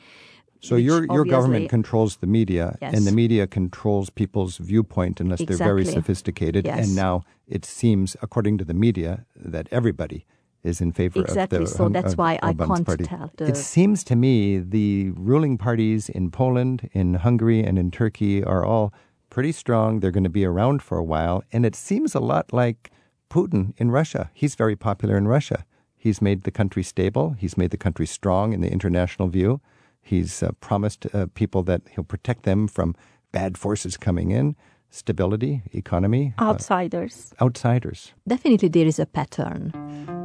So 0.61 0.77
your 0.77 1.07
your 1.07 1.25
government 1.25 1.69
controls 1.71 2.17
the 2.17 2.27
media, 2.27 2.77
Yes. 2.83 2.95
and 2.95 3.07
the 3.07 3.13
media 3.13 3.47
controls 3.47 4.11
people's 4.11 4.59
viewpoint 4.59 5.21
unless 5.21 5.43
they're 5.45 5.57
very 5.57 5.85
sophisticated. 5.85 6.65
Yes. 6.67 6.87
And 6.87 6.97
now 6.97 7.23
it 7.47 7.65
seems, 7.65 8.17
according 8.23 8.59
to 8.59 8.65
the 8.65 8.75
media, 8.75 9.25
that 9.37 9.69
everybody 9.71 10.25
is 10.65 10.81
in 10.81 10.91
favor 10.93 11.21
Exactly, 11.21 11.59
of 11.59 11.65
the 11.65 11.71
so 11.71 11.85
Hung- 11.85 11.93
that's 11.93 12.17
why 12.17 12.39
I 12.43 12.53
can't 12.53 12.85
party. 12.85 13.05
tell 13.05 13.31
It 13.39 13.57
seems 13.57 14.03
to 14.05 14.17
me 14.17 14.59
the 14.59 15.11
ruling 15.17 15.57
parties 15.57 16.09
in 16.09 16.31
Poland, 16.31 16.91
in 16.93 17.15
Hungary, 17.15 17.63
and 17.63 17.79
in 17.79 17.91
Turkey 17.93 18.43
are 18.43 18.65
all 18.65 18.93
pretty 19.31 19.53
strong. 19.53 20.01
They're 20.01 20.11
going 20.19 20.25
to 20.25 20.31
be 20.41 20.45
around 20.45 20.83
for 20.83 20.99
a 20.99 21.05
while, 21.05 21.45
and 21.53 21.65
it 21.65 21.77
seems 21.77 22.15
a 22.17 22.21
lot 22.21 22.53
like 22.53 22.91
Putin 23.31 23.73
in 23.77 23.91
Russia. 23.93 24.31
He's 24.35 24.57
very 24.57 24.75
popular 24.75 25.17
in 25.17 25.29
Russia. 25.29 25.65
He's 25.97 26.21
made 26.21 26.43
the 26.43 26.51
country 26.51 26.83
stable. 26.83 27.37
He's 27.39 27.57
made 27.57 27.71
the 27.71 27.77
country 27.77 28.07
strong 28.07 28.53
in 28.53 28.61
the 28.61 28.71
international 28.73 29.29
view. 29.29 29.61
He's 30.09 30.43
uh, 30.43 30.53
promised 30.61 31.07
uh, 31.15 31.27
people 31.35 31.63
that 31.65 31.83
he'll 31.91 32.03
protect 32.03 32.45
them 32.45 32.67
from 32.67 32.95
bad 33.31 33.59
forces 33.59 33.99
coming 33.99 34.31
in, 34.31 34.57
stability, 34.89 35.61
economy, 35.75 36.33
uh, 36.39 36.45
Outsiders. 36.45 37.35
outsiders. 37.43 38.15
Definitely 38.27 38.69
there 38.69 38.87
is 38.87 38.99
a 38.99 39.05
pattern. 39.05 39.71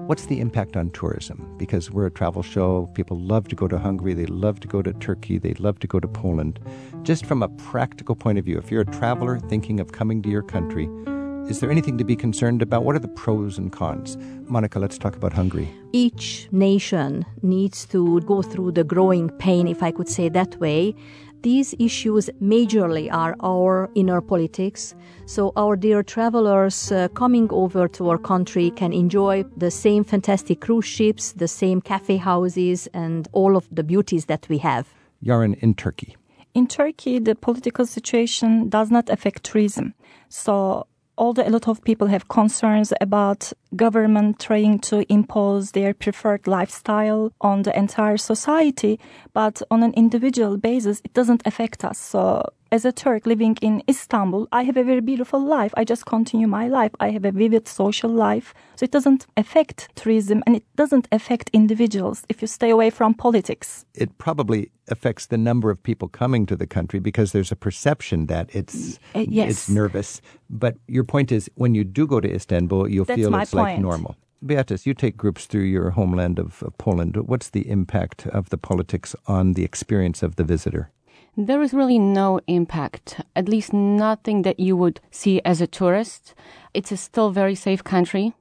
What's 0.07 0.27
the 0.27 0.39
impact 0.39 0.77
on 0.77 0.91
tourism? 0.91 1.53
Because 1.57 1.91
we're 1.91 2.05
a 2.05 2.11
travel 2.11 2.43
show. 2.43 2.89
People 2.93 3.19
love 3.19 3.49
to 3.49 3.57
go 3.57 3.67
to 3.67 3.77
Hungary. 3.77 4.13
They 4.13 4.25
love 4.25 4.61
to 4.61 4.69
go 4.69 4.81
to 4.81 4.93
Turkey. 4.93 5.37
They 5.37 5.53
love 5.55 5.79
to 5.79 5.87
go 5.87 5.99
to 5.99 6.07
Poland. 6.07 6.61
Just 7.03 7.25
from 7.25 7.43
a 7.43 7.49
practical 7.49 8.15
point 8.15 8.37
of 8.37 8.45
view, 8.45 8.57
if 8.57 8.71
you're 8.71 8.81
a 8.81 8.85
traveler 8.85 9.37
thinking 9.37 9.81
of 9.81 9.91
coming 9.91 10.21
to 10.21 10.29
your 10.29 10.43
country, 10.43 10.87
is 11.49 11.59
there 11.59 11.71
anything 11.71 11.97
to 11.97 12.03
be 12.03 12.15
concerned 12.15 12.61
about? 12.61 12.83
What 12.83 12.95
are 12.95 12.99
the 12.99 13.07
pros 13.07 13.57
and 13.57 13.71
cons? 13.71 14.17
Monica, 14.47 14.79
let's 14.79 14.97
talk 14.97 15.15
about 15.15 15.33
Hungary. 15.33 15.69
each 15.91 16.47
nation 16.51 17.25
needs 17.41 17.85
to 17.85 18.19
go 18.21 18.41
through 18.41 18.71
the 18.71 18.83
growing 18.83 19.29
pain, 19.37 19.67
if 19.67 19.83
I 19.83 19.91
could 19.91 20.09
say 20.09 20.29
that 20.29 20.59
way. 20.59 20.95
These 21.43 21.75
issues 21.77 22.29
majorly 22.41 23.11
are 23.11 23.35
our 23.41 23.89
inner 23.95 24.21
politics. 24.21 24.95
So, 25.25 25.51
our 25.57 25.75
dear 25.75 26.01
travelers 26.01 26.91
uh, 26.91 27.09
coming 27.09 27.47
over 27.51 27.87
to 27.89 28.09
our 28.09 28.17
country 28.17 28.71
can 28.71 28.93
enjoy 28.93 29.43
the 29.57 29.69
same 29.69 30.03
fantastic 30.05 30.61
cruise 30.61 30.85
ships, 30.85 31.33
the 31.33 31.49
same 31.49 31.81
cafe 31.81 32.15
houses, 32.17 32.87
and 32.93 33.27
all 33.33 33.57
of 33.57 33.67
the 33.69 33.83
beauties 33.83 34.25
that 34.25 34.47
we 34.49 34.57
have. 34.59 34.87
Yarin 35.21 35.55
in 35.61 35.73
Turkey. 35.75 36.15
In 36.53 36.67
Turkey, 36.67 37.19
the 37.19 37.35
political 37.35 37.85
situation 37.85 38.69
does 38.69 38.89
not 38.89 39.09
affect 39.09 39.43
tourism. 39.43 39.93
So 40.29 40.87
although 41.17 41.47
a 41.47 41.49
lot 41.49 41.67
of 41.67 41.83
people 41.83 42.07
have 42.07 42.27
concerns 42.27 42.93
about 43.01 43.53
government 43.75 44.39
trying 44.39 44.79
to 44.79 45.05
impose 45.11 45.71
their 45.71 45.93
preferred 45.93 46.47
lifestyle 46.47 47.31
on 47.41 47.63
the 47.63 47.77
entire 47.77 48.17
society, 48.17 48.99
but 49.33 49.61
on 49.69 49.83
an 49.83 49.93
individual 49.93 50.57
basis, 50.57 51.01
it 51.03 51.13
doesn't 51.13 51.43
affect 51.45 51.83
us. 51.85 51.97
So 51.97 52.43
as 52.73 52.85
a 52.85 52.91
Turk 52.91 53.27
living 53.27 53.55
in 53.61 53.83
Istanbul, 53.87 54.47
I 54.51 54.63
have 54.63 54.77
a 54.77 54.83
very 54.83 54.99
beautiful 54.99 55.39
life. 55.39 55.71
I 55.77 55.83
just 55.83 56.07
continue 56.07 56.47
my 56.47 56.67
life. 56.67 56.91
I 56.99 57.11
have 57.11 57.23
a 57.23 57.31
vivid 57.31 57.67
social 57.67 58.09
life. 58.09 58.51
So 58.77 58.83
it 58.83 58.89
doesn't 58.89 59.27
affect 59.37 59.89
tourism 59.93 60.41
and 60.47 60.55
it 60.55 60.63
doesn't 60.75 61.07
affect 61.11 61.51
individuals 61.53 62.23
if 62.29 62.41
you 62.41 62.47
stay 62.47 62.71
away 62.71 62.89
from 62.89 63.13
politics. 63.13 63.85
It 63.93 64.17
probably 64.17 64.71
affects 64.87 65.27
the 65.27 65.37
number 65.37 65.69
of 65.69 65.83
people 65.83 66.07
coming 66.07 66.47
to 66.47 66.55
the 66.55 66.65
country 66.65 66.99
because 66.99 67.31
there's 67.31 67.51
a 67.51 67.55
perception 67.55 68.25
that 68.25 68.49
it's 68.55 68.99
Uh, 69.13 69.25
yes. 69.29 69.49
it's 69.51 69.69
nervous. 69.69 70.21
But 70.49 70.73
your 70.87 71.03
point 71.03 71.31
is 71.31 71.51
when 71.53 71.75
you 71.75 71.83
do 71.83 72.07
go 72.07 72.19
to 72.19 72.35
Istanbul, 72.39 72.89
you'll 72.89 73.05
That's 73.05 73.21
feel 73.21 73.35
it's 73.35 73.53
like 73.53 73.79
normal. 73.79 74.15
Beatus, 74.41 74.87
you 74.87 74.95
take 74.95 75.15
groups 75.15 75.45
through 75.45 75.69
your 75.75 75.91
homeland 75.91 76.39
of, 76.39 76.63
of 76.63 76.73
Poland. 76.77 77.15
What's 77.15 77.51
the 77.51 77.69
impact 77.69 78.27
of 78.27 78.49
the 78.49 78.57
politics 78.57 79.15
on 79.27 79.53
the 79.53 79.63
experience 79.63 80.25
of 80.25 80.35
the 80.35 80.43
visitor? 80.43 80.89
There 81.35 81.63
is 81.63 81.73
really 81.73 81.97
no 81.97 82.39
impact, 82.45 83.19
at 83.35 83.49
least 83.49 83.73
nothing 83.73 84.43
that 84.43 84.59
you 84.59 84.77
would 84.77 85.01
see 85.09 85.41
as 85.43 85.61
a 85.61 85.67
tourist. 85.67 86.35
It's 86.75 86.91
a 86.91 86.97
still 86.97 87.31
very 87.31 87.55
safe 87.55 87.83
country. 87.83 88.33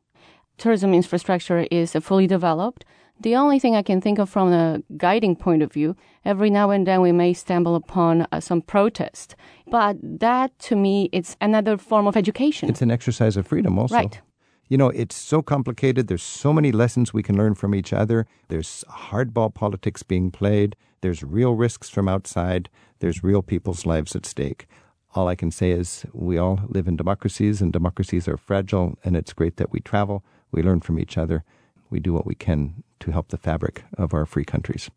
Tourism 0.58 0.92
infrastructure 0.92 1.66
is 1.70 1.92
fully 2.02 2.26
developed. 2.26 2.84
The 3.18 3.34
only 3.34 3.58
thing 3.58 3.74
I 3.74 3.82
can 3.82 4.02
think 4.02 4.18
of 4.18 4.28
from 4.28 4.52
a 4.52 4.82
guiding 4.98 5.36
point 5.36 5.62
of 5.62 5.72
view, 5.72 5.96
every 6.24 6.50
now 6.50 6.70
and 6.70 6.86
then 6.86 7.00
we 7.00 7.12
may 7.12 7.32
stumble 7.32 7.76
upon 7.76 8.26
uh, 8.30 8.40
some 8.40 8.60
protest. 8.60 9.36
But 9.66 9.96
that, 10.02 10.58
to 10.60 10.76
me, 10.76 11.08
it's 11.12 11.34
another 11.40 11.78
form 11.78 12.06
of 12.06 12.16
education. 12.16 12.68
It's 12.68 12.82
an 12.82 12.90
exercise 12.90 13.38
of 13.38 13.46
freedom, 13.46 13.78
also. 13.78 13.94
Right. 13.94 14.20
You 14.68 14.76
know, 14.76 14.90
it's 14.90 15.16
so 15.16 15.40
complicated. 15.40 16.08
There's 16.08 16.22
so 16.22 16.52
many 16.52 16.72
lessons 16.72 17.14
we 17.14 17.22
can 17.22 17.38
learn 17.38 17.54
from 17.54 17.74
each 17.74 17.92
other. 17.94 18.26
There's 18.48 18.84
hardball 18.90 19.54
politics 19.54 20.02
being 20.02 20.30
played. 20.30 20.76
There's 21.02 21.22
real 21.22 21.54
risks 21.54 21.88
from 21.88 22.08
outside. 22.08 22.70
There's 23.00 23.22
real 23.22 23.42
people's 23.42 23.84
lives 23.84 24.16
at 24.16 24.24
stake. 24.24 24.66
All 25.14 25.28
I 25.28 25.34
can 25.34 25.50
say 25.50 25.72
is 25.72 26.06
we 26.12 26.38
all 26.38 26.60
live 26.68 26.88
in 26.88 26.96
democracies, 26.96 27.60
and 27.60 27.72
democracies 27.72 28.26
are 28.28 28.38
fragile, 28.38 28.96
and 29.04 29.16
it's 29.16 29.34
great 29.34 29.56
that 29.56 29.70
we 29.70 29.80
travel, 29.80 30.24
we 30.52 30.62
learn 30.62 30.80
from 30.80 30.98
each 30.98 31.18
other, 31.18 31.44
we 31.90 32.00
do 32.00 32.12
what 32.14 32.24
we 32.24 32.34
can 32.34 32.82
to 33.00 33.10
help 33.10 33.28
the 33.28 33.36
fabric 33.36 33.84
of 33.98 34.14
our 34.14 34.24
free 34.24 34.44
countries. 34.44 34.90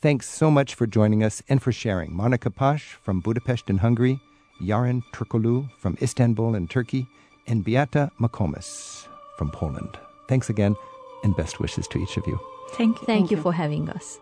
Thanks 0.00 0.28
so 0.28 0.48
much 0.48 0.74
for 0.76 0.86
joining 0.86 1.24
us 1.24 1.42
and 1.48 1.60
for 1.60 1.72
sharing. 1.72 2.14
Monica 2.14 2.50
Pash 2.50 2.92
from 3.02 3.20
Budapest 3.20 3.68
in 3.68 3.78
Hungary, 3.78 4.20
Yaren 4.62 5.02
Turkoglu 5.12 5.68
from 5.78 5.96
Istanbul 6.00 6.54
in 6.54 6.68
Turkey, 6.68 7.08
and 7.48 7.64
Beata 7.64 8.12
Makomis 8.20 9.08
from 9.38 9.50
Poland. 9.50 9.98
Thanks 10.28 10.50
again, 10.50 10.76
and 11.24 11.34
best 11.36 11.58
wishes 11.58 11.88
to 11.88 11.98
each 11.98 12.16
of 12.16 12.26
you. 12.26 12.38
Thank 12.72 13.00
you. 13.00 13.06
Thank, 13.06 13.30
you 13.30 13.38
for 13.38 13.52
having 13.52 13.88
us. 13.88 14.20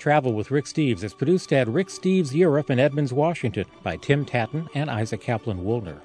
Travel 0.00 0.32
with 0.32 0.50
Rick 0.50 0.64
Steves 0.64 1.04
is 1.04 1.12
produced 1.12 1.52
at 1.52 1.68
Rick 1.68 1.88
Steves 1.88 2.32
Europe 2.32 2.70
in 2.70 2.78
Edmonds, 2.78 3.12
Washington 3.12 3.66
by 3.82 3.98
Tim 3.98 4.24
Tattan 4.24 4.66
and 4.74 4.90
Isaac 4.90 5.20
Kaplan 5.20 5.62
Woolner. 5.62 6.00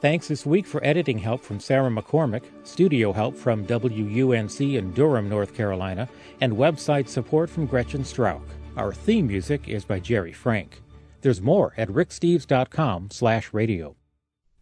Thanks 0.00 0.26
this 0.26 0.44
week 0.44 0.66
for 0.66 0.84
editing 0.84 1.18
help 1.18 1.40
from 1.40 1.60
Sarah 1.60 1.88
McCormick, 1.88 2.42
studio 2.64 3.12
help 3.12 3.36
from 3.36 3.64
WUNC 3.64 4.76
in 4.76 4.92
Durham, 4.92 5.28
North 5.28 5.54
Carolina, 5.54 6.08
and 6.40 6.52
website 6.52 7.08
support 7.08 7.48
from 7.48 7.66
Gretchen 7.66 8.02
Strauch. 8.02 8.42
Our 8.76 8.92
theme 8.92 9.28
music 9.28 9.68
is 9.68 9.84
by 9.84 10.00
Jerry 10.00 10.32
Frank. 10.32 10.82
There's 11.20 11.40
more 11.40 11.74
at 11.76 11.88
ricksteves.com 11.88 13.10
slash 13.12 13.54
radio. 13.54 13.94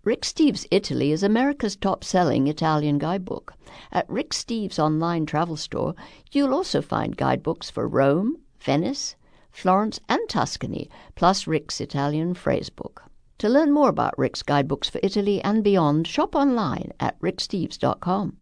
Rick 0.05 0.21
Steves 0.21 0.67
Italy 0.71 1.13
is 1.13 1.23
America's 1.23 1.77
top-selling 1.77 2.47
Italian 2.47 2.99
guidebook. 2.99 3.55
At 3.91 4.09
Rick 4.09 4.31
Steves 4.31 4.79
online 4.79 5.25
travel 5.25 5.57
store, 5.57 5.95
you'll 6.31 6.55
also 6.55 6.83
find 6.83 7.17
guidebooks 7.17 7.71
for 7.71 7.89
Rome, 7.89 8.37
Venice, 8.67 9.15
Florence, 9.53 10.01
and 10.09 10.29
Tuscany, 10.29 10.91
plus 11.15 11.47
Rick's 11.47 11.81
Italian 11.81 12.35
phrasebook. 12.35 12.99
To 13.39 13.49
learn 13.49 13.71
more 13.71 13.89
about 13.89 14.19
Rick's 14.19 14.43
guidebooks 14.43 14.89
for 14.89 14.99
Italy 15.05 15.41
and 15.41 15.63
beyond, 15.63 16.09
shop 16.09 16.35
online 16.35 16.91
at 16.99 17.19
ricksteves.com. 17.21 18.39